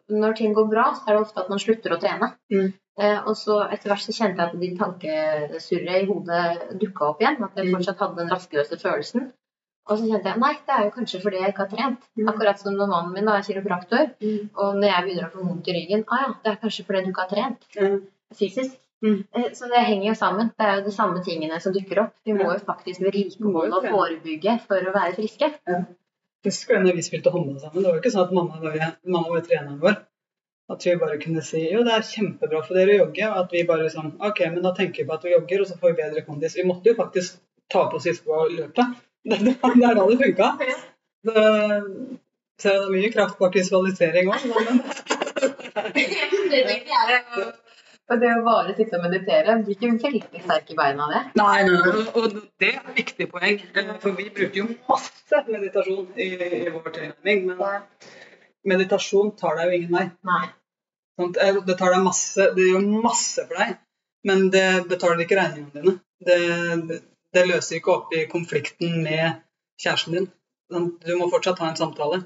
når 0.09 0.35
ting 0.37 0.53
går 0.57 0.67
bra, 0.71 0.91
så 0.97 1.07
er 1.09 1.17
det 1.17 1.23
ofte 1.25 1.41
at 1.41 1.49
man 1.49 1.59
slutter 1.61 1.93
å 1.95 1.99
trene. 2.01 2.29
Mm. 2.53 2.69
Eh, 2.99 3.17
Og 3.29 3.35
så 3.37 3.57
etter 3.73 3.91
hvert 3.91 4.01
så 4.05 4.13
kjente 4.13 4.41
jeg 4.41 4.47
at 4.53 4.61
de 4.61 4.69
tankesurret 4.77 5.99
i 6.03 6.07
hodet 6.09 6.77
dukka 6.81 7.09
opp 7.11 7.21
igjen. 7.21 7.41
At 7.43 7.57
jeg 7.57 7.65
Mm. 7.67 7.75
fortsatt 7.75 7.99
hadde 8.05 8.17
den 8.21 8.31
rastløse 8.33 8.79
følelsen. 8.81 9.27
Og 9.89 9.97
så 9.99 10.03
kjente 10.09 10.29
jeg 10.29 10.39
nei, 10.41 10.53
det 10.67 10.73
er 10.75 10.83
jo 10.85 10.95
kanskje 10.95 11.21
fordi 11.23 11.37
jeg 11.41 11.49
ikke 11.53 11.65
har 11.65 11.73
trent. 11.75 12.01
Mm. 12.17 12.27
Akkurat 12.29 12.59
som 12.59 12.73
når 12.73 12.87
mannen 12.93 13.13
min 13.13 13.27
er 13.29 13.41
kiropraktor. 13.41 14.09
Og 14.57 14.75
når 14.75 14.89
jeg 14.93 15.03
begynner 15.05 15.27
å 15.29 15.31
få 15.33 15.45
vondt 15.47 15.67
i 15.67 15.73
ryggen, 15.77 16.03
ah 16.11 16.23
ja, 16.25 16.33
det 16.43 16.51
er 16.51 16.61
kanskje 16.63 16.85
fordi 16.85 17.03
du 17.05 17.09
ikke 17.13 17.25
har 17.25 17.33
trent 17.35 18.07
fysisk. 18.35 18.75
Mm. 19.05 19.23
Eh, 19.35 19.47
Så 19.53 19.67
det 19.69 19.83
henger 19.85 20.07
jo 20.09 20.15
sammen. 20.17 20.51
Det 20.57 20.65
er 20.65 20.79
jo 20.79 20.85
de 20.87 20.91
samme 20.95 21.23
tingene 21.25 21.59
som 21.61 21.73
dukker 21.73 22.01
opp. 22.05 22.13
Vi 22.25 22.33
må 22.33 22.49
jo 22.49 22.59
faktisk 22.65 23.03
vedlikeholde 23.05 23.79
og 23.79 23.87
forebygge 23.91 24.59
for 24.67 24.89
å 24.89 24.93
være 24.95 25.15
friske. 25.19 25.51
Husker 26.47 26.77
du 26.77 26.85
når 26.87 26.97
vi 26.97 27.05
spilte 27.05 27.33
håndball 27.33 27.59
sammen? 27.61 27.83
Det 27.83 27.89
var 27.89 27.97
jo 27.97 28.01
ikke 28.03 28.13
sånn 28.13 28.27
at 28.27 28.35
mamma 28.37 28.61
var, 28.61 28.77
mamma 29.05 29.33
var 29.35 29.43
treneren 29.45 29.81
vår. 29.81 29.97
At 30.73 30.83
vi 30.83 30.95
bare 30.99 31.17
kunne 31.21 31.41
si 31.47 31.61
jo, 31.63 31.83
det 31.87 31.93
er 31.95 32.03
kjempebra 32.03 32.59
for 32.65 32.75
dere 32.75 32.95
å 32.95 33.01
jogge. 33.05 33.25
Og 33.29 33.37
at 33.43 33.53
vi 33.55 33.67
bare 33.69 33.91
sånn 33.93 34.15
OK, 34.29 34.39
men 34.51 34.65
da 34.65 34.73
tenker 34.77 35.03
vi 35.03 35.07
på 35.09 35.15
at 35.15 35.27
vi 35.27 35.35
jogger, 35.35 35.63
og 35.63 35.69
så 35.69 35.77
får 35.79 35.93
vi 35.93 36.01
bedre 36.01 36.25
kondis. 36.25 36.57
Vi 36.59 36.67
måtte 36.67 36.91
jo 36.91 36.97
faktisk 36.97 37.39
ta 37.71 37.85
på 37.91 37.99
oss 37.99 38.09
skoa 38.19 38.45
og 38.45 38.55
løpe. 38.55 38.83
Det, 39.27 39.37
det, 39.43 39.53
det 39.61 39.87
er 39.87 39.95
da 39.97 40.03
det 40.07 40.19
funka. 40.23 40.47
Så, 41.27 41.33
så 42.61 42.73
det 42.73 42.75
er 42.81 42.91
mye 42.93 43.13
kraft 43.13 43.37
bak 43.41 43.53
visualisering 43.59 44.27
òg. 44.31 44.39
Og 48.07 48.21
det 48.21 48.29
å 48.37 48.43
bare 48.45 48.73
sitte 48.77 48.95
og 48.95 49.03
meditere 49.03 49.55
blir 49.65 49.75
ikke 49.75 49.89
veldig 50.03 50.41
sterk 50.45 50.69
i 50.71 50.75
beina 50.79 51.07
av 51.07 51.11
det. 51.11 51.21
Nei. 51.35 51.63
Og 52.21 52.37
det 52.63 52.69
er 52.69 52.77
et 52.79 52.93
viktig 53.01 53.27
poeng. 53.33 53.57
eh, 53.75 53.89
For 54.03 54.15
vi 54.15 54.29
bruker 54.29 54.61
jo 54.61 54.67
masse 54.87 55.41
meditasjon 55.47 56.05
i, 56.15 56.27
i 56.39 56.69
vår 56.71 56.87
tilnærming. 56.95 57.43
Men 57.57 57.83
meditasjon 58.71 59.33
tar 59.39 59.59
deg 59.59 59.73
jo 59.73 59.79
ingen 59.81 59.97
vei. 59.97 60.05
Nei. 60.31 60.45
Eh, 61.19 61.59
Det 61.67 61.75
tar 61.81 61.91
deg 61.97 62.05
masse, 62.05 62.47
det 62.55 62.69
gjør 62.71 62.87
masse 63.03 63.43
for 63.49 63.59
deg, 63.59 63.75
men 64.29 64.49
det 64.55 64.65
betaler 64.87 65.25
ikke 65.25 65.39
regningene 65.41 65.83
dine. 65.83 65.97
Det, 66.27 67.01
det 67.35 67.45
løser 67.51 67.77
ikke 67.81 67.91
opp 67.97 68.15
i 68.15 68.23
konflikten 68.31 69.01
med 69.03 69.41
kjæresten 69.83 70.15
din. 70.15 70.31
Du 70.71 71.11
må 71.19 71.27
fortsatt 71.31 71.59
ha 71.59 71.69
en 71.73 71.79
samtale. 71.79 72.23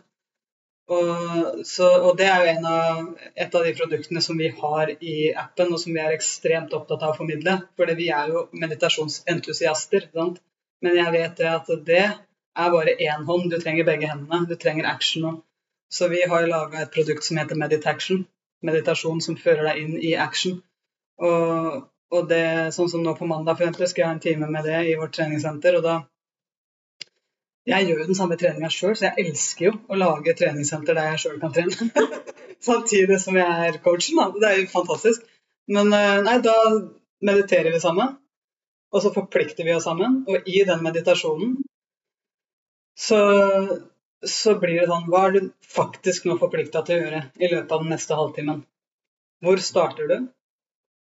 Og, 0.91 1.61
så, 1.67 1.87
og 2.03 2.17
det 2.19 2.27
er 2.27 2.47
jo 2.49 2.67
av, 2.67 3.03
et 3.39 3.53
av 3.55 3.63
de 3.63 3.71
produktene 3.77 4.23
som 4.23 4.39
vi 4.39 4.49
har 4.57 4.91
i 4.99 5.31
appen, 5.31 5.71
og 5.71 5.79
som 5.79 5.93
vi 5.95 6.01
er 6.03 6.15
ekstremt 6.15 6.73
opptatt 6.75 7.05
av 7.05 7.13
å 7.13 7.19
formidle. 7.19 7.61
For 7.79 7.93
vi 7.95 8.09
er 8.11 8.33
jo 8.33 8.47
meditasjonsentusiaster. 8.63 10.09
Sant? 10.11 10.41
Men 10.83 10.97
jeg 10.97 11.13
vet 11.15 11.39
det 11.39 11.47
at 11.51 11.71
det 11.87 12.03
er 12.09 12.73
bare 12.75 12.97
én 12.97 13.23
hånd. 13.29 13.47
Du 13.53 13.59
trenger 13.61 13.87
begge 13.87 14.09
hendene. 14.11 14.49
Du 14.49 14.57
trenger 14.59 14.89
action. 14.89 15.39
Så 15.91 16.09
vi 16.11 16.23
har 16.27 16.47
laga 16.47 16.83
et 16.83 16.91
produkt 16.91 17.23
som 17.23 17.39
heter 17.39 17.59
Meditaction. 17.59 18.25
Meditasjon 18.65 19.23
som 19.23 19.39
fører 19.39 19.69
deg 19.69 19.81
inn 19.81 19.95
i 19.99 20.15
action. 20.19 20.59
Og, 21.21 21.87
og 22.11 22.27
det, 22.29 22.73
sånn 22.75 22.89
som 22.91 23.03
nå 23.05 23.15
på 23.15 23.29
mandag 23.29 23.57
for 23.57 23.67
eksempel, 23.67 23.87
skal 23.87 24.03
jeg 24.03 24.09
ha 24.09 24.15
en 24.17 24.23
time 24.23 24.51
med 24.51 24.67
det 24.67 24.83
i 24.89 24.97
vårt 24.99 25.15
treningssenter. 25.15 25.79
og 25.79 25.87
da 25.87 26.01
jeg 27.69 27.85
gjør 27.87 27.99
jo 28.01 28.07
den 28.09 28.17
samme 28.17 28.37
treninga 28.41 28.69
sjøl, 28.73 28.95
så 28.97 29.09
jeg 29.09 29.27
elsker 29.27 29.67
jo 29.67 29.73
å 29.85 29.97
lage 29.99 30.33
treningssenter 30.37 30.97
der 30.97 31.11
jeg 31.11 31.21
sjøl 31.25 31.37
kan 31.43 31.53
trene. 31.53 32.07
Samtidig 32.69 33.19
som 33.21 33.37
jeg 33.37 33.67
er 33.67 33.77
coachen. 33.83 34.17
Da. 34.17 34.27
Det 34.33 34.49
er 34.49 34.57
jo 34.61 34.71
fantastisk. 34.71 35.27
Men 35.71 35.93
eh, 35.93 36.17
nei, 36.25 36.39
da 36.45 36.55
mediterer 37.25 37.73
vi 37.73 37.81
sammen. 37.83 38.17
Og 38.91 39.03
så 39.03 39.13
forplikter 39.13 39.67
vi 39.67 39.75
oss 39.75 39.85
sammen. 39.85 40.23
Og 40.27 40.49
i 40.49 40.63
den 40.67 40.81
meditasjonen 40.83 41.59
så, 42.97 43.21
så 44.25 44.57
blir 44.59 44.81
det 44.81 44.89
sånn 44.89 45.07
Hva 45.09 45.23
er 45.27 45.37
du 45.37 45.51
faktisk 45.71 46.27
nå 46.27 46.35
forplikta 46.41 46.83
til 46.85 46.97
å 46.97 47.05
gjøre 47.05 47.21
i 47.39 47.49
løpet 47.53 47.71
av 47.71 47.85
den 47.85 47.93
neste 47.93 48.17
halvtimen? 48.17 48.65
Hvor 49.41 49.61
starter 49.63 50.09
du? 50.09 50.17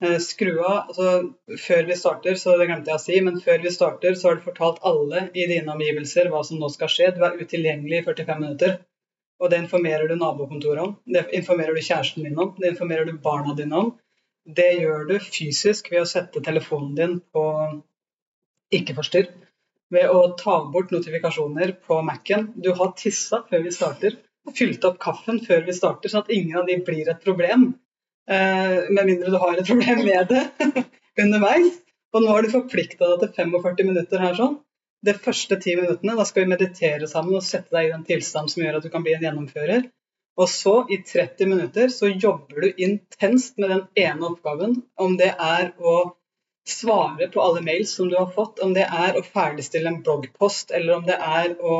Eh, 0.02 0.18
skru 0.18 0.56
av 0.58 0.88
altså, 0.88 1.10
Før 1.60 1.84
vi 1.88 1.96
starter, 1.96 2.34
så 2.40 2.56
det 2.58 2.66
glemte 2.68 2.90
jeg 2.90 2.98
å 2.98 3.04
si, 3.04 3.20
men 3.22 3.38
før 3.42 3.62
vi 3.62 3.72
starter, 3.74 4.16
så 4.18 4.30
har 4.30 4.40
du 4.40 4.46
fortalt 4.46 4.82
alle 4.90 5.28
i 5.32 5.46
dine 5.50 5.70
omgivelser 5.74 6.30
hva 6.32 6.42
som 6.46 6.58
nå 6.60 6.70
skal 6.72 6.90
skje. 6.90 7.12
Du 7.14 7.22
er 7.26 7.38
utilgjengelig 7.38 8.00
i 8.00 8.06
45 8.08 8.42
minutter. 8.42 8.78
Og 9.42 9.50
det 9.50 9.60
informerer 9.64 10.08
du 10.08 10.14
nabokontoret 10.18 10.82
om, 10.82 10.92
det 11.10 11.24
informerer 11.36 11.74
du 11.74 11.82
kjæresten 11.82 12.22
din 12.22 12.38
om, 12.38 12.52
det 12.58 12.70
informerer 12.70 13.08
du 13.08 13.16
barna 13.22 13.54
dine 13.58 13.80
om. 13.80 13.88
Det 14.44 14.68
gjør 14.78 15.08
du 15.08 15.14
fysisk 15.24 15.90
ved 15.90 16.04
å 16.04 16.08
sette 16.08 16.42
telefonen 16.44 16.94
din 16.98 17.16
på 17.34 17.44
ikke 18.78 18.94
forstyrr. 18.98 19.32
Ved 19.94 20.10
å 20.10 20.20
ta 20.38 20.58
bort 20.74 20.92
notifikasjoner 20.94 21.74
på 21.86 21.98
Mac-en. 22.06 22.52
Du 22.56 22.70
har 22.78 22.94
tissa 22.98 23.42
før 23.50 23.66
vi 23.66 23.74
starter. 23.74 24.18
Fylt 24.54 24.84
opp 24.84 24.98
kaffen 25.00 25.40
før 25.44 25.64
vi 25.66 25.74
starter, 25.76 26.12
sånn 26.12 26.24
at 26.24 26.32
ingen 26.34 26.60
av 26.60 26.68
de 26.68 26.78
blir 26.84 27.08
et 27.10 27.22
problem. 27.24 27.72
Eh, 28.30 28.76
med 28.90 29.06
mindre 29.06 29.30
du 29.30 29.36
har 29.40 29.58
et 29.58 29.66
problem 29.68 30.04
med 30.06 30.30
det 30.32 30.84
underveis. 31.24 31.80
Og 32.14 32.22
nå 32.22 32.30
har 32.30 32.46
du 32.46 32.52
forplikta 32.52 33.10
deg 33.10 33.24
til 33.24 33.50
45 33.50 33.90
minutter 33.90 34.22
her 34.22 34.38
sånn. 34.38 34.56
De 35.04 35.12
første 35.26 35.58
ti 35.60 35.74
minuttene 35.76 36.14
da 36.16 36.24
skal 36.24 36.44
vi 36.44 36.54
meditere 36.54 37.08
sammen 37.10 37.36
og 37.36 37.44
sette 37.44 37.74
deg 37.74 37.88
i 37.88 37.92
den 37.92 38.06
tilstanden 38.08 38.52
som 38.52 38.62
gjør 38.64 38.78
at 38.78 38.86
du 38.86 38.92
kan 38.92 39.04
bli 39.04 39.16
en 39.16 39.26
gjennomfører. 39.26 39.88
Og 40.40 40.48
så, 40.50 40.74
i 40.90 40.98
30 41.06 41.50
minutter, 41.50 41.90
så 41.94 42.08
jobber 42.10 42.64
du 42.64 42.84
intenst 42.86 43.58
med 43.60 43.70
den 43.70 43.82
ene 44.06 44.30
oppgaven. 44.30 44.80
Om 44.98 45.18
det 45.20 45.30
er 45.34 45.74
å 45.78 46.14
svare 46.66 47.28
på 47.30 47.42
alle 47.44 47.62
mails 47.62 47.92
som 47.98 48.08
du 48.10 48.16
har 48.16 48.32
fått, 48.34 48.62
om 48.64 48.72
det 48.74 48.86
er 48.88 49.18
å 49.18 49.22
ferdigstille 49.26 49.90
en 49.90 50.00
bloggpost, 50.06 50.72
eller 50.74 50.96
om 50.96 51.06
det 51.06 51.18
er 51.20 51.54
å 51.60 51.76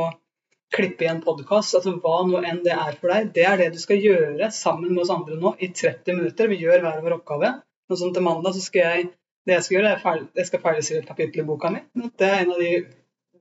klippe 0.74 1.05
i 1.05 1.11
en 1.11 1.20
podkast, 1.22 1.77
altså 1.79 1.96
hva 2.03 2.16
nå 2.29 2.40
enn 2.46 2.62
det 2.64 2.72
er 2.74 2.96
for 2.98 3.12
deg, 3.12 3.29
det 3.37 3.44
er 3.46 3.61
det 3.61 3.68
du 3.74 3.81
skal 3.83 4.00
gjøre 4.03 4.50
sammen 4.55 4.94
med 4.94 5.05
oss 5.05 5.12
andre 5.14 5.37
nå 5.40 5.55
i 5.62 5.70
30 5.70 6.18
minutter. 6.18 6.50
Vi 6.50 6.62
gjør 6.62 6.83
hver 6.83 7.03
vår 7.05 7.18
oppgave. 7.18 7.53
Og 7.90 8.00
sånn 8.00 8.14
til 8.16 8.24
mandag 8.24 8.57
så 8.57 8.62
skal 8.64 8.87
jeg 8.88 9.07
det 9.44 9.59
jeg 9.59 9.64
skal 9.64 9.77
gjøre, 9.77 9.88
er 9.92 10.00
feil, 10.00 10.22
jeg 10.38 10.48
skal 10.48 10.62
ferdigstille 10.62 11.03
et 11.03 11.11
kapittel 11.11 11.42
i 11.42 11.48
boka 11.48 11.70
mi. 11.72 11.83
Det 12.20 12.31
er, 12.38 12.46
de, 12.48 12.70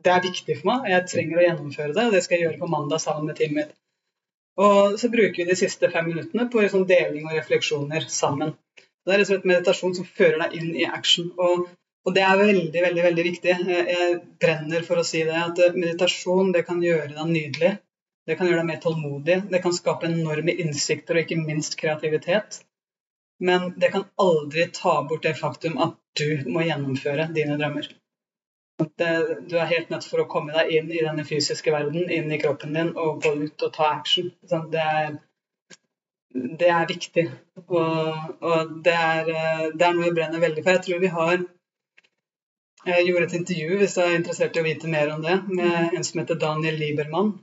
det 0.03 0.11
er 0.11 0.25
viktig 0.25 0.57
for 0.59 0.69
meg. 0.71 0.89
Jeg 0.91 1.05
trenger 1.13 1.39
å 1.39 1.45
gjennomføre 1.45 1.95
det, 1.95 2.07
og 2.09 2.17
det 2.17 2.23
skal 2.25 2.37
jeg 2.37 2.47
gjøre 2.47 2.59
på 2.59 2.71
mandag 2.73 2.99
sammen 3.03 3.29
med 3.29 3.39
teamet 3.39 3.59
mitt. 3.61 3.77
Og 4.63 4.97
så 5.01 5.09
bruker 5.09 5.39
vi 5.39 5.47
de 5.49 5.55
siste 5.57 5.89
fem 5.93 6.11
minuttene 6.11 6.49
på 6.51 6.61
liksom 6.61 6.83
deling 6.89 7.29
og 7.29 7.37
refleksjoner 7.37 8.09
sammen. 8.11 8.53
Det 9.03 9.15
er 9.15 9.23
rett 9.23 9.47
meditasjon 9.47 9.95
som 9.97 10.11
fører 10.19 10.43
deg 10.43 10.59
inn 10.59 10.75
i 10.75 10.85
action. 10.85 11.31
Og 11.39 11.65
og 12.03 12.15
det 12.15 12.23
er 12.27 12.39
veldig, 12.39 12.81
veldig 12.83 13.03
veldig 13.05 13.23
viktig. 13.29 13.55
Jeg 13.69 14.19
brenner 14.43 14.83
for 14.83 14.99
å 14.99 15.05
si 15.07 15.23
det. 15.23 15.39
At 15.39 15.59
meditasjon 15.77 16.51
det 16.55 16.65
kan 16.67 16.83
gjøre 16.83 17.13
deg 17.13 17.29
nydelig. 17.29 17.71
Det 18.27 18.35
kan 18.39 18.47
gjøre 18.47 18.63
deg 18.63 18.69
mer 18.69 18.81
tålmodig. 18.83 19.37
Det 19.51 19.61
kan 19.63 19.75
skape 19.75 20.09
enorme 20.09 20.55
innsikter 20.65 21.15
og 21.15 21.23
ikke 21.23 21.39
minst 21.39 21.77
kreativitet. 21.79 22.59
Men 23.43 23.71
det 23.79 23.93
kan 23.95 24.05
aldri 24.19 24.67
ta 24.75 24.99
bort 25.07 25.23
det 25.23 25.35
faktum 25.39 25.79
at 25.83 25.95
du 26.19 26.43
må 26.51 26.65
gjennomføre 26.67 27.29
dine 27.35 27.57
drømmer. 27.59 27.87
Det, 28.99 29.09
du 29.47 29.55
er 29.59 29.71
helt 29.71 29.91
nødt 29.93 30.07
for 30.09 30.23
å 30.23 30.27
komme 30.29 30.53
deg 30.55 30.71
inn 30.75 30.91
i 30.91 31.01
denne 31.05 31.23
fysiske 31.27 31.71
verden, 31.71 32.09
inn 32.11 32.31
i 32.33 32.39
kroppen 32.41 32.75
din 32.75 32.91
og 32.99 33.23
gå 33.23 33.35
ut 33.45 33.67
og 33.67 33.73
ta 33.75 33.89
action. 33.95 34.31
Det 34.43 34.83
er, 34.83 35.17
det 36.33 36.71
er 36.73 36.87
viktig. 36.89 37.27
Og, 37.63 38.39
og 38.43 38.77
det, 38.85 38.95
er, 38.95 39.33
det 39.71 39.87
er 39.87 39.95
noe 39.95 40.09
jeg 40.09 40.17
brenner 40.19 40.43
veldig 40.43 40.63
for. 40.65 40.75
Jeg 40.75 40.87
tror 40.87 41.03
vi 41.03 41.13
har 41.15 41.43
jeg 42.87 43.07
gjorde 43.07 43.29
et 43.29 43.37
intervju 43.39 43.79
hvis 43.79 43.95
du 43.95 44.01
er 44.03 44.15
interessert 44.17 44.57
i 44.57 44.61
å 44.61 44.67
vite 44.67 44.91
mer 44.91 45.13
om 45.13 45.23
det, 45.23 45.39
med 45.47 45.97
en 45.97 46.05
som 46.07 46.21
heter 46.21 46.39
Daniel 46.41 46.79
Liebermann. 46.81 47.33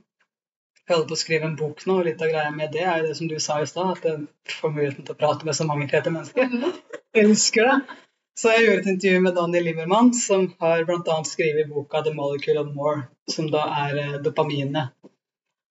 Jeg 0.81 0.95
holder 0.95 1.09
på 1.11 1.15
å 1.15 1.21
skrive 1.21 1.47
en 1.47 1.57
bok 1.59 1.83
nå, 1.87 1.97
og 2.01 2.07
litt 2.07 2.21
av 2.21 2.31
greia 2.33 2.51
med 2.53 2.73
det 2.75 2.83
er 2.83 2.99
jo 2.99 3.09
det 3.09 3.17
som 3.17 3.27
du 3.31 3.37
sa 3.39 3.61
i 3.61 3.67
stad, 3.69 3.91
at 3.95 4.07
jeg 4.07 4.55
får 4.59 4.73
muligheten 4.75 5.07
til 5.07 5.15
å 5.15 5.19
prate 5.19 5.47
med 5.47 5.57
så 5.57 5.67
mange 5.69 5.87
fete 5.91 6.13
mennesker. 6.13 6.51
Jeg 7.15 7.27
elsker 7.27 7.67
det. 7.67 7.97
Så 8.39 8.53
jeg 8.53 8.63
gjorde 8.63 8.79
et 8.79 8.89
intervju 8.93 9.21
med 9.25 9.35
Daniel 9.35 9.65
Liebermann, 9.67 10.13
som 10.15 10.45
har 10.63 10.85
bl.a. 10.87 11.15
skrevet 11.27 11.67
boka 11.69 11.99
'The 12.01 12.13
Molecule 12.15 12.61
of 12.61 12.69
More', 12.71 13.03
som 13.29 13.49
da 13.51 13.65
er 13.81 13.99
eh, 13.99 14.19
dopaminet. 14.23 14.95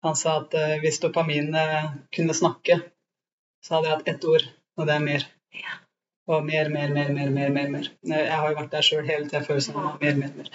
Han 0.03 0.17
sa 0.17 0.39
at 0.41 0.57
uh, 0.57 0.73
hvis 0.81 0.97
dopaminet 1.03 1.93
kunne 2.15 2.33
snakke, 2.33 2.79
så 3.65 3.77
hadde 3.77 3.89
jeg 3.89 3.97
hatt 3.97 4.09
ett 4.13 4.25
ord, 4.33 4.47
og 4.77 4.89
det 4.89 4.95
er 4.95 5.05
mer. 5.05 5.27
Ja. 5.53 5.77
Og 6.27 6.43
mer, 6.45 6.69
mer, 6.69 6.89
mer, 6.93 7.11
mer, 7.15 7.29
mer. 7.31 7.51
mer, 7.55 7.69
mer. 7.71 7.91
Jeg 8.11 8.39
har 8.39 8.49
jo 8.51 8.57
vært 8.57 8.73
der 8.73 8.83
sjøl 8.83 9.05
hele 9.07 9.29
tida 9.29 9.45
før, 9.47 9.61
så 9.63 9.75
mer, 9.77 10.17
mer, 10.19 10.33
mer. 10.39 10.49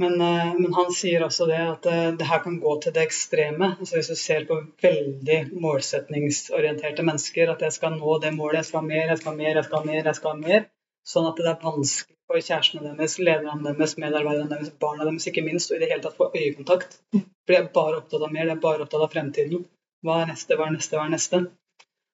Men, 0.00 0.14
eh, 0.20 0.54
men, 0.58 0.72
han 0.74 0.92
sier 0.96 1.22
også 1.26 1.46
det 1.50 1.58
at 1.60 1.86
eh, 1.90 2.06
det 2.18 2.26
her 2.26 2.40
kan 2.44 2.56
gå 2.62 2.70
til 2.80 2.94
det 2.96 3.02
ekstreme. 3.04 3.74
Altså 3.78 3.98
Hvis 3.98 4.08
du 4.08 4.16
ser 4.16 4.46
på 4.48 4.56
veldig 4.82 5.40
målsetningsorienterte 5.64 7.04
mennesker, 7.06 7.52
at 7.52 7.64
jeg 7.66 7.76
skal 7.76 7.98
nå 7.98 8.16
det 8.22 8.32
målet, 8.36 8.62
jeg 8.62 8.70
skal 8.70 8.80
ha 8.80 8.86
mer, 8.86 9.12
jeg 9.12 9.20
skal 9.20 9.32
ha 9.32 9.40
mer, 9.42 9.52
jeg 9.60 9.68
skal 9.68 9.82
ha 9.82 9.90
mer, 9.90 10.00
jeg 10.08 10.18
skal 10.20 10.34
ha 10.34 10.40
mer. 10.46 10.66
Sånn 11.10 11.28
at 11.28 11.38
det 11.40 11.50
er 11.52 11.60
vanskelig 11.66 12.16
for 12.30 12.46
kjærestene 12.46 12.94
deres, 12.94 13.18
lederne 13.18 13.74
deres, 13.74 13.96
medarbeiderne 14.00 14.50
deres, 14.54 14.72
barna 14.82 15.06
deres, 15.06 15.26
ikke 15.30 15.44
minst, 15.44 15.70
og 15.70 15.76
i 15.76 15.84
det 15.84 15.90
hele 15.92 16.04
tatt 16.06 16.18
få 16.18 16.30
øyekontakt. 16.32 16.98
For 17.12 17.52
de 17.52 17.60
er 17.60 17.70
bare 17.74 18.00
opptatt 18.00 18.24
av 18.24 18.34
mer, 18.34 18.48
de 18.48 18.56
er 18.56 18.64
bare 18.66 18.86
opptatt 18.86 19.04
av 19.06 19.12
fremtiden. 19.12 19.66
Hva 20.06 20.22
er 20.22 20.30
neste, 20.32 20.56
hva 20.56 20.70
er 20.70 20.76
neste, 20.78 20.96
hva 20.96 21.08
er 21.08 21.14
neste? 21.18 21.42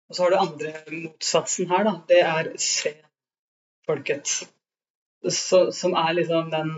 Og 0.08 0.16
så 0.16 0.22
har 0.22 0.30
du 0.30 0.36
andre 0.38 0.72
motsatsen 0.92 1.70
her, 1.70 1.86
da. 1.86 1.94
Det 2.08 2.20
er 2.22 2.50
se-folket. 2.62 4.34
Som 5.26 5.96
er 5.98 6.12
liksom 6.14 6.52
den 6.52 6.70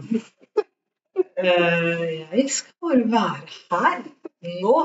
uh, 1.37 2.07
Jeg 2.39 2.47
skal 2.55 2.79
bare 2.85 3.05
være 3.13 3.43
her 3.73 3.99
nå. 4.63 4.77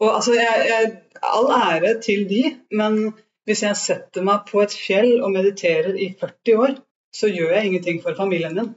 Og 0.00 0.08
altså, 0.10 0.34
jeg, 0.36 0.66
jeg, 0.68 0.96
all 1.22 1.46
ære 1.56 2.00
til 2.04 2.26
de, 2.28 2.42
men 2.76 3.14
hvis 3.46 3.62
jeg 3.62 3.78
setter 3.78 4.24
meg 4.26 4.42
på 4.50 4.60
et 4.64 4.74
fjell 4.74 5.22
og 5.22 5.30
mediterer 5.32 5.94
i 5.94 6.10
40 6.20 6.58
år, 6.64 6.74
så 7.14 7.30
gjør 7.30 7.54
jeg 7.54 7.70
ingenting 7.70 8.02
for 8.02 8.18
familien 8.18 8.58
min. 8.58 8.74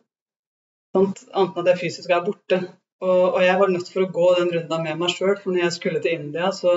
Annet 0.96 1.26
enn 1.38 1.52
at 1.60 1.68
jeg 1.74 1.82
fysisk 1.82 2.14
er 2.14 2.24
borte. 2.26 2.62
Og, 3.04 3.34
og 3.34 3.42
jeg 3.44 3.60
var 3.60 3.72
nødt 3.72 3.92
for 3.92 4.06
å 4.06 4.14
gå 4.16 4.30
den 4.40 4.54
runda 4.54 4.80
med 4.84 5.02
meg 5.02 5.12
sjøl, 5.14 5.36
for 5.40 5.52
når 5.52 5.66
jeg 5.66 5.76
skulle 5.76 6.02
til 6.04 6.18
India, 6.20 6.52
så 6.56 6.76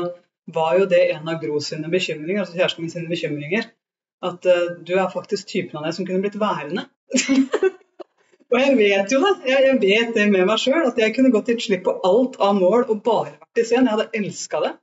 var 0.51 0.79
jo 0.79 0.89
det 0.91 1.03
en 1.13 1.29
av 1.29 1.39
Gro 1.43 1.61
sine 1.63 1.91
bekymringer, 1.93 2.43
altså 2.43 2.59
kjæresten 2.59 2.85
min 2.85 2.93
sine 2.93 3.11
bekymringer. 3.11 3.69
At 4.23 4.47
uh, 4.47 4.75
du 4.87 4.95
er 4.97 5.11
faktisk 5.13 5.49
typen 5.51 5.79
av 5.79 5.87
deg 5.87 5.97
som 5.97 6.07
kunne 6.07 6.23
blitt 6.23 6.39
værende. 6.39 6.87
og 8.53 8.59
jeg 8.59 8.77
vet 8.79 9.15
jo 9.15 9.23
det. 9.23 9.33
Jeg, 9.51 9.65
jeg 9.67 9.81
vet 9.83 10.13
det 10.17 10.29
med 10.31 10.47
meg 10.51 10.63
sjøl. 10.63 10.85
At 10.91 11.01
jeg 11.03 11.15
kunne 11.17 11.33
gått 11.35 11.51
til 11.51 11.63
slipp 11.63 11.85
på 11.89 11.97
alt 12.07 12.39
av 12.43 12.55
mål 12.59 12.87
og 12.87 13.03
bare 13.07 13.35
vært 13.35 13.63
i 13.63 13.67
scenen. 13.67 13.91
Jeg 13.91 13.97
hadde 13.97 14.23
elska 14.23 14.63
det, 14.67 14.75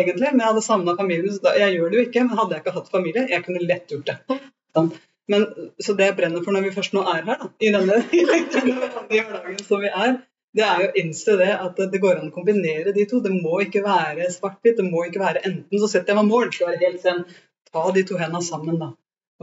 egentlig. 0.00 0.30
Men 0.30 0.44
jeg 0.44 0.52
hadde 0.52 0.64
savna 0.68 0.96
familien. 1.00 1.34
Så 1.36 1.44
da, 1.44 1.56
jeg 1.60 1.76
gjør 1.76 1.92
det 1.92 2.00
jo 2.00 2.06
ikke, 2.08 2.24
men 2.24 2.40
hadde 2.40 2.56
jeg 2.56 2.64
ikke 2.64 2.78
hatt 2.78 2.94
familie, 2.94 3.26
jeg 3.32 3.44
kunne 3.48 3.68
lett 3.68 3.92
gjort 3.92 4.12
det. 4.12 4.40
Sånn. 4.76 4.94
Men, 5.26 5.44
så 5.82 5.96
det 5.98 6.06
jeg 6.06 6.16
brenner 6.20 6.44
for 6.44 6.54
når 6.54 6.68
vi 6.68 6.76
først 6.76 6.94
nå 6.94 7.02
er 7.10 7.24
her, 7.26 7.40
da, 7.42 7.48
i 7.58 7.72
denne, 7.74 7.98
i 8.14 8.24
denne 8.24 8.76
hverdagen 9.10 9.62
som 9.66 9.82
vi 9.82 9.90
er, 9.90 10.20
det 10.56 10.64
er 10.64 10.82
jo 10.82 10.88
å 10.88 11.00
innse 11.02 11.34
det 11.36 11.50
at 11.52 11.80
det 11.92 12.00
går 12.00 12.20
an 12.20 12.30
å 12.30 12.34
kombinere 12.34 12.94
de 12.96 13.04
to. 13.08 13.20
Det 13.24 13.32
må 13.34 13.58
ikke 13.64 13.82
være 13.84 14.30
svart-hvitt. 14.32 14.78
Det 14.78 14.86
må 14.86 15.04
ikke 15.04 15.20
være 15.20 15.42
enten 15.44 15.82
så 15.82 15.90
setter 15.92 16.14
jeg 16.14 16.20
meg 16.22 16.30
mål, 16.30 16.52
det 16.56 16.78
helt 16.84 17.02
sen. 17.02 17.24
Ta 17.72 17.82
de 17.92 18.04
to 18.08 18.16
hendene 18.20 18.44
sammen, 18.44 18.78
da. 18.80 18.92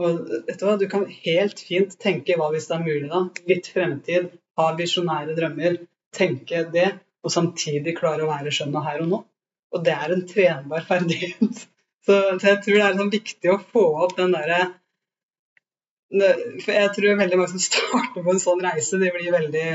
Og 0.02 0.24
vet 0.48 0.58
Du 0.58 0.66
hva, 0.66 0.74
du 0.80 0.88
kan 0.90 1.06
helt 1.06 1.60
fint 1.62 1.94
tenke 2.02 2.34
hva 2.38 2.50
hvis 2.50 2.66
det 2.70 2.78
er 2.78 2.86
mulig, 2.86 3.10
da. 3.12 3.22
Litt 3.50 3.70
fremtid, 3.70 4.32
ha 4.58 4.70
visjonære 4.78 5.36
drømmer, 5.38 5.78
tenke 6.18 6.64
det, 6.74 6.88
og 7.22 7.32
samtidig 7.32 7.94
klare 7.98 8.26
å 8.26 8.32
være 8.32 8.50
skjønna 8.54 8.82
her 8.88 9.04
og 9.04 9.12
nå. 9.12 9.20
Og 9.74 9.84
det 9.86 9.94
er 9.94 10.14
en 10.14 10.26
trenbar 10.30 10.86
ferdighet. 10.90 11.66
Så, 12.04 12.16
så 12.40 12.48
jeg 12.50 12.62
tror 12.64 12.80
det 12.80 12.86
er 12.88 12.98
sånn 12.98 13.14
viktig 13.14 13.52
å 13.52 13.60
få 13.62 13.84
opp 14.04 14.18
den 14.18 14.34
derre 14.34 14.64
For 16.12 16.74
jeg 16.74 16.90
tror 16.94 17.16
veldig 17.22 17.38
mange 17.38 17.54
som 17.54 17.62
starter 17.70 18.18
på 18.18 18.34
en 18.34 18.42
sånn 18.42 18.60
reise, 18.66 18.98
de 19.00 19.14
blir 19.14 19.32
veldig 19.34 19.68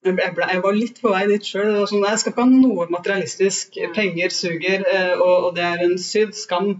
Jeg, 0.00 0.16
ble, 0.16 0.46
jeg, 0.48 0.60
var 0.64 0.76
litt 0.76 1.00
på 1.02 1.10
vei 1.12 1.24
dit 1.28 1.44
sjøl. 1.44 1.74
Sånn, 1.88 2.04
jeg 2.08 2.20
skal 2.22 2.32
ikke 2.32 2.44
ha 2.46 2.52
noe 2.52 2.86
materialistisk. 2.92 3.76
Penger 3.96 4.32
suger, 4.32 4.86
eh, 4.88 5.12
og, 5.18 5.50
og 5.50 5.50
det 5.58 5.66
er 5.66 5.84
en 5.84 5.98
sydd 6.00 6.32
Skam 6.38 6.70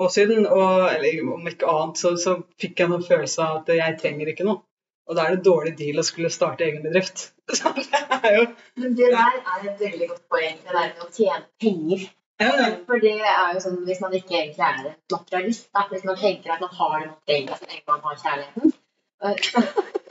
og 0.00 0.10
siden, 0.10 0.46
Og, 0.46 0.88
eller 0.90 1.34
om 1.36 1.46
ikke 1.50 1.70
annet, 1.70 2.00
så, 2.00 2.14
så 2.18 2.38
fikk 2.60 2.80
jeg 2.80 2.90
noen 2.90 3.04
følelse 3.06 3.44
av 3.44 3.60
at 3.60 3.74
jeg 3.76 3.98
trenger 4.00 4.32
ikke 4.32 4.46
noe. 4.48 4.64
Og 5.04 5.16
da 5.16 5.26
er 5.26 5.36
det 5.36 5.44
dårlig 5.44 5.74
deal 5.78 6.00
å 6.00 6.06
skulle 6.06 6.32
starte 6.32 6.64
egen 6.64 6.84
bedrift. 6.84 7.26
Så 7.58 7.72
det 7.76 7.84
er 7.92 8.38
jo 8.38 8.44
Men 8.80 8.94
det 8.96 9.10
der 9.12 9.34
er 9.36 9.66
et 9.68 9.80
veldig 9.80 10.06
godt 10.14 10.22
poeng, 10.32 10.54
det 10.64 10.72
der 10.72 10.94
med 10.94 11.02
å 11.04 11.10
tjene 11.12 11.42
penger. 11.60 12.06
ja, 12.40 12.52
ja. 12.60 12.70
For 12.88 13.02
det 13.02 13.18
er 13.20 13.50
jo 13.52 13.60
sånn 13.66 13.82
hvis 13.84 14.00
man 14.00 14.16
ikke 14.16 14.38
egentlig 14.38 14.64
er 14.64 14.78
en 14.80 14.96
materialist, 15.12 15.68
hvis 15.90 16.06
man 16.08 16.16
tenker 16.22 16.56
at 16.56 16.64
man 16.64 16.72
har 16.78 16.96
det 16.96 17.10
man 17.10 17.20
trenger 17.28 17.60
så 17.60 17.68
lenge 17.68 17.84
man 17.92 18.08
har 18.08 18.22
kjærligheten, 18.24 18.72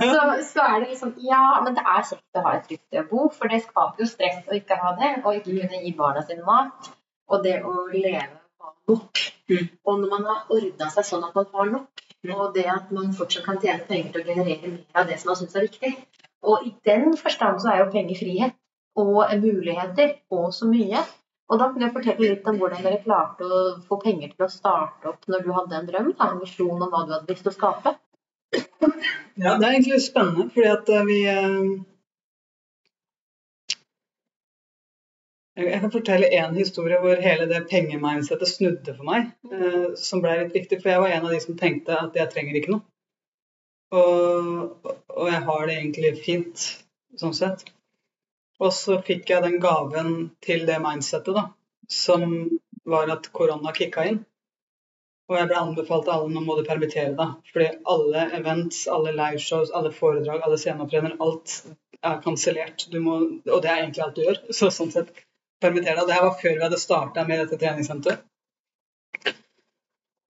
så, 0.00 0.22
så, 0.48 0.64
er 0.64 0.80
det 0.80 0.88
liksom 0.92 1.14
Ja, 1.22 1.60
men 1.64 1.76
det 1.76 1.84
er 1.84 2.06
kjekt 2.08 2.38
å 2.38 2.44
ha 2.46 2.54
et 2.56 2.68
trygt 2.68 2.84
sted 2.86 3.02
å 3.02 3.08
bo, 3.10 3.28
for 3.36 3.52
det 3.52 3.62
skaper 3.64 4.04
jo 4.04 4.08
stress 4.10 4.48
å 4.48 4.56
ikke 4.58 4.78
ha 4.80 4.94
det, 5.00 5.12
og 5.22 5.38
ikke 5.38 5.56
kunne 5.56 5.82
gi 5.84 5.94
barna 5.98 6.24
sine 6.26 6.46
mat. 6.46 6.92
Og 7.32 7.44
det 7.44 7.58
å 7.64 7.74
leve 7.92 8.24
nok. 8.88 9.22
Mm. 9.50 9.68
Og 9.84 10.00
når 10.00 10.10
man 10.10 10.26
har 10.30 10.52
ordna 10.56 10.90
seg 10.94 11.08
sånn 11.08 11.24
at 11.26 11.36
man 11.38 11.48
har 11.54 11.70
nok, 11.76 12.04
og 12.30 12.42
det 12.54 12.66
at 12.70 12.90
man 12.94 13.14
fortsatt 13.16 13.46
kan 13.46 13.58
tjene 13.62 13.86
penger 13.88 14.12
til 14.12 14.22
å 14.22 14.28
generere 14.28 14.74
mer 14.74 15.00
av 15.00 15.08
det 15.08 15.18
som 15.20 15.32
man 15.32 15.40
syns 15.40 15.56
er 15.58 15.66
viktig. 15.66 15.92
Og 16.46 16.66
i 16.66 16.74
den 16.86 17.16
forstand 17.18 17.62
så 17.62 17.72
er 17.72 17.82
jo 17.82 17.90
penger 17.94 18.18
frihet 18.18 18.54
og 18.98 19.34
muligheter 19.42 20.16
og 20.34 20.52
så 20.54 20.68
mye. 20.70 21.02
Og 21.50 21.58
da 21.60 21.68
kunne 21.68 21.88
jeg 21.88 21.94
fortelle 21.96 22.28
litt 22.30 22.46
om 22.48 22.58
hvordan 22.60 22.84
dere 22.84 23.02
klarte 23.02 23.44
å 23.44 23.60
få 23.88 23.98
penger 24.04 24.32
til 24.32 24.46
å 24.46 24.52
starte 24.52 25.10
opp 25.10 25.26
når 25.28 25.44
du 25.44 25.50
hadde 25.56 25.78
en 25.78 25.88
drøm, 25.90 26.12
en 26.14 26.40
visjon 26.40 26.78
om 26.78 26.88
hva 26.92 27.02
du 27.06 27.12
hadde 27.16 27.34
lyst 27.34 27.44
til 27.46 27.52
å 27.52 27.56
skape. 27.56 27.94
Ja, 29.42 29.56
det 29.58 29.66
er 29.66 29.72
egentlig 29.72 30.02
spennende, 30.04 30.50
fordi 30.52 30.68
at 30.68 30.88
eh, 30.92 31.06
vi 31.08 31.18
eh, 31.28 31.72
Jeg 35.56 35.80
kan 35.80 35.92
fortelle 35.92 36.30
én 36.32 36.54
historie 36.56 36.98
hvor 37.00 37.20
hele 37.20 37.46
det 37.48 37.66
pengemindsetet 37.70 38.48
snudde 38.48 38.94
for 38.96 39.08
meg. 39.08 39.32
Eh, 39.52 39.92
som 40.00 40.22
ble 40.24 40.38
litt 40.38 40.56
viktig, 40.56 40.80
for 40.80 40.92
jeg 40.92 41.02
var 41.02 41.12
en 41.12 41.26
av 41.28 41.34
de 41.34 41.40
som 41.44 41.58
tenkte 41.60 41.98
at 41.98 42.16
jeg 42.16 42.32
trenger 42.32 42.58
ikke 42.58 42.72
noe. 42.74 42.84
Og, 43.92 44.88
og 45.12 45.28
jeg 45.28 45.42
har 45.48 45.66
det 45.68 45.76
egentlig 45.76 46.12
fint, 46.24 46.66
sånn 47.20 47.36
sett. 47.36 47.66
Og 48.62 48.72
så 48.72 48.96
fikk 49.04 49.32
jeg 49.32 49.44
den 49.44 49.58
gaven 49.60 50.30
til 50.44 50.64
det 50.68 50.78
mindsetet, 50.80 51.36
da, 51.36 51.48
som 51.88 52.24
var 52.88 53.12
at 53.12 53.28
korona 53.36 53.74
kicka 53.76 54.06
inn. 54.08 54.22
Og 55.32 55.38
jeg 55.38 55.48
ble 55.48 55.60
anbefalt 55.62 56.04
til 56.04 56.12
alle 56.12 56.28
nå 56.28 56.42
må 56.44 56.58
du 56.58 56.66
permittere 56.66 57.14
deg. 57.16 57.36
Fordi 57.52 57.68
alle 57.94 58.24
events, 58.36 58.82
alle 58.92 59.14
liveshows, 59.16 59.72
alle 59.72 59.92
foredrag, 59.96 60.42
alle 60.44 60.58
sceneopptredener, 60.60 61.14
alt 61.24 61.54
er 62.02 62.18
kansellert. 62.24 62.84
Og 62.92 63.62
det 63.64 63.70
er 63.70 63.78
egentlig 63.78 64.04
alt 64.04 64.18
du 64.18 64.26
gjør. 64.26 64.42
Så 64.52 64.68
sånn 64.74 64.92
sett, 64.92 65.08
permitter 65.62 65.96
deg. 65.96 66.10
Det 66.10 66.18
her 66.18 66.26
var 66.26 66.36
før 66.42 66.58
vi 66.58 66.66
hadde 66.66 66.80
starta 66.82 67.24
med 67.28 67.40
dette 67.44 67.60
treningssenteret. 67.62 68.26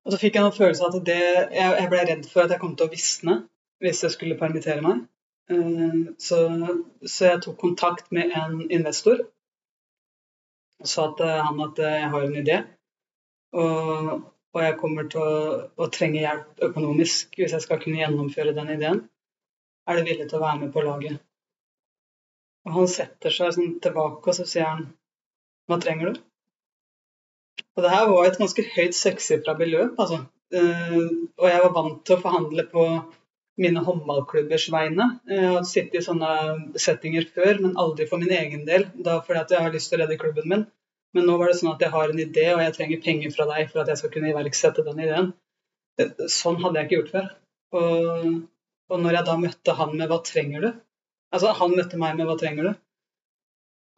Og 0.02 0.14
så 0.14 0.18
fikk 0.18 0.36
jeg 0.36 0.42
noen 0.42 0.54
følelse 0.54 0.86
av 0.86 0.96
at 0.98 1.04
det 1.06 1.18
jeg, 1.22 1.74
jeg 1.78 1.90
ble 1.90 2.04
redd 2.08 2.24
for 2.30 2.44
at 2.44 2.54
jeg 2.54 2.62
kom 2.62 2.72
til 2.78 2.88
å 2.88 2.92
visne 2.92 3.36
hvis 3.82 4.02
jeg 4.02 4.14
skulle 4.14 4.38
permittere 4.38 4.82
meg. 4.84 5.04
Eh, 5.50 5.98
Så, 6.18 6.38
så 7.06 7.28
jeg 7.28 7.42
tok 7.44 7.58
kontakt 7.60 8.10
med 8.14 8.34
en 8.38 8.60
investor 8.70 9.22
og 10.82 10.90
sa 10.90 11.06
til 11.18 11.30
han 11.46 11.60
at 11.62 11.78
eh, 11.78 11.98
jeg 12.00 12.10
har 12.14 12.26
en 12.26 12.38
idé. 12.40 12.58
Og, 13.62 14.12
og 14.52 14.60
jeg 14.60 14.78
kommer 14.80 15.06
til 15.12 15.22
å, 15.24 15.36
å 15.80 15.88
trenge 15.92 16.20
hjelp 16.20 16.64
økonomisk 16.68 17.38
hvis 17.38 17.54
jeg 17.56 17.64
skal 17.64 17.80
kunne 17.82 18.02
gjennomføre 18.02 18.54
den 18.56 18.72
ideen. 18.74 19.04
Er 19.88 19.98
du 19.98 20.08
villig 20.08 20.28
til 20.28 20.38
å 20.38 20.42
være 20.44 20.60
med 20.64 20.74
på 20.74 20.84
laget? 20.84 21.22
Og 22.68 22.76
han 22.76 22.90
setter 22.90 23.34
seg 23.34 23.54
sånn 23.56 23.78
tilbake 23.82 24.30
og 24.30 24.36
så 24.36 24.46
sier 24.48 24.68
han 24.68 24.84
hva 25.70 25.78
trenger 25.82 26.12
du? 26.12 26.20
Og 27.76 27.84
det 27.84 27.90
her 27.94 28.06
var 28.10 28.28
et 28.28 28.38
ganske 28.40 28.64
høyt 28.74 28.96
sekssifra 28.96 29.54
beløp, 29.56 29.96
altså. 30.02 30.20
Eh, 30.52 30.96
og 31.40 31.46
jeg 31.48 31.60
var 31.64 31.74
vant 31.76 32.02
til 32.04 32.18
å 32.18 32.22
forhandle 32.22 32.66
på 32.68 32.84
mine 33.62 33.82
håndballklubbers 33.86 34.68
vegne. 34.72 35.06
Jeg 35.28 35.48
har 35.54 35.64
sittet 35.68 36.00
i 36.00 36.04
sånne 36.04 36.32
settinger 36.84 37.26
før, 37.32 37.62
men 37.64 37.78
aldri 37.80 38.06
for 38.10 38.20
min 38.20 38.32
egen 38.36 38.66
del. 38.68 38.86
Da 39.06 39.18
fordi 39.24 39.56
jeg 39.56 39.64
har 39.64 39.74
lyst 39.74 39.92
til 39.92 40.00
å 40.00 40.04
redde 40.04 40.20
klubben 40.20 40.48
min. 40.52 40.66
Men 41.16 41.26
nå 41.28 41.36
var 41.40 41.50
det 41.50 41.58
sånn 41.58 41.74
at 41.74 41.82
jeg 41.84 41.92
har 41.92 42.12
en 42.12 42.22
idé, 42.24 42.46
og 42.54 42.62
jeg 42.64 42.74
trenger 42.76 43.02
penger 43.04 43.32
fra 43.34 43.46
deg 43.50 43.68
for 43.70 43.82
at 43.82 43.90
jeg 43.92 44.00
skal 44.00 44.12
kunne 44.14 44.30
iverksette 44.32 44.84
den 44.86 45.02
ideen. 45.04 45.32
Sånn 46.32 46.60
hadde 46.62 46.80
jeg 46.80 46.88
ikke 46.88 46.98
gjort 47.00 47.12
før. 47.16 47.26
Og, 47.80 48.30
og 48.92 49.02
når 49.02 49.18
jeg 49.18 49.28
da 49.28 49.36
møtte 49.42 49.76
han 49.80 49.92
med 49.98 50.08
'hva 50.08 50.18
trenger 50.28 50.64
du'? 50.64 50.80
Altså, 51.32 51.52
han 51.60 51.76
møtte 51.76 52.00
meg 52.00 52.16
med 52.16 52.26
'hva 52.28 52.38
trenger 52.40 52.68
du'? 52.68 52.80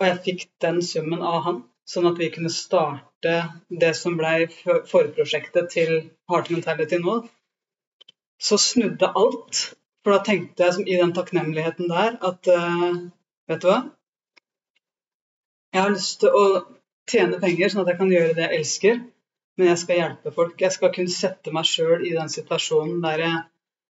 Og 0.00 0.06
jeg 0.08 0.20
fikk 0.26 0.44
den 0.64 0.82
summen 0.82 1.22
av 1.22 1.40
han, 1.46 1.62
sånn 1.86 2.10
at 2.10 2.18
vi 2.18 2.30
kunne 2.34 2.50
starte 2.50 3.34
det 3.82 3.92
som 3.96 4.18
ble 4.18 4.48
forprosjektet 4.90 5.70
til 5.70 5.92
Heart 6.30 6.50
Mentality 6.50 6.98
nå. 6.98 7.20
Så 8.42 8.58
snudde 8.58 9.12
alt. 9.14 9.66
For 10.04 10.12
da 10.12 10.24
tenkte 10.26 10.66
jeg 10.66 10.74
som 10.76 10.88
i 10.88 10.96
den 11.00 11.14
takknemligheten 11.16 11.88
der 11.88 12.18
at 12.30 12.50
uh, 12.52 13.04
Vet 13.48 13.60
du 13.60 13.68
hva? 13.68 13.78
Jeg 15.74 15.82
har 15.82 15.90
lyst 15.92 16.20
til 16.22 16.32
å 16.32 16.44
tjene 17.10 17.40
penger 17.42 17.72
sånn 17.72 17.82
at 17.84 17.92
jeg 17.92 18.00
kan 18.00 18.12
gjøre 18.12 18.36
det 18.36 18.46
jeg 18.46 18.60
elsker, 18.60 19.02
men 19.58 19.70
jeg 19.70 19.80
skal 19.82 20.00
hjelpe 20.00 20.32
folk. 20.34 20.54
Jeg 20.60 20.74
skal 20.74 20.92
kunne 20.94 21.14
sette 21.14 21.52
meg 21.54 21.68
sjøl 21.68 22.06
i 22.06 22.14
den 22.14 22.32
situasjonen 22.32 23.02
der 23.04 23.24
jeg 23.24 23.42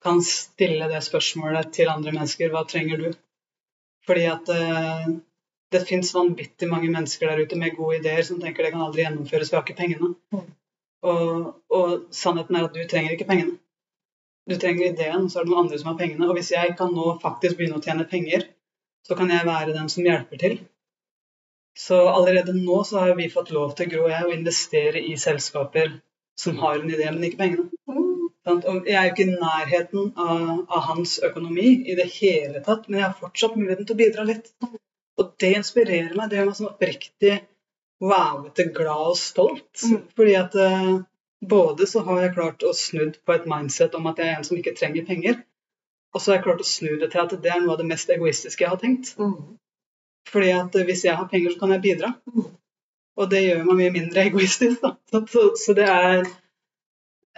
kan 0.04 0.20
stille 0.22 0.90
det 0.90 1.00
spørsmålet 1.06 1.72
til 1.74 1.90
andre 1.90 2.14
mennesker. 2.14 2.52
Hva 2.54 2.62
trenger 2.68 3.00
du? 3.02 3.08
Fordi 4.06 4.28
at 4.30 4.52
eh, 4.54 5.08
det 5.74 5.84
fins 5.88 6.14
vanvittig 6.14 6.68
mange 6.70 6.90
mennesker 6.92 7.28
der 7.28 7.42
ute 7.44 7.58
med 7.60 7.74
gode 7.76 7.98
ideer 7.98 8.22
som 8.24 8.38
tenker 8.40 8.64
det 8.64 8.72
kan 8.76 8.84
aldri 8.86 9.04
gjennomføres, 9.04 9.50
vi 9.52 9.58
har 9.58 9.66
ikke 9.66 9.80
pengene. 9.80 10.12
Mm. 10.32 10.46
Og, 11.08 11.50
og 11.74 11.90
sannheten 12.14 12.56
er 12.56 12.68
at 12.68 12.76
du 12.76 12.86
trenger 12.88 13.14
ikke 13.14 13.28
pengene. 13.28 13.58
Du 14.48 14.56
trenger 14.56 14.88
ideen, 14.88 15.26
så 15.28 15.40
er 15.40 15.44
det 15.44 15.52
noen 15.52 15.66
andre 15.66 15.78
som 15.80 15.90
har 15.90 15.98
pengene. 15.98 16.28
Og 16.28 16.38
hvis 16.38 16.54
jeg 16.54 16.72
kan 16.78 16.94
nå 16.94 17.18
faktisk 17.22 17.58
begynne 17.58 17.76
å 17.80 17.84
tjene 17.84 18.06
penger, 18.08 18.46
så 19.04 19.16
kan 19.18 19.30
jeg 19.32 19.46
være 19.46 19.74
den 19.76 19.90
som 19.92 20.06
hjelper 20.08 20.40
til. 20.40 20.56
Så 21.78 21.98
allerede 22.10 22.52
nå 22.56 22.82
så 22.84 23.04
har 23.04 23.14
vi 23.14 23.28
fått 23.30 23.52
lov 23.54 23.74
til, 23.78 23.90
Gro 23.92 24.06
og 24.08 24.10
jeg, 24.10 24.26
å 24.26 24.34
investere 24.34 25.02
i 25.02 25.14
selskaper 25.20 25.92
som 26.38 26.58
har 26.58 26.80
en 26.80 26.90
idé, 26.90 27.06
men 27.12 27.26
ikke 27.28 27.38
pengene. 27.38 27.68
Og 28.48 28.88
jeg 28.88 28.96
er 28.96 29.06
jo 29.06 29.12
ikke 29.12 29.26
i 29.26 29.36
nærheten 29.36 30.10
av, 30.18 30.64
av 30.72 30.82
hans 30.88 31.18
økonomi 31.24 31.68
i 31.90 31.94
det 31.98 32.08
hele 32.16 32.62
tatt, 32.64 32.88
men 32.88 33.02
jeg 33.02 33.06
har 33.06 33.20
fortsatt 33.20 33.58
muligheten 33.58 33.86
til 33.86 33.94
å 33.94 34.00
bidra 34.00 34.24
litt. 34.26 34.50
Og 35.18 35.30
det 35.42 35.52
inspirerer 35.58 36.16
meg. 36.16 36.30
Det 36.30 36.38
gjør 36.38 36.48
meg 36.48 36.58
sånn 36.58 36.70
oppriktig 36.70 37.36
wowete 38.02 38.68
glad 38.74 39.12
og 39.12 39.20
stolt. 39.20 39.84
Mm. 39.84 40.02
Fordi 40.16 40.34
at 40.38 40.56
eh, 40.62 40.92
både 41.54 41.86
så 41.90 42.02
har 42.06 42.22
jeg 42.24 42.34
klart 42.38 42.66
å 42.66 42.74
snudd 42.76 43.18
på 43.26 43.36
et 43.36 43.46
mindset 43.50 43.94
om 43.98 44.06
at 44.10 44.18
jeg 44.22 44.32
er 44.32 44.40
en 44.40 44.46
som 44.46 44.58
ikke 44.58 44.76
trenger 44.78 45.06
penger, 45.06 45.40
og 46.14 46.22
så 46.22 46.32
har 46.32 46.38
jeg 46.38 46.46
klart 46.48 46.64
å 46.64 46.68
snu 46.68 46.92
det 46.98 47.10
til 47.12 47.22
at 47.22 47.34
det 47.42 47.52
er 47.52 47.62
noe 47.62 47.76
av 47.76 47.82
det 47.82 47.88
mest 47.90 48.10
egoistiske 48.10 48.64
jeg 48.64 48.72
har 48.72 48.80
tenkt. 48.80 49.12
Mm. 49.20 49.58
Fordi 50.32 50.50
at 50.54 50.84
hvis 50.84 51.04
jeg 51.04 51.16
har 51.16 51.28
penger, 51.28 51.52
så 51.52 51.58
kan 51.60 51.72
jeg 51.72 51.82
bidra. 51.82 52.12
Og 53.18 53.30
det 53.30 53.42
gjør 53.44 53.64
meg 53.66 53.80
mye 53.80 53.94
mindre 53.94 54.24
egoistisk. 54.30 54.82
Da. 54.82 54.94
Så, 55.10 55.24
så, 55.32 55.44
så 55.66 55.74
det 55.78 55.88
er 55.88 56.26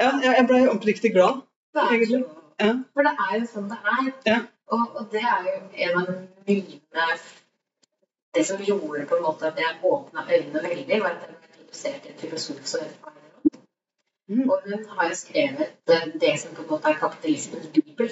Ja, 0.00 0.10
jeg 0.24 0.46
ble 0.48 0.60
oppriktig 0.72 1.12
glad. 1.12 1.42
Det 1.74 1.82
er 1.82 1.92
Egentlig. 1.94 2.24
Ja. 2.60 2.72
For 2.94 3.06
det 3.06 3.12
er 3.26 3.34
jo 3.38 3.46
sånn 3.52 3.68
det 3.70 3.78
er. 3.94 4.10
Ja. 4.26 4.38
Og, 4.72 4.96
og 4.96 5.06
det 5.12 5.22
er 5.34 5.46
jo 5.46 5.54
en 5.86 6.00
av 6.00 6.10
mine 6.48 7.06
Det 8.34 8.44
som 8.46 8.60
gjorde 8.62 9.06
på 9.10 9.16
en 9.16 9.24
måte 9.26 9.48
at 9.48 9.58
jeg 9.58 9.78
åpna 9.82 10.26
øynene 10.26 10.62
veldig, 10.68 11.00
var 11.02 11.16
at 11.16 11.24
jeg 11.26 11.34
ble 11.34 11.48
introdusert 11.48 12.02
til 12.02 12.12
en 12.12 12.20
filosof 12.24 12.60
som 12.72 12.84
heter 12.84 13.18
Mm. 14.30 14.50
Og 14.50 14.60
hun 14.64 14.84
har 14.88 15.08
jo 15.08 15.14
skrevet 15.14 15.68
det 16.20 16.40
som 16.40 16.54
på 16.54 16.62
en 16.62 16.68
måte 16.70 16.88
er 16.88 16.98
kapitalismens 16.98 17.66
bibel. 17.74 18.10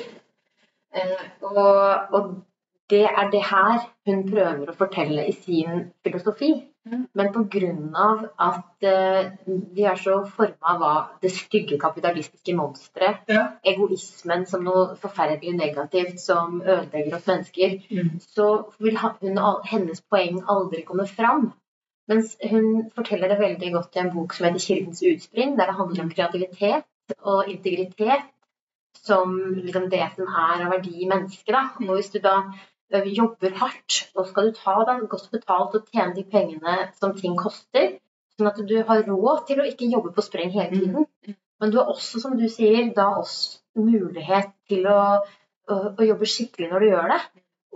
Eh, 0.95 1.25
og, 1.41 1.69
og 2.17 2.43
det 2.91 3.05
er 3.05 3.31
det 3.31 3.43
her 3.45 3.79
hun 4.07 4.23
prøver 4.31 4.71
å 4.71 4.77
fortelle 4.77 5.27
i 5.29 5.33
sin 5.33 5.93
filosofi. 6.05 6.53
Mm. 6.89 7.03
Men 7.15 7.33
pga. 7.35 8.29
at 8.41 8.87
eh, 8.89 9.31
vi 9.47 9.83
er 9.83 9.97
så 10.01 10.23
forma 10.37 10.71
av 10.73 10.79
hva 10.81 10.93
det 11.23 11.31
stygge 11.33 11.79
kapitalistiske 11.79 12.55
monsteret, 12.57 13.29
Ja. 13.29 13.43
egoismen 13.65 14.47
som 14.47 14.65
noe 14.65 14.97
forferdelig 14.97 15.55
negativt 15.57 16.21
som 16.21 16.63
ødelegger 16.63 17.17
oss 17.17 17.27
mennesker, 17.27 17.83
Mm. 17.91 18.21
så 18.21 18.73
vil 18.81 18.97
hun, 18.97 19.39
hennes 19.65 20.01
poeng 20.01 20.43
aldri 20.49 20.83
komme 20.83 21.07
fram. 21.07 21.53
Mens 22.09 22.37
hun 22.51 22.91
forteller 22.97 23.29
det 23.29 23.39
veldig 23.39 23.73
godt 23.73 23.97
i 23.97 23.99
en 23.99 24.15
bok 24.15 24.33
som 24.33 24.47
heter 24.47 24.59
'Kildens 24.59 25.03
utspring', 25.03 25.57
der 25.59 25.67
det 25.67 25.75
handler 25.75 26.03
om 26.03 26.11
kreativitet 26.11 26.85
og 27.23 27.49
integritet 27.49 28.23
som 28.95 29.39
liksom 29.55 29.91
det 29.91 30.09
som 30.17 30.27
er 30.27 30.65
av 30.65 30.71
verdi 30.73 31.03
i 31.03 31.09
mennesket. 31.09 31.55
Da. 31.55 31.69
Og 31.81 31.95
hvis 31.97 32.11
du 32.11 32.19
da 32.19 32.43
jobber 32.91 33.57
hardt, 33.61 34.11
og 34.17 34.29
skal 34.29 34.49
du 34.49 34.57
ta 34.57 34.77
deg 34.89 35.09
godt 35.11 35.31
betalt 35.33 35.75
og 35.77 35.89
tjene 35.93 36.15
de 36.17 36.25
pengene 36.25 36.77
som 36.99 37.15
ting 37.17 37.37
koster, 37.37 37.99
sånn 38.37 38.51
at 38.51 38.61
du 38.71 38.77
har 38.89 39.03
råd 39.07 39.47
til 39.47 39.61
å 39.61 39.67
ikke 39.69 39.91
jobbe 39.93 40.15
på 40.15 40.25
spreng 40.25 40.51
hele 40.55 40.71
tiden. 40.73 41.37
Men 41.61 41.73
du 41.73 41.81
har 41.81 41.91
også, 41.91 42.21
som 42.23 42.37
du 42.39 42.47
sier, 42.49 42.93
da 42.95 43.11
også 43.19 43.59
mulighet 43.79 44.55
til 44.71 44.87
å, 44.87 45.01
å, 45.69 45.77
å 45.99 46.07
jobbe 46.07 46.27
skikkelig 46.27 46.71
når 46.71 46.81
du 46.81 46.91
gjør 46.93 47.15
det. 47.15 47.21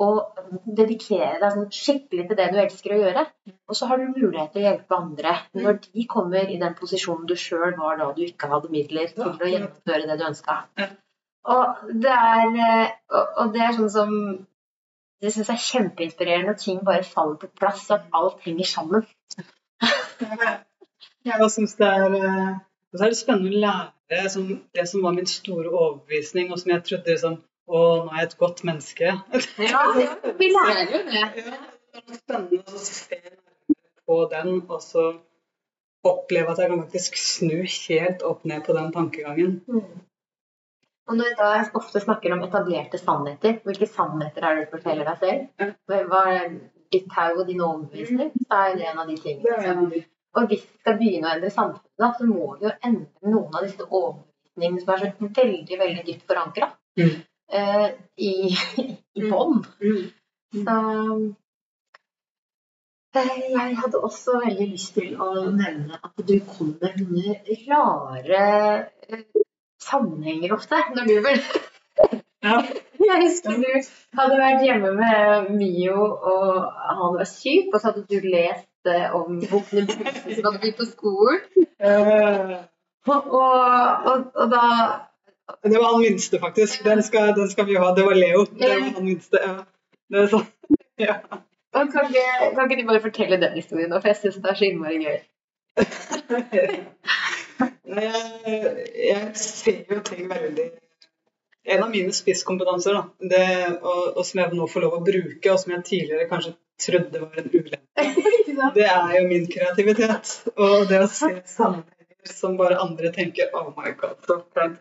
og 0.02 0.38
dedikere 0.78 1.36
deg 1.38 1.52
sånn 1.52 1.66
skikkelig 1.70 2.24
til 2.28 2.38
det 2.38 2.46
du 2.50 2.56
elsker 2.62 2.94
å 2.94 3.00
gjøre. 3.02 3.24
Og 3.68 3.76
så 3.76 3.86
har 3.90 4.00
du 4.00 4.14
mulighet 4.14 4.54
til 4.54 4.62
å 4.62 4.64
hjelpe 4.64 4.96
andre 4.96 5.34
når 5.58 5.82
de 5.84 6.06
kommer 6.08 6.48
i 6.48 6.56
den 6.62 6.74
posisjonen 6.78 7.28
du 7.28 7.36
sjøl 7.38 7.76
var 7.78 8.00
da 8.00 8.08
du 8.16 8.22
ikke 8.24 8.48
hadde 8.50 8.72
midler 8.72 9.12
til 9.12 9.28
å 9.28 9.50
gjennomføre 9.52 10.08
det 10.08 10.16
du 10.18 10.24
ønska. 10.30 10.56
Og 11.52 11.92
det 12.02 12.16
eh, 12.16 12.88
og 13.12 13.52
det 13.54 13.62
er 13.66 13.76
sånn 13.76 13.92
som 13.92 14.16
Det 15.22 15.30
syns 15.30 15.48
jeg 15.48 15.54
er 15.54 15.66
kjempeinspirerende 15.68 16.56
at 16.56 16.60
ting 16.64 16.82
bare 16.84 17.06
faller 17.06 17.38
på 17.38 17.48
plass, 17.60 17.86
at 17.94 18.08
alt 18.14 18.42
henger 18.42 18.66
sammen. 18.66 19.06
Jeg 21.24 21.50
syns 21.54 21.76
det 21.78 21.86
er 21.86 22.14
eh, 22.18 22.56
og 22.92 22.98
så 22.98 23.04
er 23.04 23.12
det 23.12 23.16
spennende 23.16 23.52
å 23.56 23.60
lære 23.62 24.30
som, 24.30 24.48
det 24.76 24.84
som 24.90 25.04
var 25.06 25.14
min 25.16 25.28
store 25.30 25.70
overbevisning, 25.70 26.50
og 26.52 26.60
som 26.60 26.74
jeg 26.74 26.84
trodde 26.88 27.14
liksom 27.14 27.40
Å, 27.72 27.80
nå 28.04 28.10
er 28.10 28.18
jeg 28.18 28.26
et 28.26 28.34
godt 28.40 28.60
menneske. 28.66 29.10
Ja, 29.62 29.82
vi 30.40 30.48
lærer 30.50 30.90
jo 30.90 30.98
det. 31.06 31.20
Ja, 31.22 31.28
det 31.94 32.00
er 32.02 32.18
spennende 32.18 32.74
å 32.74 32.80
se 32.82 33.20
på 34.10 34.16
den, 34.32 34.56
og 34.66 34.82
så 34.82 35.04
oppleve 36.10 36.52
at 36.52 36.58
jeg 36.60 36.72
kan 36.72 36.82
faktisk 36.82 37.16
snu 37.22 37.62
helt 37.62 38.24
opp 38.26 38.42
ned 38.50 38.66
på 38.66 38.74
den 38.76 38.90
tankegangen. 38.92 39.54
Mm. 39.70 40.02
Og 41.10 41.16
når 41.18 41.28
jeg 41.28 41.38
da 41.38 41.50
ofte 41.78 42.00
snakker 42.02 42.34
om 42.34 42.44
etablerte 42.46 42.98
sannheter, 43.00 43.58
hvilke 43.66 43.88
sannheter 43.90 44.46
er 44.46 44.58
det 44.58 44.66
du 44.66 44.76
forteller 44.76 45.08
deg 45.08 45.18
selv? 45.22 45.74
Hva 46.12 46.22
er 46.30 46.54
ditt 46.94 47.08
tau 47.10 47.40
og 47.40 47.46
din 47.48 47.62
overbevisning? 47.64 48.30
Så 48.46 48.60
er 48.60 48.76
det 48.78 48.86
en 48.90 49.02
av 49.02 49.10
de 49.10 49.16
tingene. 49.18 50.04
og 50.32 50.46
hvis 50.48 50.62
vi 50.62 50.78
skal 50.80 50.98
begynne 51.00 51.28
å 51.28 51.34
endre 51.34 51.50
samfunnet, 51.52 52.16
så 52.18 52.28
må 52.28 52.54
vi 52.54 52.68
jo 52.68 52.72
endre 52.88 53.34
noen 53.34 53.58
av 53.58 53.66
disse 53.66 53.84
overbevisningene 53.88 54.84
som 54.84 54.94
er 54.94 55.02
så 55.02 55.30
veldig 55.42 55.78
veldig 55.82 56.06
dypt 56.06 56.26
forankra 56.30 56.70
mm. 57.00 57.14
uh, 57.58 57.88
i, 58.16 58.32
i 59.18 59.26
bånn. 59.26 59.62
Mm. 59.82 60.02
Så 63.12 63.26
uh, 63.26 63.28
jeg 63.52 63.76
hadde 63.82 64.00
også 64.08 64.38
veldig 64.46 64.70
lyst 64.70 64.94
til 64.96 65.18
å 65.20 65.48
nevne 65.50 65.98
at 65.98 66.26
du 66.28 66.36
kommer 66.48 66.96
med 67.10 67.50
rare 67.66 68.44
uh, 69.10 69.41
sammenhenger 69.82 70.54
ofte 70.56 70.80
når 70.96 71.10
du 71.10 71.14
vil 71.26 71.40
ja. 72.42 72.56
Jeg 73.08 73.22
husker 73.24 73.56
du 73.58 73.70
hadde 74.18 74.36
vært 74.38 74.62
hjemme 74.62 74.92
med 74.94 75.48
Mio, 75.58 76.04
og 76.32 76.68
han 76.70 77.16
var 77.16 77.26
syk, 77.26 77.72
og 77.72 77.80
så 77.80 77.90
hadde 77.90 78.04
du 78.06 78.28
lest 78.30 78.90
om 79.18 79.40
bukkene 79.40 79.86
Bruse 79.88 80.36
som 80.36 80.46
hadde 80.46 80.60
begynt 80.62 80.78
på 80.78 80.86
skolen. 80.86 81.40
Og, 83.10 83.32
og, 83.34 84.22
og, 84.38 84.44
da 84.54 84.62
Det 85.66 85.78
var 85.78 85.88
han 85.92 86.00
minste, 86.00 86.38
faktisk. 86.38 86.84
Den 86.84 87.02
skal, 87.02 87.34
den 87.34 87.50
skal 87.50 87.66
vi 87.66 87.74
ha. 87.74 87.90
Det 87.94 88.04
var 88.06 88.14
Leo. 88.14 88.44
Det 88.44 88.70
var 88.70 88.80
han 88.94 89.04
minste. 89.04 89.42
Ja. 89.42 89.56
Det 90.10 90.24
er 90.24 90.32
sånn. 90.36 90.48
Ja. 91.00 91.14
Kan 91.72 91.88
ikke, 91.88 92.24
kan 92.54 92.68
ikke, 92.68 92.82
du 92.82 92.86
bare 92.86 93.00
fortelle 93.00 93.38
den 93.40 93.54
historien 93.56 93.88
nå, 93.90 93.98
for 93.98 94.12
jeg 94.12 94.18
syns 94.20 94.42
det 94.44 94.50
er 94.50 94.58
så 94.58 94.66
innmari 94.68 94.98
gøy. 95.02 95.16
jeg, 97.58 98.86
jeg 99.08 99.36
ser 99.38 99.84
jo 99.90 100.00
ting 100.06 100.28
veldig 100.30 100.70
en 101.64 101.82
av 101.82 101.90
mine 101.90 102.12
spisskompetanser, 102.12 102.96
da, 102.96 103.02
det, 103.30 103.46
og, 103.78 104.16
og, 104.16 104.22
som 104.26 104.40
jeg 104.42 104.56
nå 104.58 104.66
får 104.70 104.84
lov 104.86 104.96
å 104.98 105.02
bruke, 105.06 105.52
og 105.52 105.60
som 105.62 105.74
jeg 105.76 105.84
tidligere 105.86 106.28
kanskje 106.30 106.56
trodde 106.82 107.20
var 107.22 107.38
en 107.38 107.50
ulempe, 107.52 108.06
det 108.78 108.88
er 108.88 109.12
jo 109.18 109.26
min 109.30 109.44
kreativitet. 109.50 110.32
Og 110.56 110.88
det 110.90 111.04
å 111.04 111.10
se 111.10 111.36
sammenhenger 111.56 112.32
som 112.32 112.56
bare 112.58 112.80
andre 112.82 113.12
tenker 113.14 113.54
Oh 113.58 113.70
my 113.76 113.94
God, 113.98 114.18
så 114.26 114.40
kleint. 114.54 114.80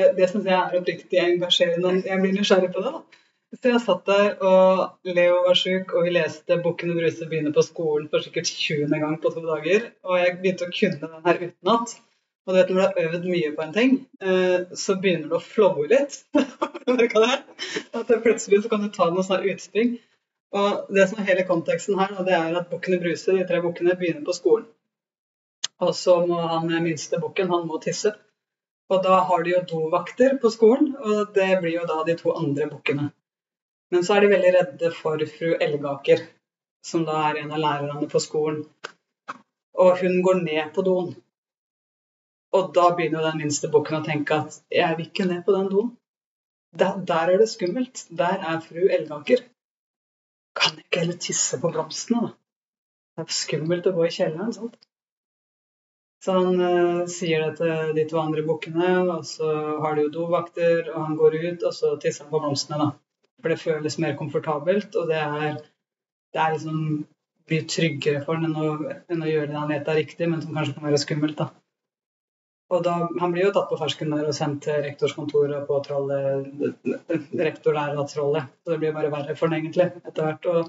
Det 0.00 0.28
syns 0.30 0.46
jeg 0.46 0.56
er 0.56 0.76
oppriktig 0.78 1.18
engasjerende. 1.20 2.06
Jeg 2.06 2.22
blir 2.22 2.36
nysgjerrig 2.36 2.70
på 2.72 2.82
det. 2.84 2.92
da. 2.94 3.02
Så 3.58 3.72
jeg 3.72 3.82
satt 3.82 4.04
der, 4.06 4.28
og 4.46 5.10
Leo 5.10 5.40
var 5.48 5.58
sjuk, 5.58 5.92
og 5.98 6.06
vi 6.06 6.12
leste 6.14 6.56
'Bukken 6.62 6.92
og 6.92 7.00
Bruse 7.00 7.26
begynner 7.28 7.52
på 7.52 7.64
skolen' 7.66 8.06
for 8.12 8.22
sikkert 8.22 8.46
20. 8.46 8.94
gang 9.02 9.18
på 9.20 9.34
to 9.34 9.42
dager. 9.42 9.90
Og 10.06 10.22
jeg 10.22 10.38
begynte 10.38 10.68
å 10.68 10.72
kunne 10.78 11.10
den 11.10 11.26
her 11.26 11.42
utenat. 11.42 11.96
Og 12.50 12.54
du 12.56 12.58
vet, 12.58 12.70
når 12.70 12.80
du 12.80 12.82
har 12.82 13.04
øvd 13.06 13.26
mye 13.30 13.50
på 13.54 13.62
en 13.62 13.74
ting, 13.74 13.92
eh, 14.26 14.62
så 14.74 14.96
begynner 14.98 15.28
du 15.30 15.36
å 15.38 15.44
flowe 15.44 15.84
litt. 15.86 16.16
Merka 16.88 17.22
det? 17.22 17.36
At 17.94 18.10
plutselig 18.24 18.64
så 18.64 18.72
kan 18.72 18.82
du 18.82 18.88
ta 18.90 19.06
noen 19.06 19.22
sånne 19.22 19.52
utspring. 19.52 19.92
Og 20.58 20.90
det 20.90 21.04
som 21.06 21.20
er 21.22 21.28
hele 21.28 21.44
konteksten 21.46 22.00
her, 22.00 22.16
det 22.26 22.34
er 22.34 22.58
at 22.58 22.66
bukkene 22.72 22.98
Bruse, 23.04 23.36
de 23.36 23.46
tre 23.46 23.60
bukkene, 23.62 23.94
begynner 24.00 24.26
på 24.26 24.34
skolen. 24.34 24.66
Og 25.78 25.94
så 25.94 26.16
må 26.26 26.40
han 26.42 26.74
minste 26.82 27.22
bukken, 27.22 27.54
han 27.54 27.70
må 27.70 27.78
tisse. 27.86 28.16
Og 28.90 29.06
da 29.06 29.20
har 29.30 29.46
de 29.46 29.54
jo 29.54 29.62
dovakter 29.76 30.34
på 30.42 30.50
skolen, 30.50 30.90
og 30.98 31.30
det 31.38 31.52
blir 31.62 31.76
jo 31.78 31.86
da 31.86 32.02
de 32.10 32.18
to 32.18 32.34
andre 32.34 32.66
bukkene. 32.74 33.12
Men 33.94 34.02
så 34.02 34.16
er 34.16 34.26
de 34.26 34.34
veldig 34.34 34.54
redde 34.58 34.94
for 34.98 35.22
fru 35.38 35.54
Elgaker, 35.54 36.26
som 36.82 37.06
da 37.06 37.22
er 37.30 37.44
en 37.44 37.54
av 37.54 37.62
lærerne 37.62 38.10
på 38.10 38.26
skolen. 38.26 38.64
Og 39.78 40.02
hun 40.02 40.18
går 40.26 40.42
ned 40.42 40.74
på 40.74 40.82
doen. 40.82 41.14
Og 42.56 42.74
da 42.74 42.88
begynner 42.96 43.26
den 43.28 43.40
minste 43.44 43.70
bukken 43.70 44.00
å 44.00 44.06
tenke 44.06 44.40
at 44.42 44.58
jeg 44.74 44.98
vil 44.98 45.06
ikke 45.06 45.28
ned 45.30 45.44
på 45.46 45.54
den 45.54 45.70
doen. 45.70 45.90
Der, 46.78 46.98
der 47.06 47.32
er 47.34 47.42
det 47.42 47.48
skummelt. 47.50 48.04
Der 48.10 48.42
er 48.52 48.60
fru 48.64 48.86
Elgaker. 48.90 49.42
Kan 50.58 50.76
jeg 50.76 50.86
ikke 50.86 51.02
heller 51.04 51.18
tisse 51.22 51.58
på 51.62 51.70
blomstene, 51.70 52.22
da? 52.26 52.32
Det 53.18 53.26
er 53.26 53.36
skummelt 53.36 53.86
å 53.86 53.94
gå 53.94 54.06
i 54.06 54.14
kjelleren. 54.14 54.54
sant? 54.54 54.78
Så 56.24 56.34
han 56.36 56.58
uh, 56.60 57.06
sier 57.08 57.46
det 57.46 57.60
til 57.60 57.94
de 57.96 58.04
to 58.10 58.18
andre 58.20 58.42
bukkene, 58.44 58.90
og 59.14 59.22
så 59.28 59.52
har 59.84 59.96
de 59.96 60.04
jo 60.04 60.14
dovakter, 60.18 60.90
og 60.92 61.06
han 61.06 61.16
går 61.20 61.38
ut, 61.38 61.62
og 61.64 61.76
så 61.76 61.94
tisser 62.02 62.26
han 62.26 62.32
på 62.34 62.42
blomstene, 62.42 62.82
da. 62.82 62.90
For 63.40 63.52
det 63.52 63.62
føles 63.62 63.96
mer 64.02 64.18
komfortabelt, 64.18 64.98
og 65.00 65.08
det 65.08 65.22
er, 65.22 65.62
det 66.34 66.42
er 66.42 66.56
liksom 66.56 66.82
mye 67.50 67.66
tryggere 67.72 68.20
for 68.26 68.36
han 68.36 68.50
enn 68.50 68.58
å, 68.60 68.74
enn 69.10 69.24
å 69.24 69.30
gjøre 69.30 69.48
det 69.48 69.58
han 69.58 69.72
vet 69.72 69.88
er 69.88 69.98
riktig, 70.02 70.28
men 70.28 70.42
som 70.44 70.54
kanskje 70.54 70.76
kan 70.76 70.90
være 70.90 71.00
skummelt, 71.02 71.38
da. 71.40 71.48
Og 72.70 72.84
da, 72.86 72.92
han 73.18 73.32
blir 73.34 73.48
jo 73.48 73.54
tatt 73.54 73.70
på 73.70 73.78
fersken 73.80 74.12
der 74.14 74.28
og 74.30 74.36
sendt 74.36 74.62
til 74.66 74.84
rektorskontoret 74.84 75.64
på 75.66 75.78
trollet, 75.82 76.76
rektorlærertrollet. 77.40 78.52
Så 78.62 78.74
det 78.74 78.78
blir 78.82 78.94
bare 78.94 79.10
verre 79.10 79.34
for 79.38 79.50
han 79.50 79.58
egentlig 79.58 79.88
etter 79.98 80.28
hvert. 80.28 80.46
Og, 80.52 80.68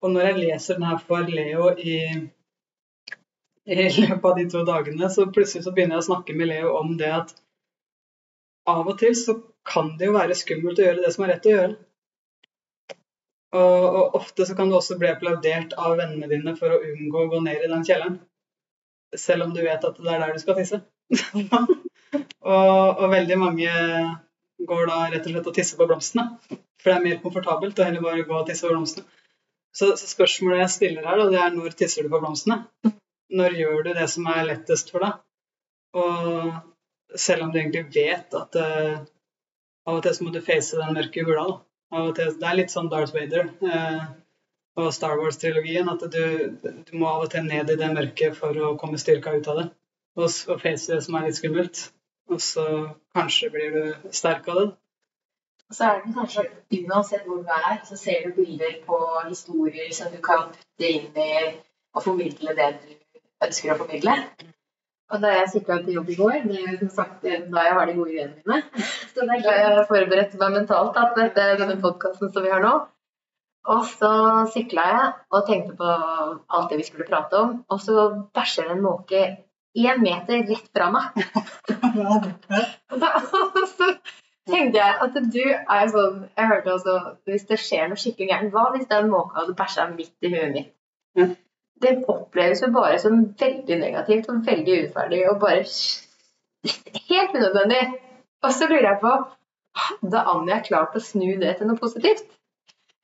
og, 0.00 0.08
når 0.14 0.30
jeg 0.30 0.38
leser 0.40 0.78
den 0.78 0.88
her 0.88 1.02
for 1.04 1.28
Leo 1.28 1.68
i, 1.76 1.98
i 3.68 3.76
løpet 3.76 4.28
av 4.30 4.38
de 4.40 4.46
to 4.54 4.64
dagene, 4.64 5.10
så 5.12 5.28
plutselig 5.28 5.66
så 5.66 5.74
begynner 5.76 5.98
jeg 5.98 6.06
å 6.06 6.08
snakke 6.08 6.36
med 6.38 6.48
Leo 6.48 6.72
om 6.78 6.96
det 7.00 7.12
at 7.12 7.36
av 8.72 8.88
og 8.88 8.96
til 9.02 9.12
så 9.18 9.36
kan 9.68 9.92
det 10.00 10.08
jo 10.08 10.16
være 10.16 10.36
skummelt 10.36 10.80
å 10.80 10.86
gjøre 10.86 11.04
det 11.04 11.12
som 11.12 11.26
er 11.26 11.34
rett 11.34 11.50
å 11.50 11.54
gjøre. 11.54 11.76
Og, 13.54 13.84
og 13.84 14.16
ofte 14.18 14.48
så 14.48 14.56
kan 14.56 14.72
du 14.72 14.78
også 14.78 14.96
bli 14.98 15.12
applaudert 15.12 15.76
av 15.78 15.98
vennene 16.00 16.30
dine 16.32 16.56
for 16.56 16.72
å 16.72 16.80
unngå 16.88 17.20
å 17.20 17.30
gå 17.36 17.44
ned 17.44 17.62
i 17.62 17.70
den 17.70 17.84
kjelleren. 17.86 18.18
Selv 19.14 19.44
om 19.44 19.52
du 19.54 19.60
vet 19.62 19.84
at 19.84 20.00
det 20.00 20.10
er 20.10 20.24
der 20.24 20.34
du 20.34 20.40
skal 20.42 20.56
tisse. 20.58 20.80
og, 22.54 23.00
og, 23.00 23.06
veldig 23.12 23.38
mange 23.40 23.72
går 24.68 24.86
da 24.88 25.00
rett 25.12 25.26
og 25.26 25.34
slett 25.34 25.50
og 25.50 25.56
tisser 25.56 25.80
på 25.80 25.88
blomstene. 25.88 26.38
For 26.80 26.90
det 26.90 26.96
er 26.96 27.06
mer 27.06 27.20
komfortabelt 27.22 27.80
å 27.80 27.86
heller 27.88 28.04
bare 28.04 28.26
gå 28.28 28.36
og 28.38 28.48
tisse 28.48 28.66
på 28.66 28.72
blomstene. 28.74 29.06
Så, 29.74 29.90
så, 29.98 30.06
spørsmålet 30.06 30.62
jeg 30.62 30.74
stiller 30.76 31.08
her, 31.08 31.18
da, 31.18 31.30
det 31.32 31.40
er 31.42 31.54
når 31.56 31.74
tisser 31.78 32.06
du 32.06 32.12
på 32.12 32.20
blomstene? 32.22 32.62
Når 33.34 33.56
gjør 33.58 33.80
du 33.86 33.92
det 33.96 34.06
som 34.12 34.28
er 34.30 34.46
lettest 34.46 34.92
for 34.94 35.02
deg? 35.02 35.20
Og 35.98 37.18
selv 37.18 37.46
om 37.46 37.52
du 37.52 37.58
egentlig 37.58 37.86
vet 37.94 38.34
at 38.38 38.58
uh, 38.58 38.98
av 39.84 39.98
og 39.98 40.04
til 40.04 40.14
så 40.16 40.26
må 40.26 40.34
du 40.34 40.42
face 40.44 40.78
den 40.78 40.94
mørke 40.96 41.24
hula. 41.26 41.46
Av 41.94 42.10
og 42.10 42.14
til, 42.18 42.30
det 42.38 42.46
er 42.48 42.60
litt 42.60 42.74
sånn 42.74 42.90
Darth 42.92 43.14
Vader 43.14 43.50
uh, 43.66 44.04
og 44.80 44.92
Star 44.94 45.18
Wars-trilogien. 45.18 45.90
At 45.90 46.06
du, 46.10 46.22
du, 46.62 46.92
må 46.94 47.10
av 47.10 47.26
og 47.26 47.32
til 47.34 47.46
ned 47.46 47.70
i 47.70 47.78
det 47.80 47.90
mørket 47.94 48.38
for 48.38 48.54
å 48.54 48.76
komme 48.80 49.00
styrka 49.00 49.34
ut 49.34 49.50
av 49.50 49.62
det 49.62 49.68
og, 50.16 50.30
og 50.48 50.60
face 50.62 50.92
det 50.92 51.02
som 51.04 51.18
er 51.18 51.28
litt 51.28 51.38
skummelt. 51.40 51.84
Og 52.32 52.40
så 52.40 52.64
kanskje 53.16 53.50
blir 53.52 53.74
du 53.74 54.10
sterk 54.14 54.48
av 54.48 54.60
det. 54.60 54.66
Og 55.68 55.76
så 55.76 55.84
er 55.90 56.00
det 56.00 56.14
kanskje 56.16 56.44
at 56.44 56.76
uansett 56.78 57.28
hvor 57.28 57.42
du 57.42 57.52
er, 57.52 57.78
så 57.88 57.96
ser 57.96 58.26
du 58.26 58.34
bilder 58.36 58.80
på 58.86 58.98
historier 59.28 59.92
som 59.96 60.12
du 60.12 60.20
kan 60.24 60.50
putte 60.52 60.90
inn 60.90 61.08
i 61.20 61.30
og 61.94 62.02
formidle 62.04 62.56
det 62.58 62.68
du 62.82 62.92
ønsker 63.46 63.72
å 63.72 63.78
formidle. 63.80 64.16
Og 65.12 65.20
da 65.22 65.30
jeg 65.34 65.50
sykla 65.52 65.78
til 65.82 65.98
jobb 65.98 66.10
i 66.10 66.16
går, 66.18 66.36
det 66.48 66.60
er 66.62 66.76
som 66.80 66.90
sagt 66.96 67.24
da 67.24 67.64
jeg 67.66 67.76
har 67.78 67.86
de 67.86 67.96
gode 67.96 68.12
ideene 68.14 68.40
mine, 68.40 68.84
så 69.12 69.20
det 69.20 69.36
er 69.36 69.44
glad 69.44 69.60
jeg 69.60 69.76
har 69.78 69.88
forberedt 69.90 70.36
meg 70.40 70.58
mentalt 70.58 71.00
at 71.00 71.16
dette, 71.18 71.48
denne 71.60 71.76
podkasten 71.82 72.32
som 72.32 72.44
vi 72.44 72.52
har 72.54 72.64
nå. 72.64 72.74
Og 73.74 73.84
så 73.88 74.12
sykla 74.52 74.84
jeg 74.90 75.12
og 75.32 75.46
tenkte 75.48 75.76
på 75.78 75.90
alt 75.90 76.72
det 76.72 76.80
vi 76.80 76.86
skulle 76.88 77.08
prate 77.08 77.40
om, 77.40 77.54
og 77.68 77.80
så 77.80 78.08
bæsjer 78.36 78.72
en 78.74 78.82
måke 78.84 79.22
én 79.74 80.02
meter 80.02 80.44
rett 80.48 80.68
fra 80.74 80.90
meg. 80.94 81.18
og 82.94 83.64
så 83.70 83.88
tenkte 84.50 84.78
jeg 84.78 84.94
at 85.06 85.18
du 85.34 85.44
er 85.44 85.88
sånn 85.90 86.18
Jeg 86.36 86.50
hørte 86.50 86.74
også 86.74 86.96
hvis 87.30 87.46
det 87.48 87.58
skjer 87.62 87.88
noe 87.90 88.00
skikkelig 88.00 88.30
gærent, 88.30 88.54
hva 88.54 88.68
hvis 88.74 88.88
den 88.90 89.10
måka 89.12 89.40
hadde 89.40 89.56
bæsja 89.58 89.88
midt 89.92 90.26
i 90.26 90.32
huet 90.34 90.54
mitt? 90.54 90.72
Mm. 91.18 91.34
Det 91.82 91.94
oppleves 92.08 92.62
jo 92.62 92.70
bare 92.74 92.98
som 93.02 93.22
veldig 93.40 93.78
negativt 93.80 94.28
og 94.30 94.44
veldig 94.46 94.76
uferdig 94.86 95.24
og 95.30 95.40
bare 95.42 95.64
helt 97.10 97.34
unødvendig. 97.34 97.82
Og 98.44 98.52
så 98.52 98.68
lurer 98.70 98.90
jeg 98.92 99.00
på 99.02 99.14
hadde 99.74 100.22
Anja 100.30 100.60
klart 100.62 100.94
å 100.94 101.02
snu 101.02 101.34
det 101.40 101.56
til 101.58 101.68
noe 101.68 101.80
positivt? 101.80 102.26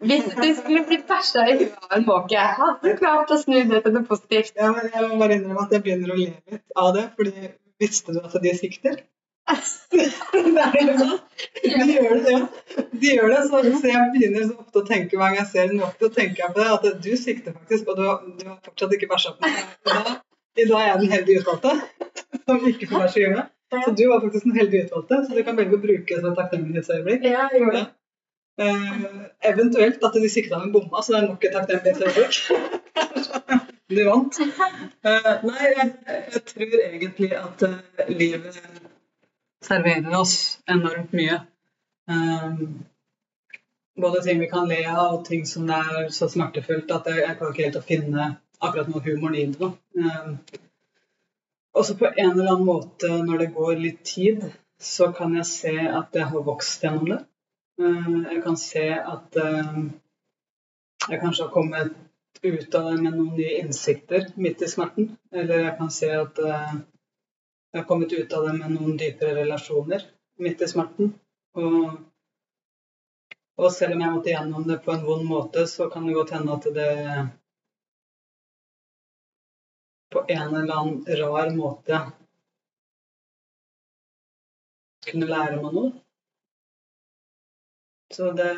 Hvis 0.01 0.24
du 0.32 0.48
skulle 0.57 0.84
blitt 0.88 1.07
bæsja 1.09 1.42
i 1.44 1.57
huet 1.59 1.76
av 1.84 1.98
en 1.98 2.07
måke, 2.09 2.40
hadde 2.57 2.78
du 2.84 2.96
klart 2.96 3.32
å 3.34 3.36
snu 3.40 3.59
det 3.68 3.82
til 3.84 3.92
noe 3.92 4.09
positivt? 4.09 4.55
Ja, 4.57 4.70
men 4.72 4.88
jeg 4.88 5.09
må 5.09 5.18
bare 5.20 5.36
innrømme 5.36 5.66
at 5.66 5.74
jeg 5.76 5.84
begynner 5.84 6.14
å 6.14 6.18
le 6.20 6.30
litt 6.30 6.78
av 6.80 6.94
det, 6.96 7.03
fordi 7.18 7.51
visste 7.82 8.14
du 8.16 8.22
at 8.22 8.36
de 8.44 8.55
sikter? 8.57 9.03
De 9.90 10.01
gjør 11.90 12.20
det, 12.22 12.32
ja. 12.32 12.40
De 12.92 13.12
gjør 13.16 13.32
det, 13.32 13.38
så, 13.51 13.61
jeg 13.66 14.11
begynner 14.14 14.44
så 14.46 14.57
ofte 14.62 14.80
å 14.80 14.86
tenke 14.86 15.18
hver 15.18 15.32
gang 15.32 15.40
jeg 15.40 15.48
ser 15.51 15.72
en 15.72 15.80
måke, 15.82 15.98
så 15.98 16.11
tenker 16.14 16.44
jeg 16.44 16.55
på 16.55 16.61
det, 16.61 16.68
at 16.76 17.01
du 17.05 17.11
sikter 17.18 17.57
faktisk, 17.57 17.88
og 17.90 17.98
du 17.98 18.05
du 18.40 18.44
har 18.46 18.59
fortsatt 18.64 18.94
ikke 18.96 19.11
bæsja 19.11 19.34
på 19.36 19.48
meg. 19.48 20.12
I 20.61 20.68
dag 20.70 20.80
er 20.80 20.86
jeg 20.92 21.01
den 21.03 21.14
heldige 21.16 21.42
utvalgte, 21.42 21.72
som 22.44 22.68
ikke 22.72 22.90
får 22.92 23.07
bæsje 23.07 23.24
i 23.24 23.32
huet. 23.32 23.57
Så 23.70 23.94
du 23.98 24.05
var 24.11 24.22
faktisk 24.22 24.46
den 24.48 24.61
heldige 24.61 24.86
utvalgte, 24.86 25.24
så 25.26 25.34
du 25.34 25.42
kan 25.46 25.59
velge 25.59 25.78
å 25.78 25.82
bruke 25.82 26.14
det 26.14 26.22
som 26.22 26.32
et 26.32 26.40
takknemlighetsøyeblikk. 26.40 27.26
Ja, 27.26 27.48
jeg 27.51 27.64
gjorde 27.64 27.80
det. 27.80 27.88
Eh, 28.61 29.04
eventuelt 29.52 30.04
at 30.04 30.14
de 30.14 30.28
sikta 30.28 30.58
med 30.58 30.72
bomma, 30.72 31.02
så 31.02 31.14
det 31.14 31.20
er 31.20 31.28
nok 31.28 31.44
et 31.44 31.54
takknemlighetsøyeblikk. 31.56 32.34
de 33.96 34.04
vant. 34.06 34.40
Eh, 34.40 35.32
nei, 35.48 35.70
jeg, 35.78 35.92
jeg 36.34 36.42
tror 36.50 36.74
egentlig 36.84 37.30
at 37.38 37.64
eh, 37.66 38.11
livet 38.12 38.61
serverer 39.64 40.16
oss 40.18 40.34
enormt 40.68 41.16
mye. 41.16 41.40
Eh, 42.11 42.61
både 44.00 44.22
ting 44.26 44.40
vi 44.44 44.50
kan 44.52 44.68
le 44.68 44.82
av, 44.84 45.16
og 45.16 45.24
ting 45.26 45.46
som 45.48 45.70
er 45.74 46.11
så 46.14 46.28
smertefullt 46.28 46.92
at 46.94 47.08
jeg, 47.11 47.24
jeg 47.24 47.38
klarer 47.40 47.56
ikke 47.56 47.68
helt 47.68 47.80
å 47.80 47.86
finne 47.88 48.28
akkurat 48.61 48.92
noe 48.92 49.04
humor 49.08 49.36
i 49.36 49.46
det. 49.54 49.72
Eh, 50.04 50.61
også 51.80 51.96
på 51.96 52.12
en 52.12 52.32
eller 52.34 52.52
annen 52.52 52.68
måte, 52.68 53.08
når 53.24 53.44
det 53.44 53.52
går 53.56 53.74
litt 53.80 54.04
tid, 54.04 54.44
så 54.80 55.11
kan 55.16 55.34
jeg 55.36 55.48
se 55.48 55.74
at 55.88 56.16
jeg 56.16 56.28
har 56.28 56.46
vokst 56.46 56.84
gjennom 56.84 57.08
det. 57.14 57.20
Eh, 57.81 58.14
Jeg 58.33 58.43
kan 58.45 58.57
se 58.61 58.85
at 58.93 59.37
eh, 59.41 59.76
jeg 61.09 61.20
kanskje 61.20 61.47
har 61.47 61.53
kommet 61.55 61.95
ut 62.43 62.74
av 62.74 62.89
det 62.91 62.97
med 63.01 63.14
noen 63.14 63.31
nye 63.39 63.55
innsikter 63.62 64.26
midt 64.37 64.62
i 64.62 64.68
smerten. 64.68 65.14
Eller 65.33 65.64
jeg 65.64 65.76
kan 65.78 65.93
se 65.97 66.11
at 66.16 66.41
eh, 66.45 66.74
jeg 67.72 67.81
har 67.81 67.89
kommet 67.89 68.12
ut 68.12 68.37
av 68.37 68.47
det 68.49 68.55
med 68.59 68.74
noen 68.74 68.99
dypere 69.01 69.39
relasjoner 69.39 70.05
midt 70.45 70.61
i 70.61 70.68
smerten. 70.68 71.14
Og, 71.57 71.97
og 73.61 73.72
selv 73.72 73.97
om 73.97 74.05
jeg 74.05 74.14
måtte 74.16 74.35
gjennom 74.35 74.68
det 74.68 74.81
på 74.85 74.93
en 74.95 75.07
vond 75.09 75.24
måte, 75.31 75.64
så 75.70 75.89
kan 75.93 76.07
det 76.07 76.18
godt 76.18 76.35
hende 76.37 76.59
at 76.59 76.68
det 76.76 76.91
på 80.12 80.26
en 80.28 80.55
eller 80.61 80.76
annen 80.76 81.01
rar 81.22 81.57
måte 81.57 82.05
kunne 85.09 85.33
lære 85.33 85.59
meg 85.64 85.74
noe. 85.81 85.99
Så 88.11 88.32
det, 88.32 88.50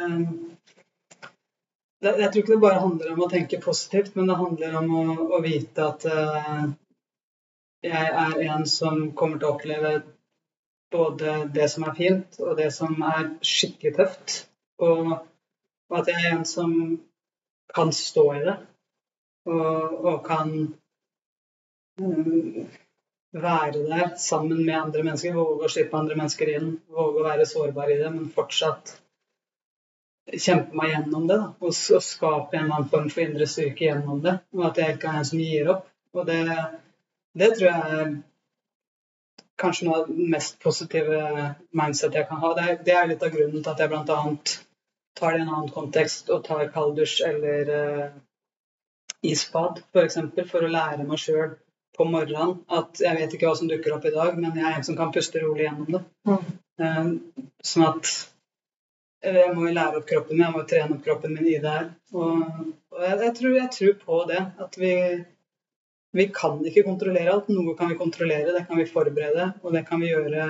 det 2.00 2.12
Jeg 2.18 2.32
tror 2.32 2.40
ikke 2.42 2.54
det 2.54 2.62
bare 2.64 2.84
handler 2.84 3.12
om 3.12 3.24
å 3.26 3.30
tenke 3.32 3.60
positivt, 3.60 4.14
men 4.16 4.30
det 4.30 4.38
handler 4.40 4.78
om 4.80 4.94
å, 4.96 5.04
å 5.36 5.40
vite 5.44 5.84
at 5.84 6.06
uh, 6.08 6.64
jeg 7.82 8.08
er 8.24 8.40
en 8.54 8.66
som 8.70 9.10
kommer 9.18 9.38
til 9.38 9.50
å 9.50 9.54
oppleve 9.56 9.92
både 10.92 11.34
det 11.54 11.68
som 11.72 11.86
er 11.88 11.96
fint, 11.98 12.38
og 12.40 12.56
det 12.56 12.70
som 12.74 12.94
er 13.06 13.32
skikkelig 13.44 13.94
tøft. 13.96 14.36
Og, 14.82 15.12
og 15.90 15.98
at 16.00 16.10
jeg 16.12 16.20
er 16.22 16.36
en 16.36 16.46
som 16.48 16.74
kan 17.72 17.92
stå 17.96 18.24
i 18.36 18.44
det, 18.46 18.56
og, 19.48 19.98
og 20.04 20.18
kan 20.26 20.50
um, 22.00 22.66
være 23.32 23.84
der 23.88 24.14
sammen 24.20 24.64
med 24.64 24.78
andre 24.78 25.04
mennesker, 25.06 25.36
våge 25.36 25.68
å 25.68 25.72
slippe 25.72 25.98
andre 25.98 26.18
mennesker 26.18 26.52
inn, 26.56 26.74
våge 26.92 27.22
å 27.22 27.26
være 27.26 27.48
sårbar 27.48 27.92
i 27.92 27.98
det, 28.00 28.10
men 28.12 28.28
fortsatt 28.32 28.96
kjempe 30.30 30.76
meg 30.78 30.92
gjennom 30.92 31.28
det. 31.28 31.38
Da. 31.38 31.48
Og, 31.60 31.72
og 31.72 32.04
skape 32.06 32.58
en 32.58 32.64
eller 32.64 32.76
annen 32.78 32.90
form 32.92 33.08
for 33.12 33.24
indre 33.24 33.48
styrke 33.50 33.88
gjennom 33.88 34.20
det. 34.24 34.36
Og 34.56 34.66
at 34.70 34.82
jeg 34.82 34.96
ikke 34.96 35.12
er 35.12 35.20
en 35.20 35.30
som 35.30 35.42
gir 35.42 35.72
opp. 35.74 35.88
Og 36.12 36.28
det, 36.28 36.42
det 37.38 37.54
tror 37.56 37.68
jeg 37.68 37.96
er 38.00 38.12
kanskje 39.62 39.86
noe 39.86 40.02
av 40.02 40.10
det 40.10 40.28
mest 40.34 40.58
positive 40.62 41.22
mindset 41.78 42.18
jeg 42.18 42.28
kan 42.28 42.42
ha. 42.42 42.52
Det 42.58 42.66
er, 42.66 42.78
det 42.86 42.98
er 42.98 43.08
litt 43.10 43.24
av 43.24 43.32
grunnen 43.34 43.62
til 43.62 43.72
at 43.72 43.82
jeg 43.82 43.92
bl.a. 43.92 44.20
tar 45.18 45.34
det 45.34 45.40
i 45.40 45.44
en 45.44 45.52
annen 45.52 45.72
kontekst 45.72 46.32
og 46.34 46.44
tar 46.46 46.70
kalddusj 46.74 47.18
eller 47.28 47.72
uh, 47.72 48.06
isbad, 49.22 49.82
f.eks. 49.82 49.92
For, 49.92 50.08
eksempel, 50.08 50.48
for 50.50 50.66
å 50.66 50.72
lære 50.72 51.06
meg 51.06 51.20
sjøl 51.22 51.54
på 51.96 52.06
morgenen 52.08 52.58
at 52.72 53.00
jeg 53.04 53.18
vet 53.18 53.36
ikke 53.36 53.50
hva 53.50 53.56
som 53.58 53.70
dukker 53.70 53.96
opp 53.96 54.06
i 54.08 54.14
dag, 54.14 54.36
men 54.40 54.56
jeg 54.56 54.66
er 54.68 54.78
en 54.78 54.86
som 54.86 54.98
kan 54.98 55.12
puste 55.14 55.42
rolig 55.42 55.66
gjennom 55.66 55.98
det. 55.98 56.02
Eh, 56.80 57.10
sånn 57.68 57.88
at 57.90 58.12
jeg 59.22 59.52
må 59.54 59.66
jo 59.68 59.74
lære 59.76 60.00
opp 60.00 60.08
kroppen 60.08 60.36
min, 60.36 60.44
jeg 60.44 60.54
må 60.54 60.62
jo 60.62 60.70
trene 60.72 60.96
opp 60.96 61.04
kroppen 61.04 61.36
min 61.36 61.46
i 61.46 61.58
det 61.62 61.74
her. 61.76 61.90
Og, 62.12 62.40
og 62.92 63.04
jeg, 63.04 63.18
jeg, 63.26 63.34
tror, 63.38 63.54
jeg 63.58 63.70
tror 63.76 63.94
på 64.06 64.18
det. 64.30 64.40
At 64.64 64.78
vi, 64.80 64.94
vi 66.18 66.26
kan 66.34 66.58
ikke 66.66 66.86
kontrollere 66.88 67.36
alt. 67.36 67.52
Noe 67.52 67.76
kan 67.78 67.92
vi 67.92 68.00
kontrollere, 68.00 68.56
det 68.56 68.66
kan 68.68 68.80
vi 68.80 68.88
forberede, 68.90 69.52
og 69.62 69.76
det 69.76 69.84
kan 69.88 70.02
vi 70.02 70.10
gjøre 70.10 70.48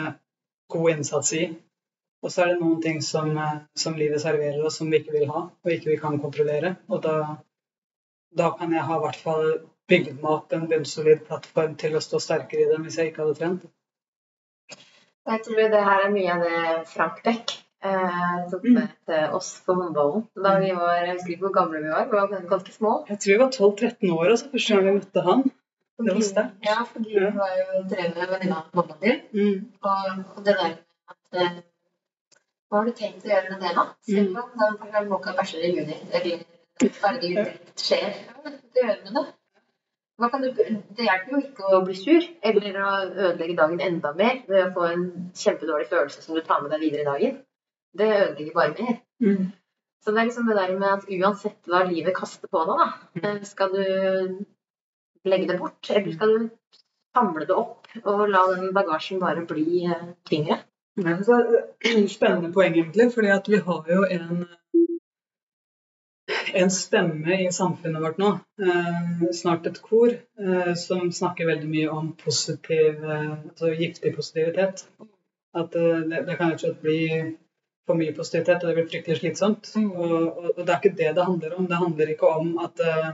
god 0.73 0.91
innsats 0.95 1.35
i. 1.39 1.45
Og 2.23 2.31
så 2.31 2.45
er 2.45 2.53
det 2.53 2.61
noen 2.63 2.81
ting 2.83 3.01
som, 3.03 3.33
eh, 3.37 3.61
som 3.75 3.99
livet 3.99 4.23
serverer 4.23 4.63
oss 4.65 4.79
som 4.79 4.91
vi 4.91 5.01
ikke 5.03 5.17
vil 5.17 5.31
ha, 5.33 5.47
og 5.51 5.75
ikke 5.75 5.91
vi 5.91 5.99
kan 6.01 6.21
kontrollere. 6.23 6.77
Og 6.89 7.03
da, 7.05 7.17
da 8.39 8.53
kan 8.59 8.73
jeg 8.73 8.87
ha 8.89 8.99
i 8.99 9.05
hvert 9.05 9.23
fall 9.27 9.47
bygd 9.91 10.15
meg 10.21 10.31
opp 10.31 10.55
en 10.55 10.69
bunnsolid 10.71 11.25
plattform 11.27 11.75
til 11.81 11.99
å 11.99 12.05
stå 12.05 12.21
sterkere 12.23 12.65
i 12.65 12.69
det 12.71 12.79
enn 12.79 12.87
hvis 12.87 13.01
jeg 13.01 13.11
ikke 13.11 13.25
hadde 13.25 13.39
trent. 13.41 13.67
Jeg 15.33 15.43
tror 15.47 15.69
det 15.75 15.83
her 15.89 16.05
er 16.07 16.15
mye 16.15 16.37
av 16.37 16.47
det 16.47 16.63
Frank 16.91 17.21
Beck 17.27 17.53
eh, 17.57 17.67
tok 17.83 18.63
Mm. 18.65 18.75
med 18.75 18.89
til 19.09 19.35
oss 19.37 19.49
på 19.67 19.75
håndballen. 19.75 20.29
Da 20.45 20.59
vi 20.63 20.71
var, 20.77 20.93
jeg 21.03 21.17
husker 21.17 21.33
ikke 21.35 21.47
hvor 21.47 21.57
gamle 21.57 21.83
vi 21.83 21.91
var, 21.91 22.05
vi 22.07 22.17
var 22.21 22.47
ganske 22.51 22.73
små. 22.73 22.93
Jeg 23.09 23.19
tror 23.19 23.33
vi 23.33 23.43
var 23.43 23.51
12-13 23.51 24.13
år 24.19 24.31
altså, 24.31 24.51
første 24.53 24.75
gang 24.75 24.87
vi 24.87 24.95
møtte 25.01 25.25
han. 25.27 25.43
Det 26.03 26.15
var 26.15 26.25
sterkt. 26.27 26.55
Ja, 26.67 26.79
fordi 26.93 27.11
vi 27.19 27.33
var 27.39 27.53
jo 27.59 27.83
trener 27.91 28.31
venninna 28.31 28.57
av 28.63 28.71
mamma 28.79 28.95
til. 29.03 29.21
Mm. 29.33 29.59
Og, 29.83 30.45
det 30.47 30.55
der 30.61 30.73
at 31.13 31.43
eh, 31.43 31.61
Hva 32.71 32.81
har 32.81 32.89
du 32.89 32.95
tenkt 32.97 33.27
å 33.27 33.29
gjøre 33.29 33.51
med 33.53 33.61
det, 33.61 33.75
da? 33.77 33.85
Selv 34.09 34.39
om 34.41 34.55
den 34.63 34.79
personen 34.81 35.11
må 35.11 35.19
ikke 35.21 35.37
bæsjer 35.37 35.67
i 35.67 35.73
juni, 35.77 35.99
eller 36.17 36.41
uttrykk 36.87 37.73
skjer. 37.77 38.15
Hva 38.33 38.47
har 38.47 38.55
du 38.57 38.81
gjøre 38.81 38.99
med 39.05 39.17
det? 39.19 39.29
Du, 40.23 40.63
det 40.97 41.05
hjelper 41.05 41.33
jo 41.35 41.39
ikke 41.43 41.71
å 41.75 41.81
bli 41.83 41.95
sur 41.99 42.25
eller 42.47 42.77
å 42.79 42.91
ødelegge 43.11 43.57
dagen 43.59 43.81
enda 43.83 44.13
mer 44.15 44.43
ved 44.49 44.69
å 44.69 44.73
få 44.77 44.85
en 44.89 45.07
kjempedårlig 45.35 45.89
følelse 45.91 46.23
som 46.23 46.37
du 46.37 46.43
tar 46.47 46.63
med 46.63 46.71
deg 46.71 46.85
videre 46.85 47.03
i 47.03 47.09
dagen. 47.11 47.41
Det 47.99 48.09
ødelegger 48.09 48.55
bare 48.57 48.75
mer. 48.79 48.97
Mm. 49.21 49.51
Så 50.03 50.11
det 50.11 50.21
er 50.21 50.25
liksom 50.25 50.49
det 50.49 50.57
der 50.57 50.79
med 50.79 50.89
at 50.89 51.05
uansett 51.15 51.71
hva 51.71 51.85
livet 51.87 52.17
kaster 52.17 52.51
på 52.51 52.65
deg, 52.67 52.81
da, 52.81 52.89
eh, 53.23 53.43
skal 53.47 53.75
du 53.77 53.85
legge 55.31 55.47
det 55.51 55.59
bort, 55.61 55.91
eller 55.91 56.17
skal 56.17 56.33
du 56.33 56.49
samle 57.15 57.47
det 57.47 57.55
opp 57.55 57.87
og 58.03 58.25
la 58.33 58.47
den 58.55 58.73
bagasjen 58.75 59.21
bare 59.23 59.45
bli 59.47 59.85
eh, 59.87 60.09
tyngre? 60.29 60.59
Ja, 60.97 61.23
så 61.25 61.39
det 61.83 62.09
Spennende 62.17 62.53
poeng, 62.53 62.75
egentlig. 62.75 63.13
fordi 63.15 63.31
at 63.33 63.49
vi 63.49 63.57
har 63.57 63.87
jo 63.89 64.03
en, 64.17 64.43
en 66.55 66.71
stemme 66.71 67.39
i 67.47 67.53
samfunnet 67.53 68.03
vårt 68.03 68.19
nå, 68.19 68.33
eh, 68.67 69.23
snart 69.33 69.67
et 69.67 69.81
kor, 69.83 70.13
eh, 70.41 70.75
som 70.75 71.13
snakker 71.13 71.47
veldig 71.47 71.71
mye 71.71 71.89
om 71.91 72.13
positiv, 72.25 73.05
eh, 73.05 73.31
altså 73.31 73.73
giftig 73.79 74.17
positivitet. 74.17 74.87
At 75.55 75.77
eh, 75.77 76.05
det, 76.11 76.27
det 76.27 76.37
kan 76.37 76.51
rett 76.53 76.61
og 76.61 76.67
slett 76.67 76.85
bli 76.85 77.01
for 77.89 77.99
mye 77.99 78.15
positivitet, 78.15 78.63
og 78.63 78.71
det 78.71 78.77
blir 78.79 78.89
fryktelig 78.91 79.19
slitsomt. 79.19 79.73
Mm. 79.77 79.91
Og, 79.91 80.15
og, 80.15 80.49
og 80.55 80.63
det 80.63 80.71
er 80.71 80.79
ikke 80.79 80.99
det 80.99 81.13
det 81.19 81.29
handler 81.29 81.57
om. 81.59 81.69
Det 81.71 81.83
handler 81.83 82.13
ikke 82.15 82.31
om 82.31 82.53
at 82.63 82.83
eh, 82.87 83.13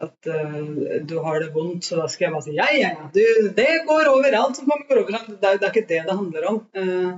at 0.00 0.28
uh, 0.32 1.00
du 1.04 1.18
har 1.20 1.42
det 1.42 1.50
vondt, 1.52 1.84
så 1.84 1.98
da 2.00 2.06
skal 2.08 2.26
jeg 2.26 2.32
bare 2.32 2.44
si 2.46 2.54
ja, 2.56 2.68
ja, 2.72 2.92
ja, 2.96 3.08
du, 3.12 3.50
det 3.56 3.82
går 3.88 4.08
over. 4.08 4.36
Alt 4.38 4.56
som 4.56 4.70
kommer 4.70 5.02
over. 5.02 5.12
Det 5.28 5.36
er, 5.36 5.58
det 5.60 5.66
er 5.66 5.74
ikke 5.74 5.90
det 5.90 6.00
det 6.08 6.16
handler 6.22 6.46
om. 6.48 6.60
Uh, 6.76 7.10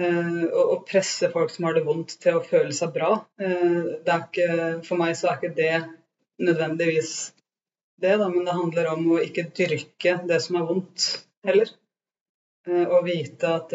eh, 0.00 0.42
å, 0.56 0.78
presse 0.88 1.28
folk 1.34 1.52
som 1.52 1.68
har 1.68 1.76
det 1.76 1.84
vondt, 1.84 2.16
til 2.22 2.38
å 2.38 2.44
føle 2.44 2.72
seg 2.76 2.94
bra. 2.96 3.10
Det 3.36 4.16
ikke, 4.16 4.48
for 4.88 5.00
meg 5.00 5.16
så 5.18 5.30
er 5.30 5.40
ikke 5.40 5.56
det 5.56 5.76
nødvendigvis 6.46 7.12
det, 8.00 8.16
da, 8.20 8.26
men 8.28 8.44
det 8.44 8.56
handler 8.56 8.90
om 8.92 9.06
å 9.16 9.22
ikke 9.24 9.48
dyrke 9.56 10.18
det 10.28 10.40
som 10.44 10.58
er 10.58 10.66
vondt, 10.68 11.06
heller. 11.48 11.70
Og 12.66 12.98
vite 13.06 13.52
at 13.56 13.72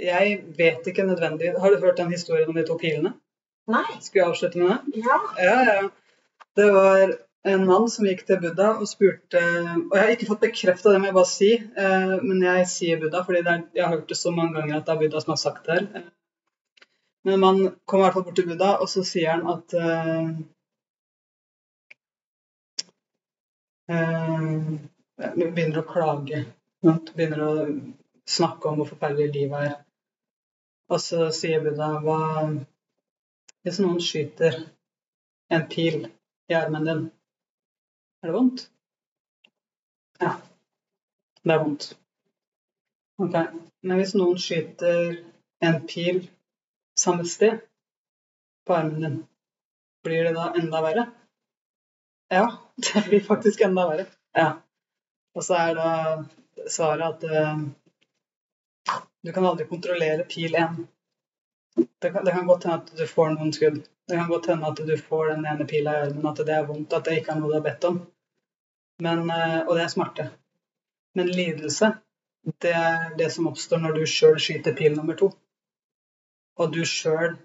Jeg 0.00 0.38
vet 0.56 0.86
ikke 0.88 1.04
nødvendig 1.04 1.52
Har 1.60 1.70
du 1.70 1.82
hørt 1.82 1.98
den 1.98 2.10
historien 2.10 2.48
om 2.48 2.56
de 2.56 2.64
to 2.66 2.78
pilene? 2.80 3.12
Nei. 3.70 3.84
Skulle 4.00 4.22
jeg 4.22 4.30
avslutte 4.30 4.58
med 4.58 4.72
det? 4.72 5.02
Ja. 5.04 5.18
Ja, 5.38 5.58
ja. 5.68 5.88
Det 6.56 6.68
var 6.72 7.12
en 7.52 7.66
mann 7.66 7.88
som 7.90 8.06
gikk 8.06 8.24
til 8.26 8.40
Buddha 8.42 8.72
og 8.78 8.88
spurte 8.90 9.42
Og 9.42 9.94
jeg 9.96 10.02
har 10.02 10.14
ikke 10.14 10.30
fått 10.30 10.44
bekrefta 10.46 10.92
det, 10.92 11.02
må 11.02 11.10
jeg 11.10 11.18
bare 11.18 11.30
si, 11.30 11.52
eh, 11.58 12.16
men 12.22 12.42
jeg 12.46 12.66
sier 12.70 13.00
Buddha 13.02 13.22
fordi 13.26 13.44
det 13.44 13.54
er, 13.54 13.62
jeg 13.76 13.86
har 13.86 13.94
hørt 13.96 14.08
det 14.08 14.18
så 14.18 14.34
mange 14.34 14.56
ganger 14.58 14.78
at 14.78 14.88
det 14.88 14.94
er 14.94 15.00
Buddha 15.04 15.22
som 15.22 15.34
har 15.34 15.42
sagt 15.42 15.66
det 15.68 15.78
her. 15.78 16.04
Men 17.24 17.40
man 17.40 17.76
kommer 17.86 18.04
i 18.04 18.06
hvert 18.06 18.14
fall 18.14 18.24
bort 18.26 18.36
til 18.36 18.48
Buddha, 18.48 18.72
og 18.82 18.88
så 18.90 19.04
sier 19.06 19.30
han 19.30 19.46
at 19.46 19.74
uh, 19.78 20.30
uh, 23.94 24.72
Begynner 25.38 25.78
å 25.78 25.86
klage. 25.86 26.40
Begynner 26.82 27.44
å 27.46 27.52
snakke 28.28 28.68
om 28.68 28.80
hvor 28.80 28.90
forferdelig 28.92 29.32
livet 29.34 29.66
er. 29.70 29.74
Og 30.92 31.00
så 31.00 31.30
sier 31.34 31.62
Buddha 31.64 31.94
hva 32.04 32.20
Hvis 33.62 33.78
noen 33.78 34.00
skyter 34.02 34.56
en 35.54 35.66
pil 35.70 36.08
i 36.50 36.54
armen 36.58 36.86
din, 36.88 37.02
er 38.22 38.30
det 38.30 38.34
vondt? 38.34 38.64
Ja. 40.18 40.32
Det 41.44 41.54
er 41.54 41.62
vondt. 41.62 41.86
Ok. 43.22 43.36
Men 43.86 44.00
hvis 44.00 44.14
noen 44.18 44.40
skyter 44.42 45.20
en 45.62 45.78
pil 45.86 46.24
samme 46.98 47.26
sted 47.28 47.62
på 48.66 48.74
armen 48.74 49.06
din, 49.06 49.16
blir 50.02 50.26
det 50.26 50.34
da 50.36 50.48
enda 50.58 50.82
verre? 50.82 51.06
Ja, 52.34 52.46
det 52.86 53.04
blir 53.08 53.22
faktisk 53.26 53.60
enda 53.60 53.86
verre. 53.90 54.06
Ja. 54.34 54.50
Og 55.34 55.46
så 55.46 55.58
er 55.58 55.78
da 55.78 55.90
svaret 56.70 57.14
at 57.14 57.30
uh, 57.30 57.62
du 59.22 59.32
kan 59.32 59.46
aldri 59.46 59.66
kontrollere 59.70 60.24
pil 60.28 60.54
1. 60.54 60.82
Det 61.76 62.10
kan, 62.10 62.24
det 62.24 62.32
kan, 62.32 62.46
godt 62.46 62.64
hende 62.64 62.78
at 62.80 62.94
du 62.98 63.06
får 63.06 63.34
noen 63.36 63.52
skudd. 63.54 63.82
Det 64.08 64.16
kan 64.18 64.28
godt 64.28 64.48
hende 64.50 64.70
at 64.70 64.80
du 64.86 64.96
får 64.98 65.28
den 65.32 65.46
ene 65.46 65.66
pila 65.68 65.94
i 65.94 66.00
armen, 66.06 66.26
at 66.26 66.42
det 66.46 66.56
er 66.56 66.66
vondt, 66.66 66.92
at 66.92 67.06
det 67.06 67.20
ikke 67.20 67.34
er 67.34 67.38
noe 67.40 67.52
du 67.52 67.56
har 67.56 67.64
bedt 67.64 67.86
om. 67.88 68.00
Men, 69.02 69.22
uh, 69.30 69.60
og 69.66 69.76
det 69.78 69.84
er 69.84 69.92
smerte. 69.92 70.26
Men 71.14 71.30
lidelse, 71.30 71.92
det 72.62 72.74
er 72.74 73.14
det 73.18 73.30
som 73.32 73.48
oppstår 73.52 73.80
når 73.82 73.96
du 74.00 74.04
sjøl 74.10 74.40
skyter 74.42 74.74
pil 74.76 74.98
nummer 74.98 75.16
to. 75.18 75.30
Og 76.58 76.74
du 76.74 76.82
sjøl 76.88 77.38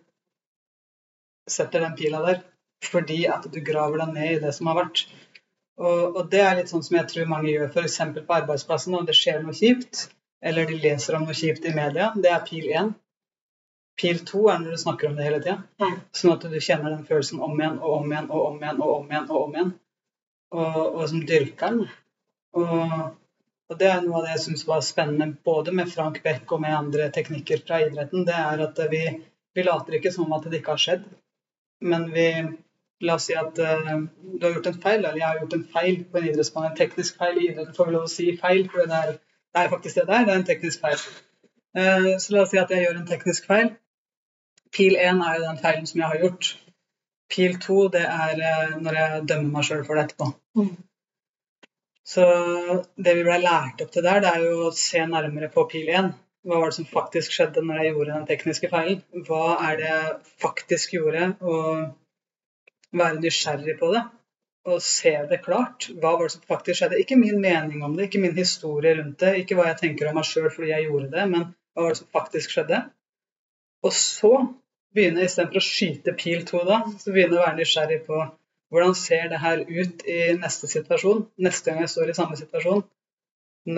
setter 1.48 1.86
den 1.86 1.96
pila 2.00 2.24
der 2.26 2.44
fordi 2.84 3.24
at 3.32 3.46
du 3.50 3.62
graver 3.66 4.04
deg 4.04 4.14
ned 4.14 4.32
i 4.36 4.42
det 4.42 4.52
som 4.54 4.70
har 4.70 4.82
vært. 4.82 5.06
Og, 5.78 6.18
og, 6.18 6.22
det 6.30 6.42
er 6.42 6.56
litt 6.58 6.70
sånn 6.70 6.84
som 6.86 6.98
jeg 6.98 7.10
tror 7.10 7.30
mange 7.30 7.52
gjør 7.52 7.70
f.eks. 7.70 7.98
på 8.18 8.36
arbeidsplassen 8.36 8.94
når 8.94 9.08
det 9.10 9.16
skjer 9.18 9.44
noe 9.44 9.56
kjipt, 9.58 10.08
eller 10.46 10.66
de 10.70 10.80
leser 10.82 11.18
om 11.18 11.26
noe 11.26 11.36
kjipt 11.38 11.66
i 11.66 11.74
media. 11.76 12.12
Det 12.16 12.32
er 12.32 12.46
pil 12.48 12.66
én. 12.70 12.94
Pil 13.98 14.20
to 14.30 14.46
er 14.52 14.60
når 14.62 14.76
du 14.76 14.82
snakker 14.84 15.10
om 15.10 15.16
det 15.18 15.26
hele 15.26 15.40
tida. 15.42 15.62
Mm. 15.82 15.96
Sånn 16.14 16.34
at 16.36 16.46
du 16.46 16.58
kjenner 16.62 16.94
den 16.94 17.06
følelsen 17.08 17.42
om 17.42 17.56
igjen 17.58 17.80
og 17.82 17.96
om 18.00 18.12
igjen 18.12 18.28
og 18.30 18.44
om 18.50 18.60
igjen 18.62 18.82
og 18.82 18.92
om 18.96 19.14
igjen. 19.14 19.30
Og 19.30 19.46
om 19.46 19.56
igjen. 19.56 19.72
Og, 20.58 20.76
og 20.84 21.08
som 21.12 21.24
dyrker 21.28 21.74
den. 21.74 21.88
Og, 22.58 22.94
og 23.68 23.80
det 23.82 23.90
er 23.92 24.06
noe 24.06 24.20
av 24.20 24.28
det 24.28 24.36
jeg 24.36 24.44
syns 24.46 24.68
var 24.70 24.86
spennende 24.86 25.32
både 25.50 25.74
med 25.76 25.90
Frank 25.92 26.22
Beck 26.24 26.54
og 26.56 26.62
med 26.64 26.78
andre 26.78 27.10
teknikker 27.14 27.66
fra 27.66 27.82
idretten. 27.84 28.24
Det 28.30 28.38
er 28.38 28.64
at 28.70 28.80
vi, 28.94 29.04
vi 29.58 29.66
later 29.66 29.98
ikke 29.98 30.14
som 30.14 30.32
at 30.38 30.48
det 30.48 30.62
ikke 30.62 30.78
har 30.78 30.86
skjedd, 30.86 31.04
men 31.84 32.08
vi 32.14 32.30
La 33.06 33.14
oss 33.14 33.28
si 33.30 33.36
at 33.38 33.60
uh, 33.62 33.98
du 34.40 34.46
har 34.46 34.56
gjort 34.56 34.70
en 34.72 34.80
feil, 34.82 35.04
eller 35.04 35.20
jeg 35.20 35.28
har 35.28 35.40
gjort 35.42 35.56
en 35.58 35.66
feil 35.74 35.98
på 36.10 36.18
en 36.18 36.30
idrettsbane. 36.32 36.72
En 36.72 36.78
teknisk 36.80 37.20
feil 37.22 37.36
i 37.38 37.50
idretten 37.52 37.76
får 37.78 37.90
vi 37.90 37.94
lov 37.94 38.08
å 38.08 38.10
si 38.10 38.32
feil, 38.40 38.64
for 38.74 38.90
det 38.90 39.02
er, 39.06 39.20
det 39.58 39.68
er 39.70 39.74
faktisk 39.74 40.00
det 40.00 40.08
der. 40.08 40.26
Det 40.26 40.34
er 40.34 40.40
en 40.42 40.48
teknisk 40.48 40.86
feil. 40.86 41.04
Uh, 41.78 42.14
så 42.22 42.34
la 42.34 42.44
oss 42.44 42.54
si 42.54 42.62
at 42.62 42.72
jeg 42.74 42.86
gjør 42.86 43.02
en 43.02 43.10
teknisk 43.10 43.50
feil. 43.50 43.74
Pil 44.76 44.98
1 45.00 45.24
er 45.26 45.38
jo 45.38 45.46
den 45.46 45.62
feilen 45.64 45.90
som 45.90 46.02
jeg 46.02 46.12
har 46.14 46.24
gjort. 46.24 46.52
Pil 47.34 47.58
2 47.64 47.80
det 47.96 48.06
er 48.06 48.44
uh, 48.44 48.78
når 48.84 49.00
jeg 49.02 49.26
dømmer 49.32 49.58
meg 49.58 49.68
sjøl 49.68 49.84
for 49.88 50.00
det 50.00 50.08
etterpå. 50.08 50.30
Mm. 50.60 50.72
Så 52.08 52.26
det 52.96 53.18
vi 53.18 53.26
ble 53.28 53.42
lært 53.44 53.84
opp 53.84 53.92
til 53.92 54.06
der, 54.06 54.22
det 54.24 54.32
er 54.32 54.46
jo 54.46 54.70
å 54.70 54.76
se 54.76 55.04
nærmere 55.12 55.52
på 55.52 55.68
pil 55.72 55.90
1. 55.92 56.14
Hva 56.48 56.62
var 56.62 56.72
det 56.72 56.78
som 56.78 56.88
faktisk 56.88 57.34
skjedde 57.36 57.64
når 57.68 57.82
jeg 57.82 57.94
gjorde 57.94 58.14
den 58.14 58.28
tekniske 58.30 58.70
feilen? 58.72 59.02
Hva 59.28 59.58
er 59.68 59.80
det 59.80 59.90
jeg 59.90 60.14
faktisk 60.44 60.94
gjorde? 60.96 61.34
og 61.42 61.90
være 62.96 63.20
nysgjerrig 63.20 63.76
på 63.80 63.90
det 63.94 64.04
og 64.68 64.82
se 64.84 65.14
det 65.30 65.40
klart. 65.46 65.88
Hva 65.96 66.14
var 66.18 66.28
det 66.28 66.36
som 66.36 66.46
faktisk 66.50 66.82
skjedde? 66.82 67.00
Ikke 67.02 67.18
min 67.20 67.40
mening 67.42 67.84
om 67.86 67.96
det, 67.96 68.10
ikke 68.10 68.22
min 68.24 68.36
historie 68.36 68.98
rundt 68.98 69.22
det, 69.24 69.34
ikke 69.42 69.58
hva 69.58 69.70
jeg 69.70 69.80
tenker 69.84 70.10
om 70.10 70.20
meg 70.20 70.28
sjøl 70.28 70.50
fordi 70.52 70.74
jeg 70.74 70.90
gjorde 70.90 71.12
det, 71.14 71.26
men 71.32 71.46
hva 71.48 71.86
var 71.86 71.96
det 71.96 72.02
som 72.02 72.12
faktisk 72.18 72.56
skjedde? 72.56 72.82
Og 73.88 73.94
så 73.96 74.34
begynne, 74.98 75.24
istedenfor 75.24 75.62
å 75.62 75.68
skyte 75.68 76.16
pil 76.20 76.44
to 76.48 76.64
da, 76.68 76.82
så 77.00 77.14
begynne 77.14 77.40
å 77.40 77.46
være 77.46 77.60
nysgjerrig 77.62 78.02
på 78.08 78.22
hvordan 78.74 78.96
ser 79.00 79.30
det 79.32 79.40
her 79.40 79.62
ut 79.64 80.04
i 80.10 80.22
neste 80.36 80.68
situasjon, 80.68 81.28
neste 81.48 81.72
gang 81.72 81.86
jeg 81.86 81.94
står 81.94 82.12
i 82.12 82.16
samme 82.18 82.40
situasjon, 82.40 82.82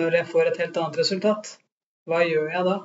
når 0.00 0.16
jeg 0.20 0.30
får 0.32 0.50
et 0.50 0.62
helt 0.64 0.80
annet 0.80 0.98
resultat? 1.02 1.52
Hva 2.10 2.24
gjør 2.26 2.48
jeg 2.50 2.66
da? 2.66 2.78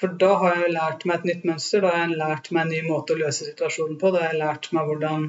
For 0.00 0.14
da 0.20 0.30
har 0.40 0.60
jeg 0.60 0.74
lært 0.74 1.04
meg 1.08 1.18
et 1.18 1.26
nytt 1.30 1.48
mønster, 1.48 1.82
da 1.82 1.90
har 1.92 2.04
jeg 2.04 2.20
lært 2.20 2.50
meg 2.54 2.64
en 2.64 2.72
ny 2.72 2.80
måte 2.86 3.14
å 3.14 3.20
løse 3.20 3.48
situasjonen 3.48 3.98
på. 4.00 4.12
Da 4.14 4.22
har 4.22 4.32
jeg 4.32 4.40
lært 4.40 4.70
meg 4.76 4.88
hvordan, 4.88 5.26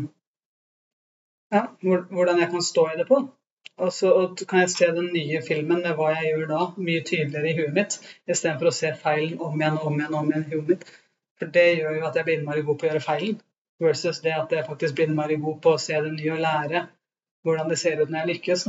ja, 1.56 1.64
hvordan 1.82 2.40
jeg 2.42 2.52
kan 2.52 2.64
stå 2.68 2.86
i 2.92 3.00
det 3.00 3.08
på. 3.10 3.24
Og 3.78 3.92
så 3.94 4.12
kan 4.48 4.62
jeg 4.64 4.72
se 4.72 4.88
den 4.98 5.10
nye 5.14 5.42
filmen 5.48 5.82
med 5.84 5.98
hva 5.98 6.12
jeg 6.14 6.30
gjør 6.30 6.46
da, 6.52 6.62
mye 6.78 7.02
tydeligere 7.08 7.50
i 7.52 7.58
huet 7.58 7.74
mitt, 7.76 7.98
istedenfor 8.32 8.72
å 8.72 8.76
se 8.78 8.94
feilen 9.02 9.42
om 9.44 9.60
igjen 9.60 9.82
om 9.82 9.98
igjen 10.00 10.16
om 10.22 10.30
igjen 10.32 10.46
i 10.46 10.54
huet 10.54 10.70
mitt. 10.72 10.86
For 11.40 11.52
det 11.58 11.66
gjør 11.82 11.98
jo 12.00 12.06
at 12.08 12.16
jeg 12.16 12.28
blir 12.28 12.40
innmari 12.40 12.64
god 12.68 12.80
på 12.80 12.88
å 12.88 12.90
gjøre 12.92 13.04
feilen, 13.04 13.42
versus 13.84 14.22
det 14.24 14.36
at 14.38 14.56
jeg 14.56 14.68
faktisk 14.70 14.96
blir 14.96 15.10
innmari 15.10 15.36
god 15.44 15.60
på 15.66 15.76
å 15.76 15.82
se 15.86 16.00
det 16.06 16.14
nye 16.16 16.36
og 16.38 16.44
lære 16.46 16.86
hvordan 17.46 17.68
det 17.70 17.80
ser 17.82 18.00
ut 18.00 18.10
når 18.10 18.22
jeg 18.22 18.32
lykkes. 18.32 18.64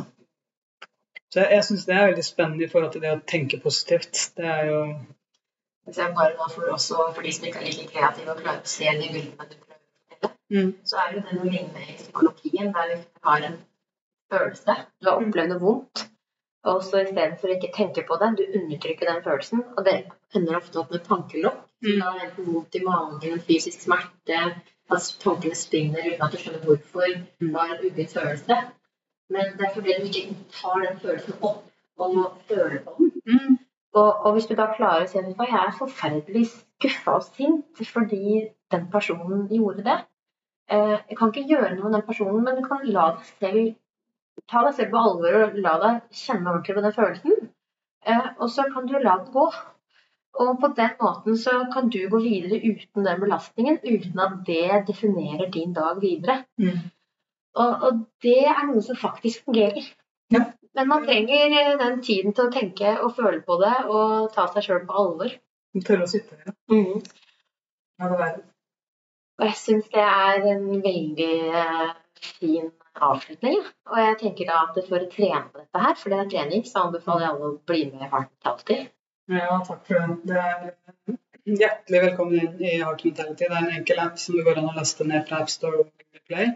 Så 1.31 1.43
jeg, 1.43 1.53
jeg 1.55 1.67
syns 1.69 1.87
det 1.87 1.95
er 1.95 2.11
veldig 2.11 2.25
spennende 2.27 2.67
i 2.67 2.73
forhold 2.73 2.91
til 2.97 3.05
det 3.07 3.15
å 3.15 3.23
tenke 3.35 3.63
positivt. 3.63 4.27
Det 4.37 4.51
er 4.57 4.67
jo 4.73 4.81
hvis 5.87 5.99
jeg 5.99 6.15
bare 6.19 6.35
nå 6.35 6.47
for, 6.51 6.67
også 6.75 6.95
for 7.15 7.23
de 7.23 7.33
som 7.33 7.45
ikke 7.47 7.61
er 7.63 7.67
like 7.69 7.93
kreative 7.95 8.33
og 8.33 8.41
klarer 8.43 8.65
å 8.65 8.71
se 8.71 8.91
de 8.91 9.11
bildene 9.13 9.51
du 9.51 9.55
prøver 9.61 9.76
mm. 10.53 10.75
så 10.85 11.01
er 11.03 11.15
det 11.15 11.25
det 11.25 11.39
noe 11.39 11.49
lignende 11.51 11.87
i 11.87 11.97
psykologien, 11.99 12.73
der 12.75 12.93
vi 12.93 13.01
har 13.29 13.49
en 13.49 13.59
følelse. 14.33 14.77
Du 15.01 15.11
har 15.11 15.19
opplevd 15.23 15.53
noe 15.55 15.63
vondt. 15.63 16.07
Og 16.67 16.81
så 16.83 17.05
istedenfor 17.05 17.53
å 17.53 17.57
ikke 17.57 17.75
tenke 17.75 18.03
på 18.07 18.17
det, 18.19 18.33
du 18.39 18.59
undertrykker 18.59 19.11
den 19.11 19.21
følelsen. 19.27 19.63
Og 19.77 19.85
det 19.87 19.97
ender 20.35 20.59
ofte 20.59 20.81
opp 20.83 20.91
med 20.95 21.05
tankelokk. 21.07 21.61
Mm. 21.85 22.01
Da 22.01 22.15
enten 22.25 22.49
vondt 22.49 22.79
i 22.79 22.83
magen, 22.83 23.37
en 23.37 23.45
fysisk 23.51 23.85
smerte, 23.85 24.41
at 24.91 25.13
tankene 25.23 25.59
spinner 25.59 26.09
uten 26.09 26.25
at 26.27 26.35
du 26.35 26.41
skjønner 26.41 26.65
hvorfor. 26.67 27.15
Det 27.43 27.53
var 27.55 27.75
en 27.75 27.87
uggen 27.87 28.11
følelse. 28.11 28.59
Men 29.31 29.55
det 29.59 29.69
er 29.69 29.73
fordi 29.75 29.95
du 30.01 30.09
ikke 30.09 30.35
tar 30.55 30.83
den 30.83 30.99
følelsen 31.03 31.39
opp 31.41 31.63
og 32.03 32.19
føler 32.49 32.83
på 32.85 32.97
den. 32.99 33.13
Mm. 33.27 33.57
Og, 33.97 34.11
og, 34.27 34.33
hvis 34.33 34.47
du 34.47 34.55
da 34.59 34.67
klarer 34.77 35.07
å 35.07 35.09
si 35.09 35.19
at 35.19 35.31
jeg 35.31 35.55
er 35.61 35.79
forferdelig 35.79 36.45
skuffa 36.53 37.17
og 37.17 37.25
sint 37.31 37.81
fordi 37.89 38.43
den 38.75 38.85
personen 38.93 39.47
gjorde 39.49 39.87
det 39.87 39.97
Jeg 40.67 41.17
kan 41.19 41.31
ikke 41.31 41.47
gjøre 41.47 41.75
noe 41.75 41.87
med 41.87 41.95
den 41.95 42.07
personen, 42.07 42.41
men 42.43 42.57
du 42.59 42.65
kan 42.67 42.81
la 42.91 43.11
deg 43.15 43.29
selv 43.29 43.75
ta 44.51 44.63
deg 44.67 44.75
selv 44.77 44.93
på 44.93 45.03
alvor 45.09 45.39
og 45.45 45.57
la 45.65 45.77
deg 45.83 46.19
kjenne 46.25 46.53
ordentlig 46.53 46.77
på 46.77 46.85
den 46.85 46.97
følelsen. 46.97 47.39
Eh, 48.07 48.27
og 48.39 48.51
så 48.53 48.67
kan 48.73 48.89
du 48.91 48.99
la 48.99 49.17
det 49.23 49.33
gå. 49.35 49.47
Og 50.45 50.59
på 50.61 50.69
den 50.77 50.91
måten 51.01 51.39
så 51.41 51.55
kan 51.73 51.89
du 51.93 52.03
gå 52.13 52.19
videre 52.21 52.59
uten 52.61 53.07
den 53.07 53.23
belastningen, 53.23 53.79
uten 53.81 54.21
at 54.21 54.35
det 54.47 54.83
definerer 54.91 55.49
din 55.53 55.73
dag 55.73 56.03
videre. 56.03 56.43
Mm. 56.61 56.83
Og, 57.57 57.71
og, 57.89 58.03
det 58.23 58.43
er 58.53 58.67
noe 58.69 58.83
som 58.85 58.99
faktisk 59.01 59.47
fungerer. 59.49 59.89
Ja. 60.35 60.45
Men 60.77 60.91
man 60.93 61.07
trenger 61.09 61.57
eh, 61.57 61.73
den 61.81 62.03
tiden 62.05 62.37
til 62.37 62.51
å 62.51 62.53
tenke 62.53 62.99
og 63.01 63.15
føle 63.17 63.41
på 63.47 63.57
det 63.63 63.77
og 63.87 64.29
ta 64.35 64.45
seg 64.53 64.69
sjøl 64.69 64.85
på 64.89 64.99
alvor. 65.05 65.33
Tørre 65.87 66.05
å 66.05 66.11
sitte 66.11 66.37
det. 66.37 66.53
Mm. 66.73 67.01
Ja, 67.97 68.11
det 68.11 68.21
være. 68.21 68.45
Og 69.37 69.47
jeg 69.51 69.57
syns 69.61 69.89
det 69.93 70.03
er 70.03 70.47
en 70.55 70.67
veldig 70.85 71.33
uh, 71.53 71.91
fin 72.25 72.71
avslutning. 72.97 73.59
Og 73.91 74.01
jeg 74.01 74.19
tenker 74.23 74.49
da 74.49 74.63
at 74.65 74.79
for 74.89 75.03
å 75.03 75.11
trene 75.13 75.45
på 75.51 75.61
dette 75.61 75.83
her, 75.83 75.97
for 76.01 76.13
det 76.13 76.21
er 76.21 76.31
trening, 76.33 76.65
så 76.69 76.87
anbefaler 76.87 77.27
jeg 77.27 77.35
alle 77.35 77.51
å 77.51 77.59
bli 77.71 77.83
med 77.91 78.07
i 78.07 78.11
Heart 78.13 78.31
Mentality. 78.33 78.79
Ja, 79.37 79.59
takk 79.69 79.83
for 79.91 80.15
det. 80.31 80.45
Er 81.47 81.61
hjertelig 81.61 82.03
velkommen 82.07 82.41
inn 82.41 82.63
i 82.65 82.79
Heart 82.81 83.05
Mentality. 83.09 83.45
Det 83.45 83.53
er 83.53 83.59
en 83.61 83.77
enkel 83.81 84.01
app 84.07 84.23
som 84.23 84.39
det 84.39 84.47
går 84.47 84.63
an 84.63 84.71
å 84.71 84.77
laste 84.79 85.09
ned 85.09 85.27
fra 85.29 85.43
AppStore 85.45 85.85
og 85.85 86.07
Play. 86.27 86.55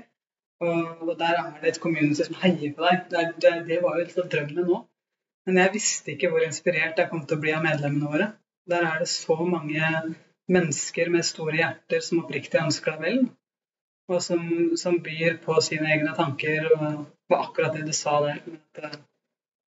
Og, 0.61 1.13
der 1.17 1.37
er 1.41 1.53
det 1.61 1.69
et 1.71 1.81
community 1.81 2.25
som 2.27 2.37
heier 2.43 2.73
på 2.77 2.85
deg. 2.85 3.05
Det, 3.13 3.53
det, 3.69 3.79
var 3.85 3.97
jo 3.97 4.07
litt 4.07 4.19
av 4.21 4.33
drømmen 4.33 4.67
nå. 4.69 4.81
Men 5.49 5.61
jeg 5.63 5.73
visste 5.77 6.13
ikke 6.15 6.29
hvor 6.33 6.45
inspirert 6.45 6.99
jeg 7.01 7.09
kom 7.13 7.23
til 7.25 7.39
å 7.39 7.45
bli 7.45 7.55
av 7.57 7.63
medlemmene 7.65 8.11
våre. 8.13 8.27
Der 8.69 8.85
er 8.89 8.99
det 9.01 9.09
så 9.09 9.37
mange 9.41 9.93
mennesker 10.51 11.11
med 11.13 11.27
store 11.27 11.61
hjerter 11.61 12.03
som 12.05 12.25
oppriktig 12.25 12.61
ønsker 12.63 12.97
deg 12.97 13.05
vel. 13.07 13.21
Og 14.11 14.23
som, 14.25 14.43
som, 14.81 14.97
byr 15.05 15.39
på 15.45 15.57
sine 15.63 15.93
egne 15.95 16.15
tanker. 16.17 16.67
Og 16.77 17.05
på 17.31 17.39
akkurat 17.39 17.77
det 17.77 17.87
du 17.87 17.95
sa 17.95 18.19
der. 18.25 18.41
At, 18.43 18.83
eh, 18.85 18.99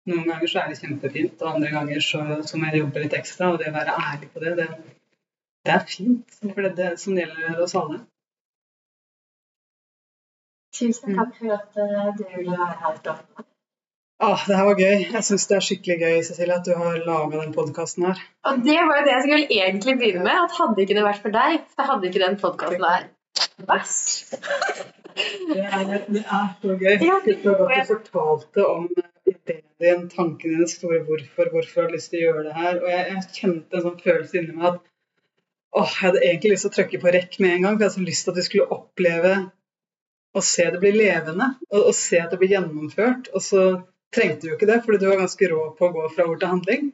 noen 0.07 0.29
ganger 0.29 0.47
så 0.47 0.61
er 0.61 0.69
det 0.71 0.77
kjempefint, 0.79 1.41
og 1.41 1.55
andre 1.55 1.71
ganger 1.73 2.03
så, 2.03 2.21
så 2.47 2.59
må 2.59 2.69
jeg 2.69 2.83
jobbe 2.83 3.01
litt 3.03 3.17
ekstra. 3.17 3.49
Og 3.51 3.59
det 3.59 3.71
å 3.71 3.75
være 3.75 3.97
ærlig 4.03 4.29
på 4.31 4.43
det, 4.43 4.53
det, 4.59 4.67
det 5.67 5.73
er 5.73 5.89
fint. 5.89 6.37
For 6.43 6.61
det 6.63 6.69
er 6.71 6.77
det 6.83 6.91
som 7.01 7.17
gjelder 7.17 7.65
oss 7.65 7.75
alle. 7.81 7.99
Tusen 10.77 11.17
takk 11.17 11.33
for 11.39 11.57
at 11.57 11.77
uh, 11.81 12.09
du 12.15 12.23
ville 12.35 12.53
være 12.53 12.77
her. 12.83 13.46
Ah, 14.19 14.41
det 14.49 14.55
her 14.57 14.65
var 14.65 14.79
gøy. 14.79 15.03
Jeg 15.13 15.25
syns 15.27 15.43
det 15.45 15.55
er 15.59 15.65
skikkelig 15.65 15.95
gøy 16.01 16.15
Cecilie, 16.25 16.55
at 16.57 16.65
du 16.65 16.71
har 16.73 16.95
laga 17.05 17.43
den 17.43 17.51
podkasten 17.53 18.07
her. 18.07 18.21
Og 18.49 18.63
det 18.65 18.77
var 18.89 18.99
jo 18.99 19.03
det 19.05 19.11
jeg 19.13 19.25
skulle 19.25 19.57
egentlig 19.59 19.93
begynne 19.99 20.23
med. 20.25 20.39
at 20.45 20.55
Hadde 20.57 20.81
ikke 20.83 20.95
det 20.97 21.03
vært 21.05 21.21
for 21.25 21.35
deg, 21.35 21.59
så 21.75 21.85
hadde 21.85 22.09
ikke 22.09 22.23
den 22.23 22.37
podkasten 22.41 22.87
her 22.87 23.03
vært. 23.69 24.15
det, 25.53 25.67
er, 25.67 25.91
det 26.07 26.23
er 26.23 26.47
så 26.63 26.77
gøy. 26.81 26.95
Ja, 27.05 27.19
det 27.27 27.35
så 27.43 27.53
godt 27.59 27.75
du 27.77 27.91
fortalte 27.91 28.65
om 28.71 28.87
ideen 29.29 29.61
din, 29.85 30.07
tankene 30.09 30.55
dine, 30.55 30.69
store 30.71 31.03
hvorfor, 31.05 31.51
hvorfor 31.53 31.83
du 31.83 31.85
har 31.85 31.93
lyst 31.93 32.09
til 32.09 32.23
å 32.23 32.23
gjøre 32.23 32.45
det 32.47 32.55
her. 32.57 32.79
Og 32.81 32.89
jeg, 32.93 33.03
jeg 33.11 33.35
kjente 33.35 33.77
en 33.77 33.85
sånn 33.85 33.99
følelse 34.01 34.39
inni 34.41 34.55
meg 34.55 34.71
at 34.71 34.79
åh, 35.77 35.91
jeg 35.91 35.99
hadde 35.99 36.23
egentlig 36.23 36.55
lyst 36.55 36.65
til 36.65 36.73
å 36.73 36.77
trykke 36.79 37.01
på 37.03 37.13
rekk 37.19 37.37
med 37.45 37.53
en 37.53 37.67
gang. 37.67 37.77
For 37.77 37.85
jeg 37.85 37.91
hadde 37.91 37.99
så 37.99 38.07
lyst 38.09 38.25
til 38.25 38.33
at 38.33 38.41
du 38.41 38.47
skulle 38.47 38.79
oppleve 38.79 39.35
å 40.33 40.43
se 40.45 40.65
det 40.73 40.81
bli 40.81 40.95
levende, 40.95 41.51
og, 41.69 41.79
og 41.83 41.93
se 41.97 42.17
at 42.23 42.33
det 42.33 42.41
blir 42.41 42.55
gjennomført. 42.55 43.29
Og 43.37 43.45
så 43.45 43.61
trengte 44.15 44.49
jo 44.49 44.55
ikke 44.55 44.69
det, 44.69 44.79
fordi 44.85 45.01
du 45.01 45.09
var 45.09 45.21
ganske 45.21 45.49
rå 45.51 45.65
på 45.77 45.87
å 45.87 45.93
gå 45.95 46.05
fra 46.15 46.27
ord 46.29 46.39
til 46.41 46.53
handling. 46.53 46.87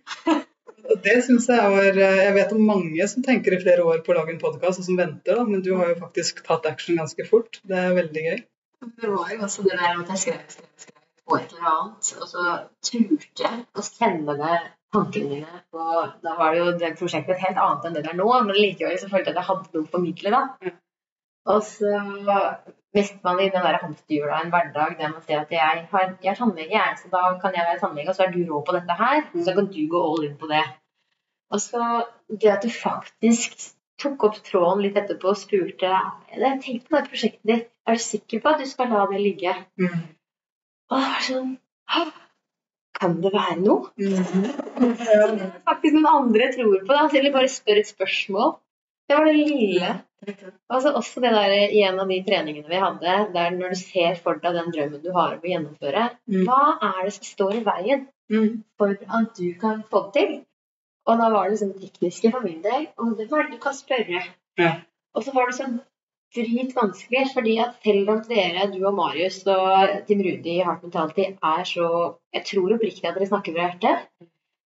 Og 0.84 0.98
det 1.06 1.16
synes 1.24 1.46
Jeg 1.48 1.72
var, 1.72 2.00
jeg 2.00 2.34
vet 2.36 2.56
om 2.56 2.66
mange 2.68 3.08
som 3.08 3.24
tenker 3.24 3.56
i 3.56 3.62
flere 3.62 3.86
år 3.88 4.02
på 4.04 4.12
å 4.12 4.18
lage 4.18 4.34
en 4.34 4.42
podkast, 4.42 4.82
og 4.82 4.88
som 4.88 5.00
venter, 5.00 5.38
da, 5.40 5.46
men 5.48 5.64
du 5.64 5.72
har 5.80 5.94
jo 5.94 6.02
faktisk 6.02 6.44
tatt 6.48 6.68
action 6.70 7.00
ganske 7.00 7.28
fort. 7.30 7.62
Det 7.64 7.80
er 7.80 7.96
veldig 7.96 8.26
gøy. 8.28 8.44
Det 9.00 9.10
var 9.14 9.32
jo 9.32 9.46
også 9.48 9.64
det 9.64 9.78
der 9.80 10.02
at 10.02 10.12
jeg 10.12 10.24
skrev, 10.26 10.42
skrev, 10.52 10.70
skrev 10.84 11.02
på 11.24 11.38
et 11.40 11.54
eller 11.56 11.70
annet, 11.72 12.10
og 12.20 12.28
så 12.28 12.48
turte 12.84 13.46
jeg 13.46 13.62
å 13.80 13.86
sende 13.88 14.36
det 14.42 14.58
tankene 14.94 15.30
mine. 15.30 15.62
Og 15.74 16.18
da 16.26 16.36
var 16.40 16.52
det 16.52 16.60
jo 16.62 16.72
det 16.82 16.92
prosjektet 17.00 17.38
et 17.38 17.46
helt 17.48 17.62
annet 17.64 17.88
enn 17.88 17.96
det 17.96 18.04
det 18.06 18.12
er 18.12 18.20
nå, 18.20 18.28
men 18.48 18.60
likevel 18.60 19.00
så 19.00 19.10
følte 19.12 19.32
jeg 19.32 19.38
at 19.38 19.42
jeg 19.42 19.50
hadde 19.52 19.78
noe 19.78 19.88
å 19.88 19.94
formidle, 19.94 20.34
da. 20.36 20.74
Og 21.46 21.64
så 21.68 21.92
mister 22.96 23.20
man 23.24 23.42
i 23.42 23.50
den 23.52 23.66
der 23.66 23.80
hamsterhjula 23.82 24.40
en 24.44 24.52
hverdag 24.54 24.96
der 25.00 25.12
man 25.12 25.22
ser 25.26 25.42
at 25.42 25.52
jeg, 25.52 25.88
har, 25.92 26.16
jeg 26.24 26.32
er 26.32 26.40
tannlege, 26.40 26.84
så 27.02 27.12
da 27.12 27.24
kan 27.42 27.56
jeg 27.58 27.68
være 27.70 27.80
tannlege, 27.82 28.10
og 28.10 28.16
så 28.16 28.24
er 28.24 28.32
du 28.32 28.42
rå 28.48 28.62
på 28.64 28.76
dette 28.78 28.98
her, 29.00 29.22
så 29.46 29.56
kan 29.58 29.70
du 29.74 29.82
gå 29.92 30.04
all 30.10 30.28
in 30.30 30.38
på 30.40 30.50
det. 30.52 30.64
Og 31.54 31.62
så 31.62 32.06
det 32.30 32.52
at 32.56 32.64
du 32.64 32.70
faktisk 32.70 33.58
tok 34.02 34.26
opp 34.28 34.40
tråden 34.46 34.82
litt 34.84 34.98
etterpå 34.98 35.32
og 35.32 35.38
spurte 35.38 35.92
Jeg 36.34 36.60
tenkte 36.64 36.90
på 36.90 36.98
det 36.98 37.10
prosjektet 37.12 37.50
ditt, 37.52 37.70
er 37.88 38.00
du 38.00 38.04
sikker 38.04 38.42
på 38.42 38.54
at 38.54 38.64
du 38.64 38.70
skal 38.70 38.90
la 38.94 39.06
det 39.12 39.22
ligge? 39.22 39.54
Mm. 39.80 40.02
Og 40.90 40.98
det 40.98 41.10
var 41.12 41.26
sånn 41.28 41.54
Kan 42.94 43.18
det 43.22 43.34
være 43.34 43.60
noe? 43.60 43.92
Mm. 44.00 45.40
Faktisk 45.68 45.96
noen 45.98 46.10
andre 46.10 46.50
tror 46.56 46.84
på 46.88 46.94
det, 46.94 47.20
eller 47.20 47.34
bare 47.36 47.52
spør 47.52 47.82
et 47.82 47.90
spørsmål. 47.90 48.54
Det 49.10 49.18
var 49.18 49.26
det 49.26 49.34
lille. 49.38 49.90
Altså 50.72 50.94
også 50.96 51.20
det 51.24 51.32
der 51.36 51.54
i 51.68 51.82
en 51.84 52.00
av 52.00 52.08
de 52.08 52.22
treningene 52.24 52.70
vi 52.72 52.80
hadde, 52.80 53.16
der 53.34 53.50
når 53.58 53.74
du 53.74 53.80
ser 53.80 54.16
for 54.16 54.40
deg 54.40 54.56
den 54.56 54.72
drømmen 54.72 55.02
du 55.04 55.10
har 55.12 55.34
om 55.36 55.44
å 55.44 55.50
gjennomføre, 55.52 56.04
Mm. 56.32 56.46
hva 56.48 56.78
er 56.82 57.04
det 57.04 57.14
som 57.18 57.26
står 57.28 57.56
i 57.60 57.64
veien 57.68 58.08
Mm. 58.32 58.64
for 58.78 58.96
at 59.20 59.34
du 59.36 59.54
kan 59.60 59.84
få 59.92 60.06
det 60.06 60.14
til? 60.14 60.46
Og 61.06 61.18
da 61.20 61.30
var 61.30 61.50
det 61.50 61.58
liksom 61.60 61.74
tekniske 61.82 62.32
for 62.32 62.40
min 62.48 62.62
del, 62.62 62.88
og 62.98 63.18
det 63.18 63.30
var 63.30 63.44
det 63.44 63.52
du 63.52 63.58
kan 63.60 63.74
spørre. 63.74 64.24
Ja. 64.58 64.72
Og 65.14 65.24
så 65.24 65.34
var 65.34 65.48
det 65.52 65.56
så 65.60 65.68
dritvanskelig, 66.36 67.28
fordi 67.34 67.58
at 67.62 67.76
selv 67.84 68.10
om 68.10 68.22
dere, 68.30 68.72
du 68.74 68.80
og 68.88 68.96
Marius 68.98 69.42
og 69.48 69.90
Tim 70.08 70.20
Rudi 70.26 70.56
i 70.60 70.64
Heart 70.64 70.84
Mentality 70.84 71.26
er 71.44 71.64
så 71.70 72.16
Jeg 72.34 72.46
tror 72.46 72.74
oppriktig 72.78 73.06
at 73.06 73.16
dere 73.20 73.28
snakker 73.30 73.54
fra 73.54 73.68
hjertet, 73.68 74.08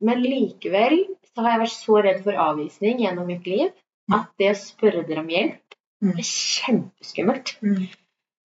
men 0.01 0.23
likevel 0.23 0.97
så 1.29 1.41
har 1.45 1.51
jeg 1.51 1.61
vært 1.61 1.75
så 1.77 2.01
redd 2.03 2.23
for 2.25 2.33
avvisning 2.33 2.99
gjennom 2.99 3.27
mitt 3.27 3.45
liv 3.47 3.71
at 4.13 4.27
det 4.37 4.51
å 4.51 4.57
spørre 4.59 5.05
dere 5.07 5.19
om 5.25 5.27
hjelp 5.29 5.61
Mm. 6.03 6.11
er 6.19 6.25
kjempeskummelt. 6.27 7.53
Mm. 7.63 7.85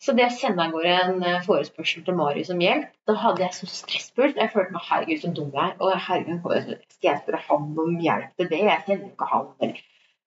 Så 0.01 0.15
det 0.17 0.25
å 0.25 0.33
sende 0.33 0.63
av 0.65 0.71
gårde 0.73 0.93
en 1.05 1.23
eh, 1.27 1.41
forespørsel 1.45 2.05
til 2.07 2.15
Marius 2.17 2.49
om 2.55 2.61
hjelp, 2.63 2.87
da 3.11 3.17
hadde 3.21 3.43
jeg 3.43 3.53
så 3.59 3.67
stressfullt. 3.69 4.39
Jeg 4.41 4.53
følte 4.55 4.73
meg 4.73 4.87
herregud, 4.87 5.19
så 5.21 5.33
dum 5.37 5.51
jeg 5.53 5.65
er. 5.67 5.75
Og 5.83 5.93
herregud, 6.07 6.79
skal 6.95 7.09
jeg 7.11 7.21
spørre 7.25 7.43
han 7.49 7.67
om 7.85 7.99
hjelp 8.01 8.31
til 8.39 8.49
det? 8.49 8.61
Jeg 8.65 8.85
kjenner 8.87 9.03
jo 9.05 9.11
ikke 9.13 9.29
han. 9.33 9.47
eller- 9.61 9.83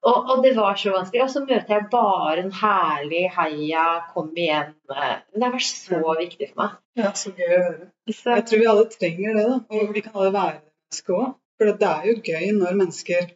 Og, 0.06 0.30
og 0.30 0.44
det 0.44 0.56
var 0.58 0.76
så 0.76 0.92
vanskelig. 0.92 1.24
Og 1.24 1.30
så 1.30 1.40
møter 1.48 1.70
jeg 1.74 1.90
bare 1.90 2.38
en 2.44 2.52
herlig 2.52 3.24
heia, 3.38 3.86
kom 4.14 4.30
igjen. 4.36 4.76
eh, 4.94 5.16
Det 5.34 5.44
har 5.44 5.52
vært 5.54 5.70
så 5.72 6.18
viktig 6.20 6.50
for 6.54 6.62
meg. 6.64 6.72
Ja, 6.98 7.12
så 7.12 7.32
gøy 7.32 7.48
å 7.48 7.64
høre. 7.64 7.88
Jeg 8.08 8.46
tror 8.46 8.60
vi 8.60 8.66
alle 8.68 8.86
trenger 8.92 9.34
det, 9.40 9.46
da. 9.48 9.78
Og 9.80 9.94
vi 9.94 10.02
kan 10.02 10.12
alle 10.16 10.34
være 10.34 10.60
det 10.92 11.06
òg. 11.08 11.36
For 11.58 11.66
det 11.72 11.88
er 11.88 12.04
jo 12.12 12.16
gøy 12.22 12.52
når 12.60 12.76
mennesker 12.84 13.32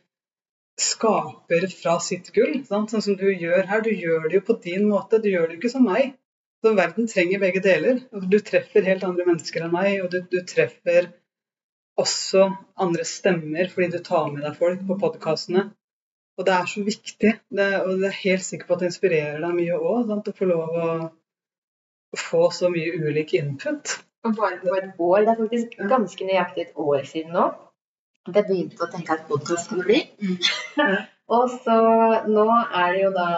skaper 0.81 1.67
fra 1.73 1.97
sitt 2.03 2.31
gull. 2.35 2.59
Sant? 2.67 2.93
Sånn 2.93 3.03
som 3.05 3.17
du 3.19 3.27
gjør 3.31 3.67
her. 3.69 3.83
Du 3.85 3.91
gjør 3.91 4.27
det 4.27 4.39
jo 4.39 4.45
på 4.49 4.57
din 4.63 4.87
måte. 4.89 5.21
Du 5.23 5.29
gjør 5.31 5.47
det 5.47 5.57
jo 5.57 5.61
ikke 5.61 5.73
som 5.73 5.87
meg. 5.87 6.15
Så 6.65 6.73
verden 6.77 7.09
trenger 7.09 7.41
begge 7.41 7.61
deler. 7.65 8.01
Du 8.11 8.37
treffer 8.41 8.85
helt 8.85 9.05
andre 9.05 9.25
mennesker 9.27 9.65
enn 9.65 9.73
meg, 9.73 9.91
og 10.03 10.11
du, 10.13 10.21
du 10.25 10.39
treffer 10.47 11.11
også 11.97 12.47
andre 12.81 13.05
stemmer 13.09 13.69
fordi 13.73 13.97
du 13.97 14.01
tar 14.05 14.29
med 14.33 14.43
deg 14.45 14.57
folk 14.57 14.81
på 14.89 14.97
podkastene. 15.01 15.67
Og 16.37 16.45
det 16.45 16.53
er 16.53 16.67
så 16.69 16.83
viktig. 16.85 17.31
Det, 17.49 17.69
og 17.81 17.93
jeg 17.95 18.09
er 18.09 18.19
helt 18.23 18.45
sikker 18.45 18.69
på 18.69 18.75
at 18.75 18.83
det 18.83 18.91
inspirerer 18.91 19.39
deg 19.41 19.55
mye 19.57 19.77
òg. 19.77 20.11
Å 20.13 20.37
få 20.37 20.49
lov 20.49 20.75
å 20.77 20.89
å 22.13 22.19
få 22.19 22.49
så 22.55 22.69
mye 22.73 22.95
ulik 23.07 23.33
input. 23.37 23.97
og 24.25 24.35
bare 24.35 24.59
på 24.61 24.75
et 24.75 24.99
år, 24.99 25.19
det 25.23 25.31
er 25.31 25.39
faktisk 25.39 25.75
ganske 25.91 26.27
nøyaktig 26.27 26.63
et 26.65 26.79
år 26.83 27.03
siden 27.07 27.35
nå, 27.35 27.45
jeg 28.35 28.47
begynte 28.47 28.83
å 28.83 28.89
tenke 28.91 29.15
at 29.15 29.27
podkast 29.29 29.69
skulle 29.69 29.85
bli. 29.87 30.01
Ja. 30.77 30.87
Og 31.37 31.49
så 31.51 31.77
nå 32.31 32.45
er 32.47 32.93
det 32.95 33.01
jo 33.01 33.09
da 33.11 33.29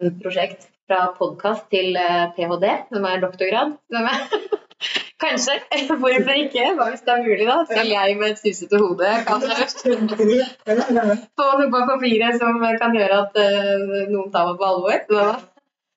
et 0.00 0.14
prosjekt 0.22 0.62
fra 0.88 1.12
podkast 1.18 1.66
til 1.72 1.96
eh, 2.00 2.30
ph.d., 2.36 2.70
som 2.88 3.04
er 3.08 3.20
doktorgrad. 3.20 3.74
Som 3.92 4.08
er 4.08 4.18
Kanskje. 5.24 5.54
Hvorfor 6.02 6.34
ikke? 6.36 6.64
Hva 6.76 6.90
hvis 6.90 7.04
det 7.04 7.12
er 7.14 7.24
mulig, 7.24 7.46
da? 7.48 7.56
Selv 7.68 7.92
jeg 7.92 8.16
med 8.20 8.32
et 8.32 8.40
susete 8.40 8.80
hode 8.82 9.10
kan 9.28 9.44
få 9.44 11.48
noe 11.60 11.70
på 11.72 11.78
papiret 11.92 12.40
som 12.40 12.60
kan 12.80 12.96
gjøre 12.98 13.20
at 13.22 13.40
eh, 13.40 14.10
noen 14.10 14.30
tar 14.34 14.50
meg 14.50 14.60
på 14.60 14.68
alvor. 14.68 14.98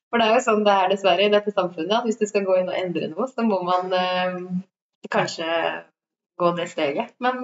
For 0.07 0.21
det 0.21 0.29
er 0.29 0.37
jo 0.37 0.45
sånn 0.45 0.63
det 0.63 0.75
er 0.79 0.91
dessverre 0.93 1.27
i 1.27 1.33
dette 1.33 1.51
samfunnet, 1.51 1.97
at 1.97 2.05
hvis 2.07 2.21
du 2.21 2.25
skal 2.29 2.47
gå 2.47 2.53
inn 2.61 2.71
og 2.71 2.79
endre 2.79 3.09
noe, 3.11 3.27
så 3.27 3.43
må 3.43 3.57
man 3.67 3.91
eh, 3.97 4.37
kanskje 5.11 5.47
gå 6.39 6.51
det 6.59 6.69
steget. 6.71 7.13
Men 7.23 7.43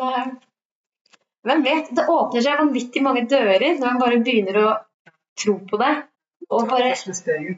hvem 1.48 1.64
vet? 1.66 1.89
Det 1.96 2.06
åpner 2.10 2.41
seg 2.46 2.60
vanvittig 2.60 3.02
mange 3.04 3.26
dører 3.30 3.66
når 3.80 3.86
man 3.89 4.00
bare 4.02 4.20
begynner 4.24 4.60
å 4.64 4.70
tro 5.39 5.58
på 5.70 5.80
det. 5.82 5.94
Og 6.54 6.68
bare 6.70 6.91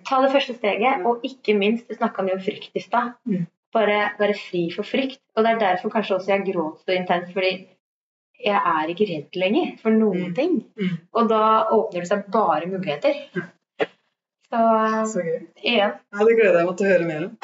ta 0.08 0.22
det 0.22 0.32
første 0.32 0.54
steget, 0.56 1.06
og 1.06 1.24
ikke 1.26 1.56
minst, 1.58 1.88
du 1.90 1.96
snakka 1.98 2.24
mye 2.24 2.38
om 2.38 2.44
frykt 2.46 2.78
i 2.78 2.84
stad. 2.84 3.16
Mm. 3.28 3.48
Bare 3.76 3.98
være 4.20 4.36
fri 4.38 4.68
for 4.72 4.88
frykt. 4.88 5.20
Og 5.36 5.44
det 5.44 5.52
er 5.56 5.60
derfor 5.64 5.92
kanskje 5.92 6.16
også 6.20 6.32
jeg 6.32 6.46
gråt 6.54 6.84
så 6.86 6.94
intenst, 6.96 7.34
fordi 7.34 7.68
jeg 8.46 8.56
er 8.62 8.92
ikke 8.94 9.08
redd 9.10 9.36
lenger 9.42 9.74
for 9.82 9.90
noen 9.92 10.30
Mm. 10.30 10.36
ting. 10.38 10.54
Mm. 10.80 10.96
Og 11.14 11.30
da 11.30 11.42
åpner 11.76 12.00
det 12.06 12.08
seg 12.12 12.26
bare 12.32 12.68
muligheter. 12.72 13.14
Så 14.50 14.62
Så 15.12 15.20
gøy. 15.26 15.40
Ja. 15.64 15.90
Ja, 16.14 16.26
det 16.26 16.36
gleder 16.38 16.60
jeg 16.62 16.68
meg 16.70 16.78
til 16.78 16.86
å 16.86 16.92
høre 16.94 17.08
mer 17.10 17.26
om. 17.26 17.38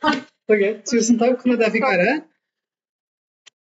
Så 0.48 0.56
gøy. 0.58 0.74
Tusen 0.88 1.18
takk 1.20 1.40
for 1.42 1.54
at 1.54 1.60
jeg 1.66 1.72
fikk 1.78 1.86
være 1.86 2.06
her. 2.10 2.20